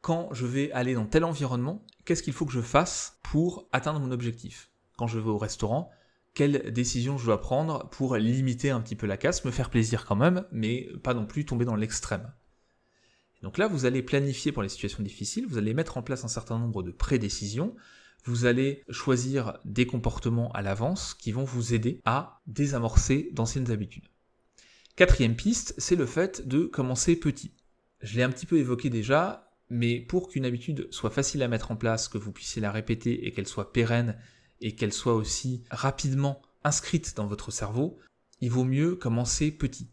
quand 0.00 0.30
je 0.32 0.46
vais 0.46 0.72
aller 0.72 0.94
dans 0.94 1.06
tel 1.06 1.24
environnement, 1.24 1.84
qu'est-ce 2.04 2.22
qu'il 2.22 2.32
faut 2.32 2.46
que 2.46 2.52
je 2.52 2.60
fasse 2.60 3.18
pour 3.22 3.68
atteindre 3.72 4.00
mon 4.00 4.10
objectif? 4.10 4.70
Quand 4.96 5.06
je 5.06 5.18
vais 5.18 5.28
au 5.28 5.38
restaurant, 5.38 5.90
quelle 6.36 6.70
décision 6.70 7.16
je 7.16 7.24
dois 7.24 7.40
prendre 7.40 7.88
pour 7.88 8.14
limiter 8.16 8.68
un 8.68 8.82
petit 8.82 8.94
peu 8.94 9.06
la 9.06 9.16
casse, 9.16 9.46
me 9.46 9.50
faire 9.50 9.70
plaisir 9.70 10.04
quand 10.04 10.16
même, 10.16 10.44
mais 10.52 10.86
pas 11.02 11.14
non 11.14 11.24
plus 11.24 11.46
tomber 11.46 11.64
dans 11.64 11.76
l'extrême. 11.76 12.30
Donc 13.42 13.56
là, 13.56 13.66
vous 13.68 13.86
allez 13.86 14.02
planifier 14.02 14.52
pour 14.52 14.62
les 14.62 14.68
situations 14.68 15.02
difficiles, 15.02 15.46
vous 15.48 15.56
allez 15.56 15.72
mettre 15.72 15.96
en 15.96 16.02
place 16.02 16.24
un 16.24 16.28
certain 16.28 16.58
nombre 16.58 16.82
de 16.82 16.90
prédécisions, 16.90 17.74
vous 18.26 18.44
allez 18.44 18.84
choisir 18.90 19.58
des 19.64 19.86
comportements 19.86 20.52
à 20.52 20.60
l'avance 20.60 21.14
qui 21.14 21.32
vont 21.32 21.44
vous 21.44 21.72
aider 21.72 22.02
à 22.04 22.42
désamorcer 22.46 23.30
d'anciennes 23.32 23.70
habitudes. 23.70 24.08
Quatrième 24.94 25.36
piste, 25.36 25.74
c'est 25.78 25.96
le 25.96 26.06
fait 26.06 26.46
de 26.46 26.66
commencer 26.66 27.16
petit. 27.16 27.52
Je 28.02 28.14
l'ai 28.16 28.22
un 28.22 28.30
petit 28.30 28.46
peu 28.46 28.58
évoqué 28.58 28.90
déjà, 28.90 29.54
mais 29.70 30.00
pour 30.00 30.28
qu'une 30.28 30.44
habitude 30.44 30.86
soit 30.90 31.10
facile 31.10 31.42
à 31.42 31.48
mettre 31.48 31.70
en 31.70 31.76
place, 31.76 32.08
que 32.08 32.18
vous 32.18 32.32
puissiez 32.32 32.60
la 32.60 32.72
répéter 32.72 33.26
et 33.26 33.32
qu'elle 33.32 33.48
soit 33.48 33.72
pérenne 33.72 34.18
et 34.60 34.74
qu'elle 34.74 34.92
soit 34.92 35.14
aussi 35.14 35.64
rapidement 35.70 36.42
inscrite 36.64 37.16
dans 37.16 37.26
votre 37.26 37.50
cerveau, 37.50 37.98
il 38.40 38.50
vaut 38.50 38.64
mieux 38.64 38.96
commencer 38.96 39.50
petit. 39.50 39.90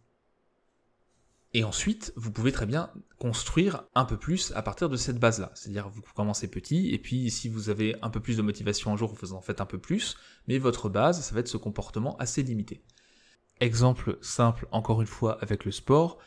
Et 1.56 1.64
ensuite, 1.64 2.14
vous 2.16 2.32
pouvez 2.32 2.52
très 2.52 2.66
bien 2.66 2.92
construire 3.20 3.84
un 3.94 4.06
peu 4.06 4.18
plus 4.18 4.52
à 4.56 4.64
partir 4.64 4.90
de 4.90 4.98
cette 4.98 5.20
base-là. 5.20 5.52
C'est-à-dire, 5.54 5.88
vous 5.88 6.02
commencez 6.16 6.48
petit, 6.48 6.90
et 6.90 6.98
puis 6.98 7.30
si 7.30 7.48
vous 7.48 7.70
avez 7.70 7.96
un 8.02 8.10
peu 8.10 8.20
plus 8.20 8.38
de 8.38 8.42
motivation 8.42 8.92
un 8.92 8.98
jour, 8.98 9.14
vous 9.22 9.34
en 9.34 9.42
faites 9.42 9.62
un 9.62 9.68
peu 9.68 9.78
plus, 9.78 10.18
mais 10.48 10.58
votre 10.58 10.90
base, 10.90 11.22
ça 11.22 11.34
va 11.36 11.42
être 11.42 11.48
ce 11.48 11.58
comportement 11.58 12.18
assez 12.18 12.42
limité. 12.42 12.84
Exemple 13.60 14.18
simple, 14.22 14.68
encore 14.72 15.02
une 15.02 15.08
fois, 15.08 15.38
avec 15.42 15.64
le 15.64 15.72
sport, 15.72 16.18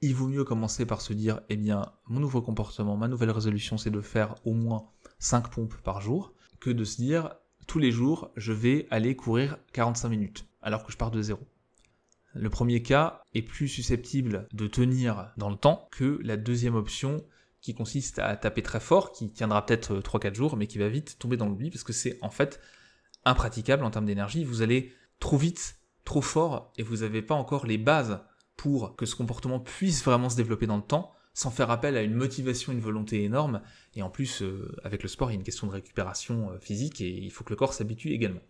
il 0.00 0.14
vaut 0.14 0.28
mieux 0.28 0.44
commencer 0.44 0.86
par 0.86 1.00
se 1.00 1.12
dire, 1.12 1.40
eh 1.48 1.56
bien, 1.56 1.92
mon 2.06 2.20
nouveau 2.20 2.40
comportement, 2.40 2.96
ma 2.96 3.08
nouvelle 3.08 3.30
résolution, 3.30 3.78
c'est 3.78 3.90
de 3.90 4.00
faire 4.00 4.36
au 4.44 4.52
moins 4.52 4.88
5 5.18 5.50
pompes 5.50 5.76
par 5.82 6.00
jour, 6.00 6.34
que 6.60 6.70
de 6.70 6.84
se 6.84 6.96
dire, 6.96 7.34
tous 7.66 7.78
les 7.78 7.92
jours, 7.92 8.30
je 8.36 8.52
vais 8.52 8.86
aller 8.90 9.16
courir 9.16 9.58
45 9.72 10.08
minutes, 10.08 10.46
alors 10.62 10.84
que 10.84 10.92
je 10.92 10.96
pars 10.96 11.10
de 11.10 11.22
zéro. 11.22 11.40
Le 12.34 12.48
premier 12.48 12.82
cas 12.82 13.22
est 13.34 13.42
plus 13.42 13.68
susceptible 13.68 14.48
de 14.52 14.66
tenir 14.66 15.32
dans 15.36 15.50
le 15.50 15.56
temps 15.56 15.88
que 15.90 16.18
la 16.22 16.36
deuxième 16.36 16.74
option 16.74 17.24
qui 17.60 17.74
consiste 17.74 18.18
à 18.18 18.36
taper 18.36 18.62
très 18.62 18.80
fort, 18.80 19.12
qui 19.12 19.30
tiendra 19.30 19.64
peut-être 19.64 20.00
3-4 20.00 20.34
jours, 20.34 20.56
mais 20.56 20.66
qui 20.66 20.78
va 20.78 20.88
vite 20.88 21.18
tomber 21.18 21.36
dans 21.36 21.46
l'oubli, 21.46 21.70
parce 21.70 21.84
que 21.84 21.92
c'est 21.92 22.18
en 22.22 22.30
fait 22.30 22.60
impraticable 23.24 23.84
en 23.84 23.90
termes 23.90 24.06
d'énergie. 24.06 24.44
Vous 24.44 24.62
allez 24.62 24.92
trop 25.20 25.36
vite, 25.36 25.76
trop 26.04 26.22
fort, 26.22 26.72
et 26.76 26.82
vous 26.82 26.98
n'avez 26.98 27.22
pas 27.22 27.34
encore 27.34 27.66
les 27.66 27.78
bases 27.78 28.20
pour 28.56 28.96
que 28.96 29.06
ce 29.06 29.14
comportement 29.14 29.60
puisse 29.60 30.02
vraiment 30.04 30.28
se 30.28 30.36
développer 30.36 30.66
dans 30.66 30.76
le 30.76 30.82
temps, 30.82 31.12
sans 31.34 31.50
faire 31.50 31.70
appel 31.70 31.96
à 31.96 32.02
une 32.02 32.14
motivation, 32.14 32.72
une 32.72 32.80
volonté 32.80 33.24
énorme. 33.24 33.62
Et 33.94 34.02
en 34.02 34.10
plus, 34.10 34.42
euh, 34.42 34.74
avec 34.84 35.02
le 35.02 35.08
sport, 35.08 35.30
il 35.30 35.34
y 35.34 35.36
a 35.36 35.38
une 35.38 35.44
question 35.44 35.66
de 35.66 35.72
récupération 35.72 36.50
euh, 36.50 36.58
physique, 36.58 37.00
et 37.00 37.10
il 37.10 37.30
faut 37.30 37.44
que 37.44 37.50
le 37.50 37.56
corps 37.56 37.74
s'habitue 37.74 38.10
également. 38.10 38.40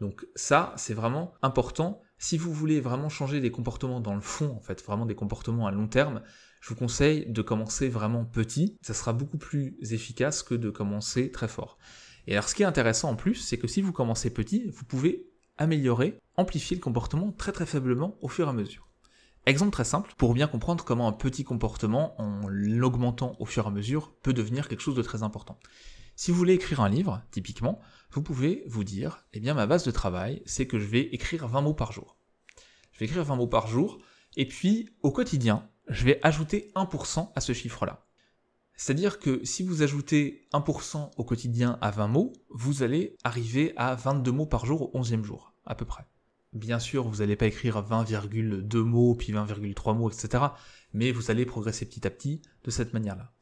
Donc 0.00 0.26
ça, 0.34 0.72
c'est 0.76 0.94
vraiment 0.94 1.34
important. 1.42 2.00
Si 2.18 2.38
vous 2.38 2.52
voulez 2.52 2.80
vraiment 2.80 3.08
changer 3.08 3.40
des 3.40 3.50
comportements 3.50 4.00
dans 4.00 4.14
le 4.14 4.20
fond, 4.20 4.54
en 4.56 4.60
fait, 4.60 4.82
vraiment 4.82 5.06
des 5.06 5.14
comportements 5.14 5.66
à 5.66 5.70
long 5.70 5.88
terme, 5.88 6.22
je 6.60 6.68
vous 6.68 6.74
conseille 6.74 7.26
de 7.26 7.42
commencer 7.42 7.88
vraiment 7.88 8.24
petit. 8.24 8.78
Ça 8.82 8.94
sera 8.94 9.12
beaucoup 9.12 9.38
plus 9.38 9.76
efficace 9.80 10.42
que 10.42 10.54
de 10.54 10.70
commencer 10.70 11.30
très 11.30 11.48
fort. 11.48 11.78
Et 12.26 12.32
alors 12.32 12.48
ce 12.48 12.54
qui 12.54 12.62
est 12.62 12.66
intéressant 12.66 13.10
en 13.10 13.16
plus, 13.16 13.36
c'est 13.36 13.58
que 13.58 13.66
si 13.66 13.80
vous 13.80 13.92
commencez 13.92 14.30
petit, 14.30 14.68
vous 14.68 14.84
pouvez 14.84 15.26
améliorer, 15.56 16.18
amplifier 16.36 16.76
le 16.76 16.82
comportement 16.82 17.32
très 17.32 17.52
très 17.52 17.66
faiblement 17.66 18.18
au 18.20 18.28
fur 18.28 18.46
et 18.46 18.50
à 18.50 18.52
mesure. 18.52 18.89
Exemple 19.46 19.72
très 19.72 19.84
simple, 19.84 20.12
pour 20.16 20.34
bien 20.34 20.46
comprendre 20.46 20.84
comment 20.84 21.08
un 21.08 21.12
petit 21.12 21.44
comportement, 21.44 22.20
en 22.20 22.46
l'augmentant 22.46 23.36
au 23.38 23.46
fur 23.46 23.64
et 23.64 23.68
à 23.68 23.70
mesure, 23.70 24.12
peut 24.22 24.32
devenir 24.32 24.68
quelque 24.68 24.82
chose 24.82 24.94
de 24.94 25.02
très 25.02 25.22
important. 25.22 25.58
Si 26.14 26.30
vous 26.30 26.36
voulez 26.36 26.52
écrire 26.52 26.80
un 26.80 26.90
livre, 26.90 27.22
typiquement, 27.30 27.80
vous 28.10 28.22
pouvez 28.22 28.62
vous 28.66 28.84
dire, 28.84 29.24
eh 29.32 29.40
bien 29.40 29.54
ma 29.54 29.66
base 29.66 29.84
de 29.84 29.90
travail, 29.90 30.42
c'est 30.44 30.66
que 30.66 30.78
je 30.78 30.86
vais 30.86 31.00
écrire 31.00 31.48
20 31.48 31.62
mots 31.62 31.74
par 31.74 31.92
jour. 31.92 32.18
Je 32.92 32.98
vais 32.98 33.06
écrire 33.06 33.24
20 33.24 33.36
mots 33.36 33.46
par 33.46 33.66
jour, 33.66 33.98
et 34.36 34.46
puis 34.46 34.90
au 35.02 35.10
quotidien, 35.10 35.66
je 35.88 36.04
vais 36.04 36.20
ajouter 36.22 36.70
1% 36.74 37.32
à 37.34 37.40
ce 37.40 37.54
chiffre-là. 37.54 38.06
C'est-à-dire 38.74 39.18
que 39.18 39.44
si 39.44 39.62
vous 39.62 39.82
ajoutez 39.82 40.46
1% 40.52 41.10
au 41.16 41.24
quotidien 41.24 41.78
à 41.80 41.90
20 41.90 42.08
mots, 42.08 42.32
vous 42.50 42.82
allez 42.82 43.16
arriver 43.24 43.72
à 43.76 43.94
22 43.94 44.32
mots 44.32 44.46
par 44.46 44.66
jour 44.66 44.94
au 44.94 45.00
11e 45.00 45.22
jour, 45.22 45.54
à 45.64 45.74
peu 45.74 45.84
près. 45.84 46.04
Bien 46.52 46.80
sûr, 46.80 47.06
vous 47.06 47.18
n'allez 47.18 47.36
pas 47.36 47.46
écrire 47.46 47.80
20,2 47.80 48.78
mots, 48.78 49.14
puis 49.14 49.32
20,3 49.32 49.96
mots, 49.96 50.10
etc. 50.10 50.44
Mais 50.92 51.12
vous 51.12 51.30
allez 51.30 51.46
progresser 51.46 51.86
petit 51.86 52.06
à 52.06 52.10
petit 52.10 52.42
de 52.64 52.70
cette 52.70 52.92
manière-là. 52.92 53.32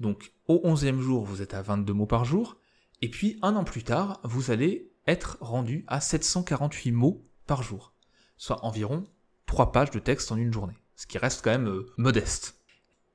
Donc 0.00 0.32
au 0.46 0.60
11e 0.64 1.00
jour, 1.00 1.24
vous 1.24 1.42
êtes 1.42 1.54
à 1.54 1.62
22 1.62 1.92
mots 1.92 2.06
par 2.06 2.24
jour, 2.24 2.58
et 3.00 3.10
puis 3.10 3.38
un 3.42 3.56
an 3.56 3.64
plus 3.64 3.84
tard, 3.84 4.20
vous 4.22 4.50
allez 4.50 4.92
être 5.06 5.38
rendu 5.40 5.84
à 5.88 6.00
748 6.00 6.92
mots 6.92 7.24
par 7.46 7.62
jour, 7.62 7.94
soit 8.36 8.64
environ 8.64 9.04
3 9.46 9.72
pages 9.72 9.90
de 9.90 9.98
texte 9.98 10.30
en 10.30 10.36
une 10.36 10.52
journée, 10.52 10.76
ce 10.94 11.06
qui 11.06 11.18
reste 11.18 11.42
quand 11.42 11.50
même 11.50 11.68
euh, 11.68 11.86
modeste. 11.96 12.60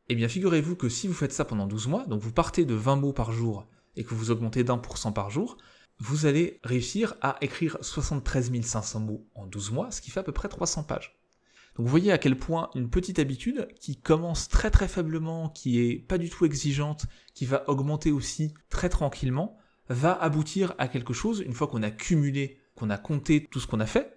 Eh 0.10 0.16
bien 0.16 0.28
figurez-vous 0.28 0.76
que 0.76 0.90
si 0.90 1.08
vous 1.08 1.14
faites 1.14 1.32
ça 1.32 1.46
pendant 1.46 1.68
12 1.68 1.88
mois, 1.88 2.06
donc 2.08 2.22
vous 2.22 2.34
partez 2.34 2.66
de 2.66 2.74
20 2.74 2.98
mots 2.98 3.14
par 3.14 3.32
jour 3.32 3.68
et 3.96 4.04
que 4.04 4.16
vous 4.16 4.32
augmentez 4.32 4.64
d'un 4.64 4.78
pour 4.78 4.98
cent 4.98 5.12
par 5.12 5.30
jour, 5.30 5.58
vous 6.00 6.26
allez 6.26 6.60
réussir 6.64 7.16
à 7.22 7.38
écrire 7.42 7.78
73 7.82 8.52
500 8.62 9.00
mots 9.00 9.28
en 9.36 9.46
12 9.46 9.72
mois, 9.72 9.92
ce 9.92 10.02
qui 10.02 10.12
fait 10.12 10.20
à 10.20 10.24
peu 10.24 10.32
près 10.32 10.50
300 10.50 10.84
pages. 10.84 11.18
Donc 11.76 11.86
vous 11.86 11.92
voyez 11.92 12.12
à 12.12 12.18
quel 12.18 12.38
point 12.38 12.70
une 12.76 12.90
petite 12.90 13.20
habitude 13.20 13.68
qui 13.80 13.98
commence 13.98 14.48
très 14.48 14.70
très 14.70 14.88
faiblement, 14.88 15.50
qui 15.50 15.80
est 15.80 15.98
pas 15.98 16.18
du 16.18 16.30
tout 16.30 16.46
exigeante, 16.46 17.06
qui 17.34 17.46
va 17.46 17.68
augmenter 17.68 18.12
aussi 18.12 18.54
très 18.70 18.90
tranquillement, 18.90 19.58
va 19.90 20.14
aboutir 20.14 20.76
à 20.78 20.88
quelque 20.88 21.14
chose, 21.14 21.44
une 21.46 21.54
fois 21.54 21.68
qu'on 21.68 21.84
a 21.84 21.92
cumulé, 21.92 22.60
qu'on 22.76 22.90
a 22.90 22.98
compté 22.98 23.48
tout 23.50 23.60
ce 23.60 23.68
qu'on 23.68 23.80
a 23.80 23.86
fait, 23.86 24.16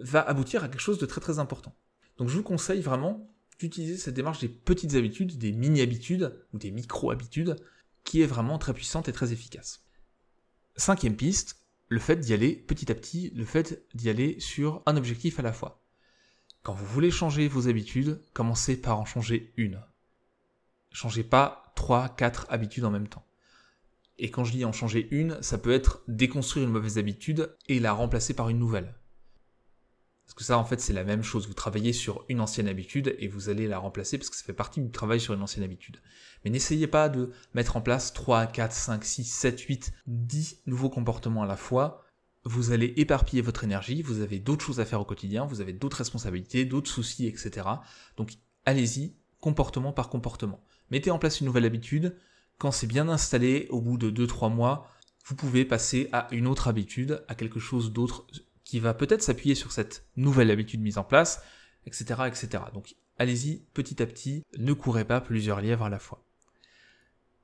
va 0.00 0.20
aboutir 0.20 0.64
à 0.64 0.68
quelque 0.68 0.80
chose 0.80 0.98
de 0.98 1.06
très 1.06 1.20
très 1.20 1.38
important. 1.38 1.74
Donc 2.18 2.28
je 2.28 2.36
vous 2.36 2.42
conseille 2.42 2.80
vraiment 2.80 3.30
d'utiliser 3.58 3.96
cette 3.96 4.14
démarche 4.14 4.40
des 4.40 4.48
petites 4.48 4.94
habitudes, 4.94 5.38
des 5.38 5.52
mini-habitudes 5.52 6.36
ou 6.52 6.58
des 6.58 6.70
micro-habitudes, 6.70 7.56
qui 8.04 8.22
est 8.22 8.26
vraiment 8.26 8.58
très 8.58 8.74
puissante 8.74 9.08
et 9.08 9.12
très 9.12 9.32
efficace. 9.32 9.85
Cinquième 10.76 11.16
piste, 11.16 11.56
le 11.88 11.98
fait 11.98 12.16
d'y 12.16 12.34
aller 12.34 12.54
petit 12.54 12.92
à 12.92 12.94
petit, 12.94 13.30
le 13.34 13.44
fait 13.44 13.86
d'y 13.94 14.10
aller 14.10 14.38
sur 14.40 14.82
un 14.84 14.96
objectif 14.96 15.38
à 15.38 15.42
la 15.42 15.52
fois. 15.52 15.82
Quand 16.62 16.74
vous 16.74 16.84
voulez 16.84 17.10
changer 17.10 17.48
vos 17.48 17.68
habitudes, 17.68 18.20
commencez 18.34 18.80
par 18.80 18.98
en 18.98 19.04
changer 19.04 19.52
une. 19.56 19.80
Changez 20.90 21.24
pas 21.24 21.72
3, 21.76 22.10
4 22.10 22.46
habitudes 22.50 22.84
en 22.84 22.90
même 22.90 23.08
temps. 23.08 23.24
Et 24.18 24.30
quand 24.30 24.44
je 24.44 24.52
dis 24.52 24.64
en 24.64 24.72
changer 24.72 25.08
une, 25.10 25.40
ça 25.42 25.58
peut 25.58 25.72
être 25.72 26.02
déconstruire 26.08 26.66
une 26.66 26.72
mauvaise 26.72 26.98
habitude 26.98 27.56
et 27.68 27.80
la 27.80 27.92
remplacer 27.92 28.34
par 28.34 28.48
une 28.48 28.58
nouvelle. 28.58 28.94
Parce 30.26 30.34
que 30.34 30.44
ça, 30.44 30.58
en 30.58 30.64
fait, 30.64 30.80
c'est 30.80 30.92
la 30.92 31.04
même 31.04 31.22
chose. 31.22 31.46
Vous 31.46 31.54
travaillez 31.54 31.92
sur 31.92 32.24
une 32.28 32.40
ancienne 32.40 32.66
habitude 32.66 33.14
et 33.20 33.28
vous 33.28 33.48
allez 33.48 33.68
la 33.68 33.78
remplacer 33.78 34.18
parce 34.18 34.28
que 34.28 34.36
ça 34.36 34.42
fait 34.42 34.52
partie 34.52 34.80
du 34.80 34.90
travail 34.90 35.20
sur 35.20 35.34
une 35.34 35.40
ancienne 35.40 35.64
habitude. 35.64 35.98
Mais 36.44 36.50
n'essayez 36.50 36.88
pas 36.88 37.08
de 37.08 37.30
mettre 37.54 37.76
en 37.76 37.80
place 37.80 38.12
3, 38.12 38.46
4, 38.46 38.72
5, 38.72 39.04
6, 39.04 39.24
7, 39.24 39.60
8, 39.60 39.92
10 40.08 40.62
nouveaux 40.66 40.90
comportements 40.90 41.44
à 41.44 41.46
la 41.46 41.56
fois. 41.56 42.02
Vous 42.44 42.72
allez 42.72 42.92
éparpiller 42.96 43.40
votre 43.40 43.62
énergie, 43.62 44.02
vous 44.02 44.20
avez 44.20 44.40
d'autres 44.40 44.64
choses 44.64 44.80
à 44.80 44.84
faire 44.84 45.00
au 45.00 45.04
quotidien, 45.04 45.46
vous 45.46 45.60
avez 45.60 45.72
d'autres 45.72 45.98
responsabilités, 45.98 46.64
d'autres 46.64 46.90
soucis, 46.90 47.26
etc. 47.26 47.66
Donc 48.16 48.32
allez-y, 48.64 49.14
comportement 49.40 49.92
par 49.92 50.08
comportement. 50.08 50.60
Mettez 50.90 51.12
en 51.12 51.18
place 51.20 51.40
une 51.40 51.46
nouvelle 51.46 51.64
habitude. 51.64 52.16
Quand 52.58 52.72
c'est 52.72 52.86
bien 52.86 53.08
installé, 53.08 53.68
au 53.70 53.80
bout 53.80 53.96
de 53.96 54.10
2-3 54.10 54.52
mois, 54.52 54.90
vous 55.24 55.34
pouvez 55.34 55.64
passer 55.64 56.08
à 56.12 56.28
une 56.30 56.46
autre 56.46 56.68
habitude, 56.68 57.24
à 57.28 57.34
quelque 57.34 57.58
chose 57.58 57.92
d'autre 57.92 58.26
qui 58.66 58.80
va 58.80 58.92
peut-être 58.92 59.22
s'appuyer 59.22 59.54
sur 59.54 59.72
cette 59.72 60.04
nouvelle 60.16 60.50
habitude 60.50 60.82
mise 60.82 60.98
en 60.98 61.04
place, 61.04 61.40
etc., 61.86 62.22
etc. 62.26 62.64
Donc 62.74 62.96
allez-y 63.16 63.62
petit 63.72 64.02
à 64.02 64.06
petit, 64.06 64.42
ne 64.58 64.72
courez 64.72 65.04
pas 65.04 65.20
plusieurs 65.22 65.60
lièvres 65.60 65.84
à 65.84 65.88
la 65.88 66.00
fois. 66.00 66.24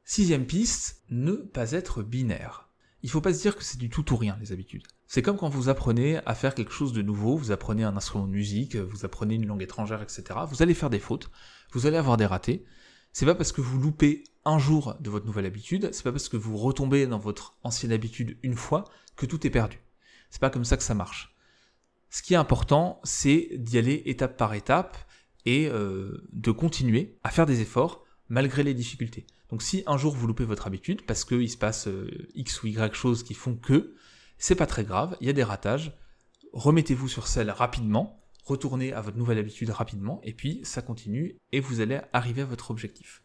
Sixième 0.04 0.46
piste, 0.46 1.00
ne 1.10 1.32
pas 1.32 1.70
être 1.70 2.02
binaire. 2.02 2.68
Il 3.04 3.10
faut 3.10 3.20
pas 3.20 3.32
se 3.32 3.40
dire 3.40 3.56
que 3.56 3.62
c'est 3.62 3.78
du 3.78 3.88
tout 3.88 4.12
ou 4.12 4.16
rien 4.16 4.36
les 4.40 4.50
habitudes. 4.50 4.82
C'est 5.06 5.22
comme 5.22 5.36
quand 5.36 5.48
vous 5.48 5.68
apprenez 5.68 6.18
à 6.26 6.34
faire 6.34 6.56
quelque 6.56 6.72
chose 6.72 6.92
de 6.92 7.02
nouveau, 7.02 7.36
vous 7.36 7.52
apprenez 7.52 7.84
un 7.84 7.96
instrument 7.96 8.26
de 8.26 8.32
musique, 8.32 8.74
vous 8.74 9.04
apprenez 9.04 9.36
une 9.36 9.46
langue 9.46 9.62
étrangère, 9.62 10.02
etc. 10.02 10.24
Vous 10.48 10.62
allez 10.62 10.74
faire 10.74 10.90
des 10.90 10.98
fautes, 10.98 11.30
vous 11.72 11.86
allez 11.86 11.98
avoir 11.98 12.16
des 12.16 12.26
ratés. 12.26 12.64
C'est 13.12 13.26
pas 13.26 13.36
parce 13.36 13.52
que 13.52 13.60
vous 13.60 13.78
loupez 13.78 14.24
un 14.44 14.58
jour 14.58 14.96
de 14.98 15.08
votre 15.08 15.26
nouvelle 15.26 15.46
habitude, 15.46 15.90
c'est 15.92 16.02
pas 16.02 16.12
parce 16.12 16.28
que 16.28 16.36
vous 16.36 16.56
retombez 16.56 17.06
dans 17.06 17.18
votre 17.18 17.56
ancienne 17.62 17.92
habitude 17.92 18.38
une 18.42 18.56
fois 18.56 18.84
que 19.14 19.26
tout 19.26 19.46
est 19.46 19.50
perdu. 19.50 19.78
C'est 20.32 20.40
pas 20.40 20.48
comme 20.48 20.64
ça 20.64 20.78
que 20.78 20.82
ça 20.82 20.94
marche. 20.94 21.36
Ce 22.08 22.22
qui 22.22 22.32
est 22.32 22.38
important, 22.38 23.00
c'est 23.04 23.50
d'y 23.52 23.76
aller 23.76 24.02
étape 24.06 24.38
par 24.38 24.54
étape 24.54 24.96
et 25.44 25.68
euh, 25.68 26.26
de 26.32 26.50
continuer 26.50 27.18
à 27.22 27.30
faire 27.30 27.44
des 27.44 27.60
efforts 27.60 28.02
malgré 28.30 28.62
les 28.62 28.72
difficultés. 28.72 29.26
Donc 29.50 29.62
si 29.62 29.82
un 29.86 29.98
jour 29.98 30.14
vous 30.14 30.26
loupez 30.26 30.44
votre 30.44 30.66
habitude 30.66 31.02
parce 31.02 31.26
qu'il 31.26 31.50
se 31.50 31.58
passe 31.58 31.86
euh, 31.86 32.08
X 32.34 32.62
ou 32.62 32.68
Y 32.68 32.94
choses 32.94 33.22
qui 33.22 33.34
font 33.34 33.56
que, 33.56 33.94
c'est 34.38 34.54
pas 34.54 34.66
très 34.66 34.84
grave, 34.84 35.18
il 35.20 35.26
y 35.26 35.30
a 35.30 35.34
des 35.34 35.42
ratages, 35.42 35.92
remettez-vous 36.54 37.08
sur 37.08 37.26
celle 37.28 37.50
rapidement, 37.50 38.24
retournez 38.46 38.94
à 38.94 39.02
votre 39.02 39.18
nouvelle 39.18 39.38
habitude 39.38 39.68
rapidement, 39.68 40.20
et 40.24 40.32
puis 40.32 40.60
ça 40.64 40.80
continue, 40.80 41.36
et 41.52 41.60
vous 41.60 41.80
allez 41.80 42.00
arriver 42.14 42.40
à 42.40 42.46
votre 42.46 42.70
objectif. 42.70 43.22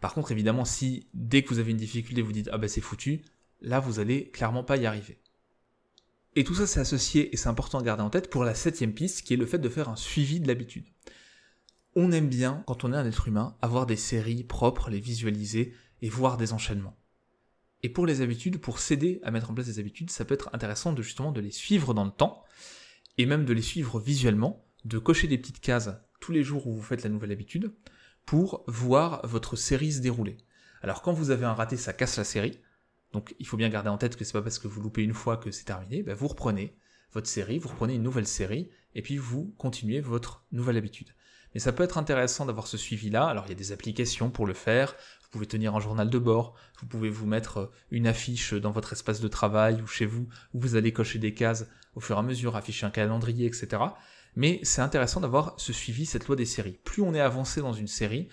Par 0.00 0.14
contre, 0.14 0.30
évidemment, 0.30 0.64
si 0.64 1.08
dès 1.12 1.42
que 1.42 1.48
vous 1.48 1.58
avez 1.58 1.72
une 1.72 1.76
difficulté, 1.76 2.22
vous 2.22 2.32
dites 2.32 2.50
ah 2.52 2.58
ben 2.58 2.68
c'est 2.68 2.80
foutu, 2.80 3.22
là 3.60 3.80
vous 3.80 3.98
allez 3.98 4.30
clairement 4.30 4.62
pas 4.62 4.76
y 4.76 4.86
arriver. 4.86 5.18
Et 6.38 6.44
tout 6.44 6.54
ça, 6.54 6.66
c'est 6.66 6.80
associé, 6.80 7.32
et 7.32 7.38
c'est 7.38 7.48
important 7.48 7.78
à 7.78 7.82
garder 7.82 8.02
en 8.02 8.10
tête, 8.10 8.28
pour 8.28 8.44
la 8.44 8.54
septième 8.54 8.92
piste, 8.92 9.22
qui 9.22 9.32
est 9.32 9.38
le 9.38 9.46
fait 9.46 9.58
de 9.58 9.70
faire 9.70 9.88
un 9.88 9.96
suivi 9.96 10.38
de 10.38 10.46
l'habitude. 10.46 10.84
On 11.94 12.12
aime 12.12 12.28
bien, 12.28 12.62
quand 12.66 12.84
on 12.84 12.92
est 12.92 12.96
un 12.96 13.06
être 13.06 13.26
humain, 13.26 13.56
avoir 13.62 13.86
des 13.86 13.96
séries 13.96 14.44
propres, 14.44 14.90
les 14.90 15.00
visualiser, 15.00 15.72
et 16.02 16.10
voir 16.10 16.36
des 16.36 16.52
enchaînements. 16.52 16.98
Et 17.82 17.88
pour 17.88 18.04
les 18.04 18.20
habitudes, 18.20 18.58
pour 18.58 18.80
s'aider 18.80 19.18
à 19.22 19.30
mettre 19.30 19.50
en 19.50 19.54
place 19.54 19.66
des 19.66 19.78
habitudes, 19.78 20.10
ça 20.10 20.26
peut 20.26 20.34
être 20.34 20.50
intéressant 20.52 20.92
de 20.92 21.00
justement 21.00 21.32
de 21.32 21.40
les 21.40 21.50
suivre 21.50 21.94
dans 21.94 22.04
le 22.04 22.10
temps, 22.10 22.44
et 23.16 23.24
même 23.24 23.46
de 23.46 23.54
les 23.54 23.62
suivre 23.62 23.98
visuellement, 23.98 24.62
de 24.84 24.98
cocher 24.98 25.28
des 25.28 25.38
petites 25.38 25.60
cases 25.60 25.90
tous 26.20 26.32
les 26.32 26.42
jours 26.42 26.66
où 26.66 26.74
vous 26.74 26.82
faites 26.82 27.02
la 27.02 27.08
nouvelle 27.08 27.32
habitude, 27.32 27.72
pour 28.26 28.62
voir 28.66 29.26
votre 29.26 29.56
série 29.56 29.92
se 29.92 30.00
dérouler. 30.00 30.36
Alors 30.82 31.00
quand 31.00 31.14
vous 31.14 31.30
avez 31.30 31.46
un 31.46 31.54
raté, 31.54 31.78
ça 31.78 31.94
casse 31.94 32.18
la 32.18 32.24
série, 32.24 32.60
donc 33.12 33.34
il 33.38 33.46
faut 33.46 33.56
bien 33.56 33.68
garder 33.68 33.88
en 33.88 33.98
tête 33.98 34.16
que 34.16 34.24
c'est 34.24 34.32
pas 34.32 34.42
parce 34.42 34.58
que 34.58 34.68
vous 34.68 34.80
loupez 34.80 35.02
une 35.02 35.14
fois 35.14 35.36
que 35.36 35.50
c'est 35.50 35.64
terminé, 35.64 36.02
ben, 36.02 36.14
vous 36.14 36.28
reprenez 36.28 36.76
votre 37.12 37.28
série, 37.28 37.58
vous 37.58 37.68
reprenez 37.68 37.94
une 37.94 38.02
nouvelle 38.02 38.26
série, 38.26 38.68
et 38.94 39.02
puis 39.02 39.16
vous 39.16 39.54
continuez 39.58 40.00
votre 40.00 40.44
nouvelle 40.52 40.76
habitude. 40.76 41.14
Mais 41.54 41.60
ça 41.60 41.72
peut 41.72 41.84
être 41.84 41.96
intéressant 41.96 42.44
d'avoir 42.44 42.66
ce 42.66 42.76
suivi-là. 42.76 43.26
Alors 43.26 43.46
il 43.46 43.48
y 43.48 43.52
a 43.52 43.56
des 43.56 43.72
applications 43.72 44.28
pour 44.28 44.46
le 44.46 44.52
faire. 44.52 44.94
Vous 45.22 45.28
pouvez 45.30 45.46
tenir 45.46 45.74
un 45.74 45.80
journal 45.80 46.10
de 46.10 46.18
bord. 46.18 46.54
Vous 46.80 46.86
pouvez 46.86 47.08
vous 47.08 47.26
mettre 47.26 47.56
euh, 47.58 47.72
une 47.90 48.06
affiche 48.06 48.52
dans 48.52 48.72
votre 48.72 48.92
espace 48.92 49.20
de 49.20 49.28
travail 49.28 49.80
ou 49.80 49.86
chez 49.86 50.04
vous 50.04 50.28
où 50.52 50.60
vous 50.60 50.76
allez 50.76 50.92
cocher 50.92 51.18
des 51.18 51.32
cases 51.32 51.66
au 51.94 52.00
fur 52.00 52.16
et 52.16 52.18
à 52.18 52.22
mesure, 52.22 52.56
afficher 52.56 52.84
un 52.84 52.90
calendrier, 52.90 53.46
etc. 53.46 53.82
Mais 54.34 54.60
c'est 54.64 54.82
intéressant 54.82 55.20
d'avoir 55.20 55.54
ce 55.56 55.72
suivi, 55.72 56.04
cette 56.04 56.26
loi 56.26 56.36
des 56.36 56.44
séries. 56.44 56.78
Plus 56.84 57.00
on 57.00 57.14
est 57.14 57.20
avancé 57.20 57.62
dans 57.62 57.72
une 57.72 57.86
série, 57.86 58.28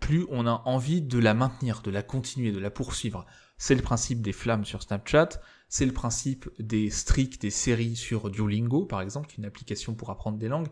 plus 0.00 0.26
on 0.28 0.46
a 0.46 0.62
envie 0.64 1.02
de 1.02 1.18
la 1.20 1.34
maintenir, 1.34 1.82
de 1.82 1.92
la 1.92 2.02
continuer, 2.02 2.50
de 2.50 2.58
la 2.58 2.70
poursuivre. 2.70 3.26
C'est 3.58 3.74
le 3.74 3.82
principe 3.82 4.20
des 4.20 4.32
flammes 4.32 4.64
sur 4.64 4.82
Snapchat, 4.82 5.40
C'est 5.68 5.86
le 5.86 5.92
principe 5.92 6.48
des 6.58 6.90
streaks, 6.90 7.40
des 7.40 7.50
séries 7.50 7.96
sur 7.96 8.30
Duolingo, 8.30 8.84
par 8.84 9.00
exemple, 9.00 9.28
qui 9.28 9.38
une 9.38 9.44
application 9.44 9.94
pour 9.94 10.10
apprendre 10.10 10.38
des 10.38 10.48
langues. 10.48 10.68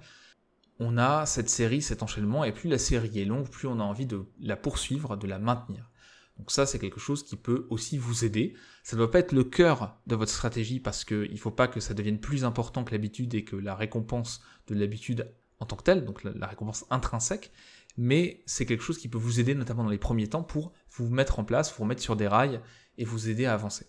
On 0.79 0.99
a 0.99 1.27
cette 1.27 1.49
série, 1.51 1.83
cet 1.83 2.03
enchaînement, 2.03 2.45
et 2.45 2.53
plus 2.53 2.69
la 2.69 2.79
série 2.79 3.19
est 3.19 3.25
longue, 3.25 3.49
plus 3.49 3.69
on 3.69 3.81
a 3.81 3.83
envie 3.83 4.07
de 4.07 4.25
la 4.41 4.57
poursuivre, 4.57 5.17
de 5.17 5.27
la 5.27 5.39
maintenir. 5.39 5.91
Donc 6.39 6.51
ça, 6.51 6.67
c'est 6.67 6.79
quelque 6.79 7.01
chose 7.01 7.23
qui 7.23 7.37
peut 7.37 7.67
aussi 7.71 7.97
vous 7.97 8.25
aider. 8.25 8.55
Ça 8.83 8.97
ne 8.97 8.99
doit 8.99 9.11
pas 9.11 9.21
être 9.21 9.33
le 9.33 9.45
cœur 9.45 9.97
de 10.07 10.17
votre 10.17 10.33
stratégie 10.33 10.81
parce 10.81 11.05
qu'il 11.05 11.31
ne 11.31 11.37
faut 11.37 11.53
pas 11.53 11.69
que 11.69 11.81
ça 11.81 11.95
devienne 11.95 12.19
plus 12.19 12.45
important 12.45 12.85
que 12.85 12.91
l'habitude 12.91 13.35
et 13.35 13.45
que 13.45 13.57
la 13.57 13.75
récompense 13.75 14.43
de 14.67 14.75
l'habitude 14.75 15.33
en 15.61 15.67
tant 15.67 15.77
que 15.77 15.85
telle, 15.85 16.05
donc 16.05 16.25
la, 16.25 16.47
récompense 16.47 16.85
intrinsèque, 16.91 17.53
mais 17.97 18.43
c'est 18.47 18.67
quelque 18.67 18.83
chose 18.83 18.99
qui 18.99 19.09
peut 19.09 19.19
vous 19.19 19.39
aider 19.39 19.55
notamment 19.55 19.85
dans 19.85 19.91
les 19.91 19.99
premiers 19.99 20.29
temps 20.29 20.43
pour 20.43 20.73
vous 20.97 21.09
mettre 21.09 21.39
en 21.39 21.45
place, 21.45 21.77
vous 21.77 21.85
mettre 21.85 22.03
sur 22.03 22.17
des 22.17 22.29
rails 22.29 22.61
et 22.99 23.05
vous 23.05 23.29
aider 23.29 23.47
à 23.47 23.55
avancer. 23.55 23.87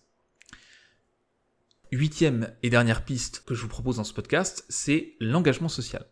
Huitième 1.91 2.53
et 2.63 2.69
dernière 2.69 3.05
piste 3.05 3.43
que 3.45 3.53
je 3.53 3.61
vous 3.61 3.67
propose 3.67 3.97
dans 3.97 4.03
ce 4.03 4.13
podcast, 4.13 4.65
c'est 4.69 5.13
l'engagement 5.19 5.69
social. 5.69 6.05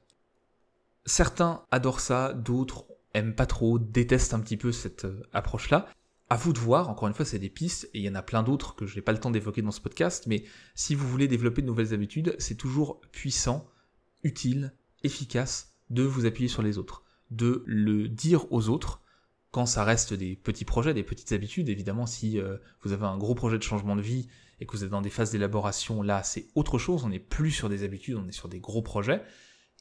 Certains 1.06 1.66
adorent 1.72 2.00
ça, 2.00 2.34
d'autres 2.34 2.86
aiment 3.14 3.36
pas 3.36 3.46
trop, 3.46 3.80
détestent 3.80 4.34
un 4.34 4.40
petit 4.40 4.58
peu 4.58 4.72
cette 4.72 5.06
euh, 5.06 5.22
approche-là. 5.34 5.88
À 6.30 6.38
vous 6.38 6.54
de 6.54 6.60
voir, 6.60 6.90
encore 6.90 7.08
une 7.08 7.14
fois, 7.14 7.26
c'est 7.26 7.40
des 7.40 7.50
pistes, 7.50 7.90
et 7.94 8.00
il 8.00 8.04
y 8.04 8.10
en 8.10 8.16
a 8.16 8.22
plein 8.22 8.44
d'autres 8.44 8.76
que 8.76 8.86
je 8.86 8.96
n'ai 8.96 9.02
pas 9.02 9.12
le 9.12 9.20
temps 9.20 9.30
d'évoquer 9.30 9.62
dans 9.62 9.72
ce 9.72 9.82
podcast, 9.82 10.26
mais 10.28 10.46
si 10.74 10.96
vous 10.96 11.08
voulez 11.08 11.28
développer 11.28 11.62
de 11.62 11.68
nouvelles 11.68 11.94
habitudes, 11.94 12.36
c'est 12.40 12.56
toujours 12.56 13.02
puissant, 13.12 13.70
utile, 14.24 14.74
efficace 15.04 15.76
de 15.90 16.04
vous 16.04 16.26
appuyer 16.26 16.48
sur 16.48 16.64
les 16.64 16.78
autres, 16.78 17.04
de 17.30 17.64
le 17.68 18.08
dire 18.08 18.52
aux 18.52 18.70
autres, 18.70 19.03
quand 19.54 19.68
ça 19.68 19.84
reste 19.84 20.16
des 20.16 20.36
petits 20.36 20.66
projets, 20.66 20.96
des 20.96 21.04
petites 21.04 21.32
habitudes, 21.32 21.70
évidemment, 21.70 22.08
si 22.08 22.40
euh, 22.40 22.58
vous 22.82 22.92
avez 22.92 23.06
un 23.06 23.20
gros 23.20 23.36
projet 23.36 23.60
de 23.60 23.64
changement 23.64 23.96
de 23.96 24.02
vie 24.02 24.28
et 24.60 24.66
que 24.66 24.76
vous 24.76 24.84
êtes 24.84 24.90
dans 24.90 25.04
des 25.04 25.12
phases 25.12 25.30
d'élaboration, 25.30 26.02
là, 26.02 26.24
c'est 26.24 26.48
autre 26.56 26.80
chose, 26.80 27.04
on 27.06 27.10
n'est 27.10 27.20
plus 27.20 27.52
sur 27.52 27.70
des 27.70 27.84
habitudes, 27.84 28.16
on 28.16 28.28
est 28.28 28.32
sur 28.32 28.50
des 28.50 28.60
gros 28.60 28.82
projets, 28.82 29.22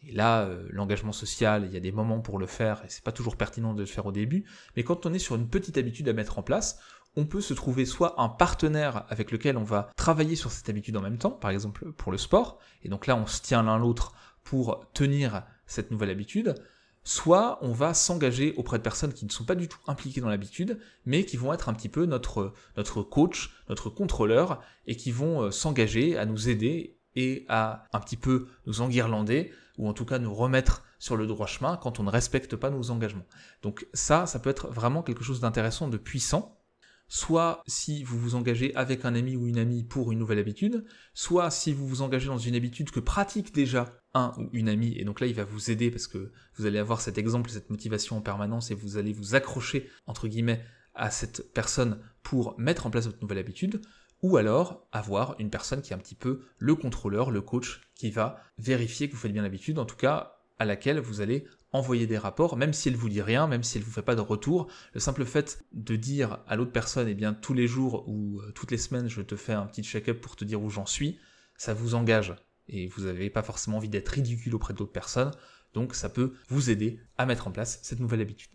et 0.06 0.12
là, 0.12 0.42
euh, 0.42 0.68
l'engagement 0.68 1.12
social, 1.12 1.64
il 1.64 1.72
y 1.72 1.78
a 1.78 1.80
des 1.80 1.90
moments 1.90 2.20
pour 2.20 2.38
le 2.38 2.46
faire, 2.46 2.82
et 2.84 2.90
c'est 2.90 3.02
pas 3.02 3.12
toujours 3.12 3.36
pertinent 3.36 3.72
de 3.72 3.80
le 3.80 3.86
faire 3.86 4.04
au 4.04 4.12
début, 4.12 4.44
mais 4.76 4.84
quand 4.84 5.06
on 5.06 5.14
est 5.14 5.18
sur 5.18 5.36
une 5.36 5.48
petite 5.48 5.78
habitude 5.78 6.06
à 6.06 6.12
mettre 6.12 6.38
en 6.38 6.42
place, 6.42 6.78
on 7.16 7.24
peut 7.24 7.40
se 7.40 7.54
trouver 7.54 7.86
soit 7.86 8.20
un 8.20 8.28
partenaire 8.28 9.06
avec 9.08 9.30
lequel 9.30 9.56
on 9.56 9.64
va 9.64 9.88
travailler 9.96 10.36
sur 10.36 10.52
cette 10.52 10.68
habitude 10.68 10.98
en 10.98 11.02
même 11.02 11.16
temps, 11.16 11.30
par 11.30 11.50
exemple 11.50 11.92
pour 11.92 12.12
le 12.12 12.18
sport, 12.18 12.58
et 12.82 12.90
donc 12.90 13.06
là 13.06 13.16
on 13.16 13.26
se 13.26 13.40
tient 13.40 13.62
l'un 13.62 13.78
l'autre 13.78 14.12
pour 14.44 14.84
tenir 14.92 15.44
cette 15.66 15.90
nouvelle 15.90 16.10
habitude, 16.10 16.56
soit 17.04 17.58
on 17.62 17.72
va 17.72 17.94
s'engager 17.94 18.54
auprès 18.56 18.78
de 18.78 18.82
personnes 18.82 19.12
qui 19.12 19.24
ne 19.24 19.30
sont 19.30 19.44
pas 19.44 19.54
du 19.54 19.68
tout 19.68 19.78
impliquées 19.86 20.20
dans 20.20 20.28
l'habitude, 20.28 20.78
mais 21.04 21.24
qui 21.24 21.36
vont 21.36 21.52
être 21.52 21.68
un 21.68 21.74
petit 21.74 21.88
peu 21.88 22.06
notre, 22.06 22.52
notre 22.76 23.02
coach, 23.02 23.50
notre 23.68 23.90
contrôleur, 23.90 24.62
et 24.86 24.96
qui 24.96 25.10
vont 25.10 25.42
euh, 25.42 25.50
s'engager 25.50 26.16
à 26.16 26.26
nous 26.26 26.48
aider 26.48 26.98
et 27.14 27.44
à 27.48 27.84
un 27.92 28.00
petit 28.00 28.16
peu 28.16 28.48
nous 28.66 28.80
enguirlander 28.80 29.52
ou 29.78 29.88
en 29.88 29.92
tout 29.92 30.04
cas 30.04 30.18
nous 30.18 30.34
remettre 30.34 30.84
sur 30.98 31.16
le 31.16 31.26
droit 31.26 31.46
chemin 31.46 31.76
quand 31.76 31.98
on 31.98 32.04
ne 32.04 32.10
respecte 32.10 32.56
pas 32.56 32.70
nos 32.70 32.90
engagements. 32.90 33.26
Donc 33.62 33.86
ça, 33.92 34.26
ça 34.26 34.38
peut 34.38 34.50
être 34.50 34.68
vraiment 34.68 35.02
quelque 35.02 35.24
chose 35.24 35.40
d'intéressant, 35.40 35.88
de 35.88 35.96
puissant. 35.96 36.58
Soit 37.08 37.62
si 37.66 38.04
vous 38.04 38.18
vous 38.18 38.34
engagez 38.36 38.74
avec 38.74 39.04
un 39.04 39.14
ami 39.14 39.36
ou 39.36 39.46
une 39.46 39.58
amie 39.58 39.82
pour 39.82 40.12
une 40.12 40.18
nouvelle 40.18 40.38
habitude, 40.38 40.86
soit 41.12 41.50
si 41.50 41.72
vous 41.72 41.86
vous 41.86 42.00
engagez 42.00 42.28
dans 42.28 42.38
une 42.38 42.54
habitude 42.54 42.90
que 42.90 43.00
pratique 43.00 43.52
déjà 43.52 43.92
un 44.14 44.32
ou 44.38 44.48
une 44.52 44.68
amie, 44.68 44.94
et 44.96 45.04
donc 45.04 45.20
là 45.20 45.26
il 45.26 45.34
va 45.34 45.44
vous 45.44 45.70
aider 45.70 45.90
parce 45.90 46.06
que 46.06 46.32
vous 46.56 46.66
allez 46.66 46.78
avoir 46.78 47.00
cet 47.00 47.18
exemple, 47.18 47.50
cette 47.50 47.70
motivation 47.70 48.16
en 48.16 48.20
permanence, 48.20 48.70
et 48.70 48.74
vous 48.74 48.96
allez 48.96 49.12
vous 49.12 49.34
accrocher, 49.34 49.88
entre 50.06 50.28
guillemets, 50.28 50.62
à 50.94 51.10
cette 51.10 51.52
personne 51.54 51.98
pour 52.22 52.54
mettre 52.58 52.86
en 52.86 52.90
place 52.90 53.06
votre 53.06 53.22
nouvelle 53.22 53.38
habitude, 53.38 53.80
ou 54.22 54.36
alors 54.36 54.86
avoir 54.92 55.34
une 55.38 55.50
personne 55.50 55.82
qui 55.82 55.92
est 55.92 55.96
un 55.96 55.98
petit 55.98 56.14
peu 56.14 56.42
le 56.58 56.74
contrôleur, 56.74 57.30
le 57.30 57.40
coach, 57.40 57.80
qui 57.94 58.10
va 58.10 58.40
vérifier 58.58 59.08
que 59.08 59.14
vous 59.14 59.20
faites 59.20 59.32
bien 59.32 59.42
l'habitude, 59.42 59.78
en 59.78 59.84
tout 59.84 59.96
cas 59.96 60.36
à 60.58 60.64
laquelle 60.64 61.00
vous 61.00 61.20
allez 61.20 61.44
envoyer 61.72 62.06
des 62.06 62.18
rapports, 62.18 62.56
même 62.56 62.72
si 62.72 62.88
elle 62.88 62.96
vous 62.96 63.08
dit 63.08 63.22
rien, 63.22 63.46
même 63.46 63.62
si 63.62 63.78
elle 63.78 63.84
vous 63.84 63.90
fait 63.90 64.02
pas 64.02 64.14
de 64.14 64.20
retour. 64.20 64.68
Le 64.92 65.00
simple 65.00 65.24
fait 65.24 65.64
de 65.72 65.96
dire 65.96 66.38
à 66.46 66.54
l'autre 66.54 66.70
personne, 66.70 67.08
eh 67.08 67.14
bien 67.14 67.32
tous 67.34 67.54
les 67.54 67.66
jours 67.66 68.04
ou 68.06 68.40
euh, 68.40 68.52
toutes 68.52 68.70
les 68.70 68.78
semaines, 68.78 69.08
je 69.08 69.22
te 69.22 69.34
fais 69.34 69.54
un 69.54 69.66
petit 69.66 69.82
check-up 69.82 70.20
pour 70.20 70.36
te 70.36 70.44
dire 70.44 70.62
où 70.62 70.68
j'en 70.68 70.86
suis, 70.86 71.18
ça 71.56 71.74
vous 71.74 71.94
engage 71.94 72.34
et 72.68 72.88
vous 72.88 73.04
n'avez 73.04 73.30
pas 73.30 73.42
forcément 73.42 73.78
envie 73.78 73.88
d'être 73.88 74.08
ridicule 74.08 74.54
auprès 74.54 74.74
d'autres 74.74 74.92
personnes, 74.92 75.32
donc 75.74 75.94
ça 75.94 76.08
peut 76.08 76.34
vous 76.48 76.70
aider 76.70 77.00
à 77.18 77.26
mettre 77.26 77.48
en 77.48 77.52
place 77.52 77.80
cette 77.82 78.00
nouvelle 78.00 78.20
habitude. 78.20 78.50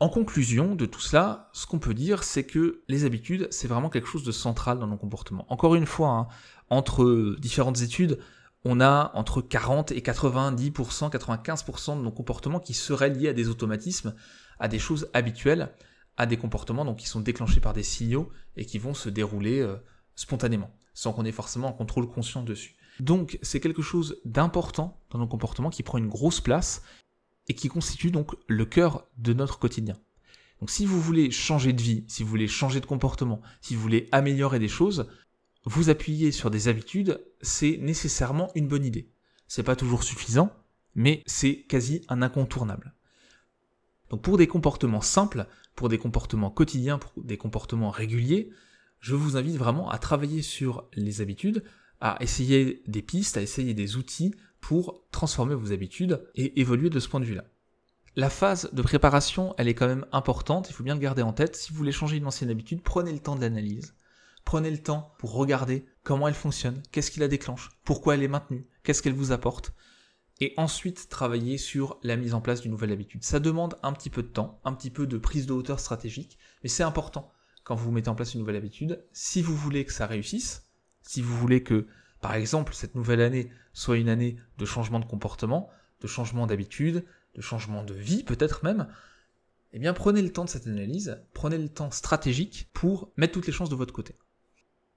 En 0.00 0.08
conclusion 0.08 0.74
de 0.74 0.86
tout 0.86 1.00
cela, 1.00 1.50
ce 1.52 1.66
qu'on 1.66 1.78
peut 1.78 1.94
dire, 1.94 2.24
c'est 2.24 2.44
que 2.44 2.82
les 2.88 3.04
habitudes, 3.04 3.46
c'est 3.50 3.68
vraiment 3.68 3.90
quelque 3.90 4.08
chose 4.08 4.24
de 4.24 4.32
central 4.32 4.78
dans 4.78 4.88
nos 4.88 4.96
comportements. 4.96 5.46
Encore 5.48 5.76
une 5.76 5.86
fois, 5.86 6.08
hein, 6.10 6.28
entre 6.68 7.36
différentes 7.38 7.80
études, 7.80 8.18
on 8.64 8.80
a 8.80 9.12
entre 9.14 9.40
40 9.40 9.92
et 9.92 10.00
90%, 10.00 11.10
95% 11.10 11.98
de 11.98 12.02
nos 12.02 12.10
comportements 12.10 12.60
qui 12.60 12.74
seraient 12.74 13.10
liés 13.10 13.28
à 13.28 13.32
des 13.32 13.48
automatismes, 13.48 14.14
à 14.58 14.68
des 14.68 14.78
choses 14.78 15.08
habituelles, 15.12 15.70
à 16.16 16.26
des 16.26 16.36
comportements 16.36 16.84
donc 16.84 16.98
qui 16.98 17.08
sont 17.08 17.20
déclenchés 17.20 17.60
par 17.60 17.72
des 17.72 17.82
signaux 17.82 18.30
et 18.56 18.64
qui 18.64 18.78
vont 18.78 18.94
se 18.94 19.08
dérouler 19.08 19.60
euh, 19.60 19.76
spontanément, 20.14 20.70
sans 20.94 21.12
qu'on 21.12 21.24
ait 21.24 21.32
forcément 21.32 21.68
un 21.68 21.72
contrôle 21.72 22.08
conscient 22.08 22.42
dessus. 22.42 22.76
Donc 23.00 23.38
c'est 23.42 23.60
quelque 23.60 23.82
chose 23.82 24.20
d'important 24.24 25.00
dans 25.10 25.18
nos 25.18 25.26
comportements 25.26 25.70
qui 25.70 25.82
prend 25.82 25.98
une 25.98 26.08
grosse 26.08 26.40
place 26.40 26.82
et 27.48 27.54
qui 27.54 27.68
constitue 27.68 28.10
donc 28.10 28.34
le 28.46 28.64
cœur 28.64 29.06
de 29.18 29.32
notre 29.32 29.58
quotidien. 29.58 29.96
Donc 30.60 30.70
si 30.70 30.86
vous 30.86 31.00
voulez 31.00 31.30
changer 31.30 31.72
de 31.72 31.82
vie, 31.82 32.04
si 32.08 32.22
vous 32.22 32.28
voulez 32.28 32.48
changer 32.48 32.80
de 32.80 32.86
comportement, 32.86 33.42
si 33.60 33.74
vous 33.74 33.82
voulez 33.82 34.08
améliorer 34.12 34.58
des 34.58 34.68
choses, 34.68 35.08
vous 35.64 35.90
appuyer 35.90 36.30
sur 36.30 36.50
des 36.50 36.68
habitudes, 36.68 37.22
c'est 37.42 37.78
nécessairement 37.78 38.50
une 38.54 38.68
bonne 38.68 38.84
idée. 38.84 39.10
C'est 39.48 39.62
pas 39.62 39.76
toujours 39.76 40.04
suffisant, 40.04 40.52
mais 40.94 41.22
c'est 41.26 41.62
quasi 41.62 42.02
un 42.08 42.22
incontournable. 42.22 42.94
Donc 44.10 44.22
pour 44.22 44.38
des 44.38 44.46
comportements 44.46 45.00
simples, 45.00 45.46
pour 45.74 45.88
des 45.88 45.98
comportements 45.98 46.50
quotidiens, 46.50 46.98
pour 46.98 47.12
des 47.16 47.36
comportements 47.36 47.90
réguliers, 47.90 48.50
je 49.04 49.14
vous 49.14 49.36
invite 49.36 49.58
vraiment 49.58 49.90
à 49.90 49.98
travailler 49.98 50.40
sur 50.40 50.88
les 50.94 51.20
habitudes, 51.20 51.62
à 52.00 52.16
essayer 52.20 52.82
des 52.86 53.02
pistes, 53.02 53.36
à 53.36 53.42
essayer 53.42 53.74
des 53.74 53.96
outils 53.96 54.34
pour 54.62 55.02
transformer 55.10 55.54
vos 55.54 55.72
habitudes 55.72 56.26
et 56.34 56.58
évoluer 56.58 56.88
de 56.88 56.98
ce 56.98 57.10
point 57.10 57.20
de 57.20 57.26
vue-là. 57.26 57.44
La 58.16 58.30
phase 58.30 58.70
de 58.72 58.80
préparation, 58.80 59.54
elle 59.58 59.68
est 59.68 59.74
quand 59.74 59.88
même 59.88 60.06
importante, 60.10 60.70
il 60.70 60.72
faut 60.72 60.84
bien 60.84 60.94
le 60.94 61.02
garder 61.02 61.20
en 61.20 61.34
tête. 61.34 61.54
Si 61.54 61.70
vous 61.70 61.76
voulez 61.76 61.92
changer 61.92 62.16
une 62.16 62.26
ancienne 62.26 62.48
habitude, 62.48 62.80
prenez 62.82 63.12
le 63.12 63.18
temps 63.18 63.36
de 63.36 63.42
l'analyse. 63.42 63.94
Prenez 64.46 64.70
le 64.70 64.82
temps 64.82 65.12
pour 65.18 65.34
regarder 65.34 65.84
comment 66.02 66.26
elle 66.26 66.32
fonctionne, 66.32 66.82
qu'est-ce 66.90 67.10
qui 67.10 67.20
la 67.20 67.28
déclenche, 67.28 67.68
pourquoi 67.84 68.14
elle 68.14 68.22
est 68.22 68.28
maintenue, 68.28 68.66
qu'est-ce 68.84 69.02
qu'elle 69.02 69.12
vous 69.12 69.32
apporte. 69.32 69.74
Et 70.40 70.54
ensuite, 70.56 71.10
travailler 71.10 71.58
sur 71.58 71.98
la 72.02 72.16
mise 72.16 72.32
en 72.32 72.40
place 72.40 72.62
d'une 72.62 72.70
nouvelle 72.70 72.92
habitude. 72.92 73.22
Ça 73.22 73.38
demande 73.38 73.76
un 73.82 73.92
petit 73.92 74.08
peu 74.08 74.22
de 74.22 74.28
temps, 74.28 74.62
un 74.64 74.72
petit 74.72 74.90
peu 74.90 75.06
de 75.06 75.18
prise 75.18 75.44
de 75.44 75.52
hauteur 75.52 75.78
stratégique, 75.78 76.38
mais 76.62 76.70
c'est 76.70 76.82
important 76.82 77.30
quand 77.64 77.74
vous 77.74 77.90
mettez 77.90 78.08
en 78.08 78.14
place 78.14 78.34
une 78.34 78.40
nouvelle 78.40 78.56
habitude. 78.56 79.04
Si 79.12 79.42
vous 79.42 79.56
voulez 79.56 79.84
que 79.84 79.92
ça 79.92 80.06
réussisse, 80.06 80.68
si 81.02 81.22
vous 81.22 81.36
voulez 81.36 81.62
que 81.62 81.86
par 82.20 82.34
exemple, 82.34 82.74
cette 82.74 82.94
nouvelle 82.94 83.20
année 83.20 83.50
soit 83.74 83.98
une 83.98 84.08
année 84.08 84.38
de 84.56 84.64
changement 84.64 85.00
de 85.00 85.04
comportement, 85.04 85.68
de 86.00 86.06
changement 86.06 86.46
d'habitude, 86.46 87.04
de 87.34 87.40
changement 87.42 87.84
de 87.84 87.92
vie 87.92 88.22
peut-être 88.22 88.64
même, 88.64 88.88
eh 89.74 89.78
bien 89.78 89.92
prenez 89.92 90.22
le 90.22 90.32
temps 90.32 90.44
de 90.44 90.48
cette 90.48 90.66
analyse, 90.66 91.20
prenez 91.34 91.58
le 91.58 91.68
temps 91.68 91.90
stratégique 91.90 92.70
pour 92.72 93.12
mettre 93.16 93.34
toutes 93.34 93.46
les 93.46 93.52
chances 93.52 93.68
de 93.68 93.74
votre 93.74 93.92
côté. 93.92 94.16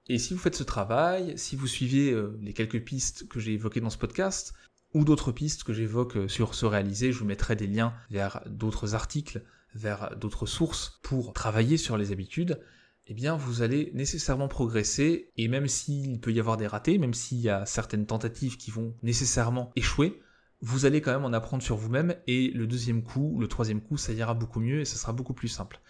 Et 0.06 0.18
si 0.18 0.32
vous 0.32 0.40
faites 0.40 0.54
ce 0.54 0.62
travail, 0.62 1.36
si 1.36 1.54
vous 1.54 1.66
suivez 1.66 2.12
euh, 2.12 2.38
les 2.40 2.54
quelques 2.54 2.82
pistes 2.82 3.28
que 3.28 3.40
j'ai 3.40 3.52
évoquées 3.52 3.80
dans 3.80 3.90
ce 3.90 3.98
podcast, 3.98 4.54
ou 4.94 5.04
d'autres 5.04 5.32
pistes 5.32 5.64
que 5.64 5.74
j'évoque 5.74 6.16
euh, 6.16 6.28
sur 6.28 6.54
ce 6.54 6.64
réalisé, 6.64 7.12
je 7.12 7.18
vous 7.18 7.26
mettrai 7.26 7.56
des 7.56 7.66
liens 7.66 7.92
vers 8.10 8.42
d'autres 8.46 8.94
articles, 8.94 9.42
vers 9.74 10.16
d'autres 10.16 10.46
sources 10.46 11.00
pour 11.02 11.32
travailler 11.32 11.76
sur 11.76 11.96
les 11.96 12.12
habitudes, 12.12 12.60
eh 13.06 13.14
bien 13.14 13.36
vous 13.36 13.62
allez 13.62 13.90
nécessairement 13.94 14.48
progresser, 14.48 15.30
et 15.36 15.48
même 15.48 15.66
s'il 15.66 16.20
peut 16.20 16.32
y 16.32 16.40
avoir 16.40 16.56
des 16.56 16.66
ratés, 16.66 16.98
même 16.98 17.14
s'il 17.14 17.38
y 17.38 17.48
a 17.48 17.64
certaines 17.64 18.06
tentatives 18.06 18.56
qui 18.56 18.70
vont 18.70 18.94
nécessairement 19.02 19.72
échouer, 19.76 20.20
vous 20.60 20.84
allez 20.84 21.00
quand 21.00 21.12
même 21.12 21.24
en 21.24 21.32
apprendre 21.32 21.62
sur 21.62 21.76
vous-même, 21.76 22.16
et 22.26 22.50
le 22.50 22.66
deuxième 22.66 23.02
coup, 23.02 23.38
le 23.40 23.48
troisième 23.48 23.80
coup, 23.80 23.96
ça 23.96 24.12
ira 24.12 24.34
beaucoup 24.34 24.60
mieux 24.60 24.80
et 24.80 24.84
ça 24.84 24.96
sera 24.96 25.12
beaucoup 25.12 25.32
plus 25.32 25.48
simple. 25.48 25.80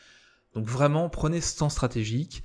Donc 0.54 0.66
vraiment, 0.66 1.08
prenez 1.08 1.40
ce 1.40 1.58
temps 1.58 1.70
stratégique, 1.70 2.42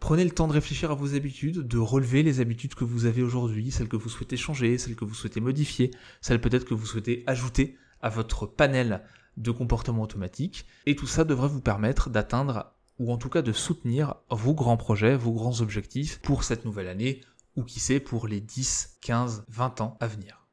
prenez 0.00 0.24
le 0.24 0.30
temps 0.30 0.48
de 0.48 0.52
réfléchir 0.52 0.90
à 0.90 0.94
vos 0.94 1.14
habitudes, 1.14 1.66
de 1.66 1.78
relever 1.78 2.22
les 2.22 2.40
habitudes 2.40 2.74
que 2.74 2.84
vous 2.84 3.04
avez 3.04 3.22
aujourd'hui, 3.22 3.70
celles 3.70 3.88
que 3.88 3.96
vous 3.96 4.08
souhaitez 4.08 4.36
changer, 4.36 4.78
celles 4.78 4.96
que 4.96 5.04
vous 5.04 5.14
souhaitez 5.14 5.40
modifier, 5.40 5.90
celles 6.20 6.40
peut-être 6.40 6.64
que 6.64 6.74
vous 6.74 6.86
souhaitez 6.86 7.22
ajouter 7.26 7.76
à 8.00 8.08
votre 8.08 8.46
panel 8.46 9.02
de 9.36 9.50
comportements 9.50 10.02
automatiques, 10.02 10.66
et 10.86 10.96
tout 10.96 11.06
ça 11.06 11.24
devrait 11.24 11.48
vous 11.48 11.60
permettre 11.60 12.10
d'atteindre 12.10 12.72
ou 12.98 13.12
en 13.12 13.18
tout 13.18 13.28
cas 13.28 13.42
de 13.42 13.52
soutenir 13.52 14.14
vos 14.30 14.54
grands 14.54 14.78
projets, 14.78 15.16
vos 15.16 15.32
grands 15.32 15.60
objectifs 15.60 16.18
pour 16.20 16.44
cette 16.44 16.64
nouvelle 16.64 16.88
année, 16.88 17.20
ou 17.54 17.62
qui 17.62 17.80
sait 17.80 18.00
pour 18.00 18.26
les 18.26 18.40
10, 18.40 18.98
15, 19.00 19.44
20 19.48 19.80
ans 19.80 19.96
à 20.00 20.06
venir. 20.06 20.46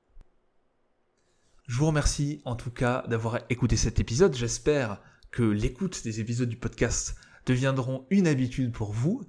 Je 1.68 1.78
vous 1.78 1.88
remercie 1.88 2.42
en 2.44 2.56
tout 2.56 2.72
cas 2.72 3.06
d'avoir 3.08 3.40
écouté 3.50 3.78
cet 3.78 4.00
épisode, 4.00 4.36
j'espère 4.36 5.02
que 5.32 5.44
l'écoute 5.44 6.04
des 6.04 6.20
épisodes 6.20 6.50
du 6.50 6.58
podcast 6.58 7.16
deviendront 7.46 8.06
une 8.10 8.28
habitude 8.28 8.72
pour 8.72 8.92
vous. 8.92 9.26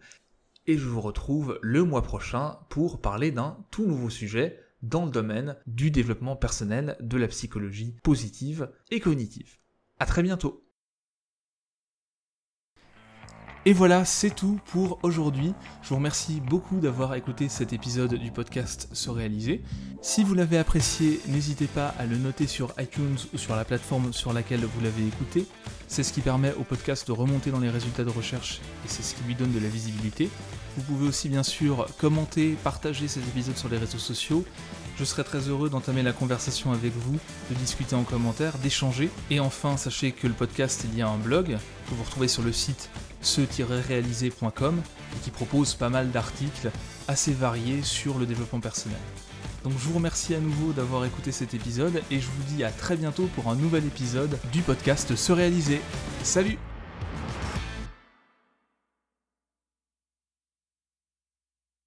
et 0.66 0.78
je 0.78 0.86
vous 0.86 1.00
retrouve 1.00 1.58
le 1.60 1.84
mois 1.84 2.02
prochain 2.02 2.58
pour 2.70 3.00
parler 3.02 3.30
d'un 3.30 3.58
tout 3.70 3.86
nouveau 3.86 4.08
sujet 4.08 4.63
dans 4.88 5.04
le 5.04 5.10
domaine 5.10 5.56
du 5.66 5.90
développement 5.90 6.36
personnel, 6.36 6.96
de 7.00 7.16
la 7.16 7.28
psychologie 7.28 7.96
positive 8.02 8.70
et 8.90 9.00
cognitive. 9.00 9.58
À 9.98 10.06
très 10.06 10.22
bientôt 10.22 10.64
et 13.66 13.72
voilà, 13.72 14.04
c'est 14.04 14.34
tout 14.34 14.60
pour 14.66 14.98
aujourd'hui. 15.02 15.54
Je 15.82 15.88
vous 15.88 15.94
remercie 15.94 16.42
beaucoup 16.42 16.80
d'avoir 16.80 17.14
écouté 17.14 17.48
cet 17.48 17.72
épisode 17.72 18.12
du 18.12 18.30
podcast 18.30 18.90
Se 18.92 19.08
réaliser. 19.08 19.62
Si 20.02 20.22
vous 20.22 20.34
l'avez 20.34 20.58
apprécié, 20.58 21.18
n'hésitez 21.28 21.66
pas 21.66 21.94
à 21.98 22.04
le 22.04 22.18
noter 22.18 22.46
sur 22.46 22.74
iTunes 22.78 23.16
ou 23.32 23.38
sur 23.38 23.56
la 23.56 23.64
plateforme 23.64 24.12
sur 24.12 24.34
laquelle 24.34 24.66
vous 24.66 24.80
l'avez 24.82 25.06
écouté. 25.06 25.46
C'est 25.88 26.02
ce 26.02 26.12
qui 26.12 26.20
permet 26.20 26.52
au 26.52 26.64
podcast 26.64 27.06
de 27.06 27.12
remonter 27.12 27.50
dans 27.50 27.58
les 27.58 27.70
résultats 27.70 28.04
de 28.04 28.10
recherche 28.10 28.60
et 28.84 28.88
c'est 28.88 29.02
ce 29.02 29.14
qui 29.14 29.22
lui 29.22 29.34
donne 29.34 29.52
de 29.52 29.60
la 29.60 29.68
visibilité. 29.68 30.28
Vous 30.76 30.82
pouvez 30.82 31.08
aussi 31.08 31.28
bien 31.28 31.42
sûr 31.42 31.86
commenter, 31.98 32.56
partager 32.64 33.08
cet 33.08 33.22
épisode 33.28 33.56
sur 33.56 33.68
les 33.68 33.78
réseaux 33.78 33.98
sociaux. 33.98 34.44
Je 34.98 35.04
serai 35.04 35.24
très 35.24 35.48
heureux 35.48 35.70
d'entamer 35.70 36.02
la 36.02 36.12
conversation 36.12 36.72
avec 36.72 36.92
vous, 36.94 37.18
de 37.50 37.54
discuter 37.56 37.96
en 37.96 38.04
commentaire, 38.04 38.58
d'échanger. 38.58 39.10
Et 39.30 39.40
enfin, 39.40 39.76
sachez 39.76 40.12
que 40.12 40.26
le 40.26 40.34
podcast, 40.34 40.84
il 40.90 40.98
y 40.98 41.02
a 41.02 41.08
un 41.08 41.16
blog 41.16 41.56
que 41.88 41.94
vous 41.94 42.02
retrouvez 42.02 42.28
sur 42.28 42.42
le 42.42 42.52
site 42.52 42.90
ce-réalisé.com 43.22 44.80
et 45.14 45.18
qui 45.24 45.30
propose 45.30 45.74
pas 45.74 45.88
mal 45.88 46.10
d'articles 46.10 46.70
assez 47.08 47.32
variés 47.32 47.82
sur 47.82 48.18
le 48.18 48.26
développement 48.26 48.60
personnel. 48.60 48.98
Donc 49.64 49.72
je 49.72 49.88
vous 49.88 49.94
remercie 49.94 50.34
à 50.34 50.40
nouveau 50.40 50.72
d'avoir 50.72 51.04
écouté 51.06 51.32
cet 51.32 51.54
épisode 51.54 52.02
et 52.10 52.20
je 52.20 52.26
vous 52.26 52.54
dis 52.54 52.64
à 52.64 52.70
très 52.70 52.96
bientôt 52.96 53.28
pour 53.34 53.48
un 53.48 53.56
nouvel 53.56 53.86
épisode 53.86 54.38
du 54.52 54.60
podcast 54.60 55.16
Se 55.16 55.32
réaliser. 55.32 55.80
Salut 56.22 56.58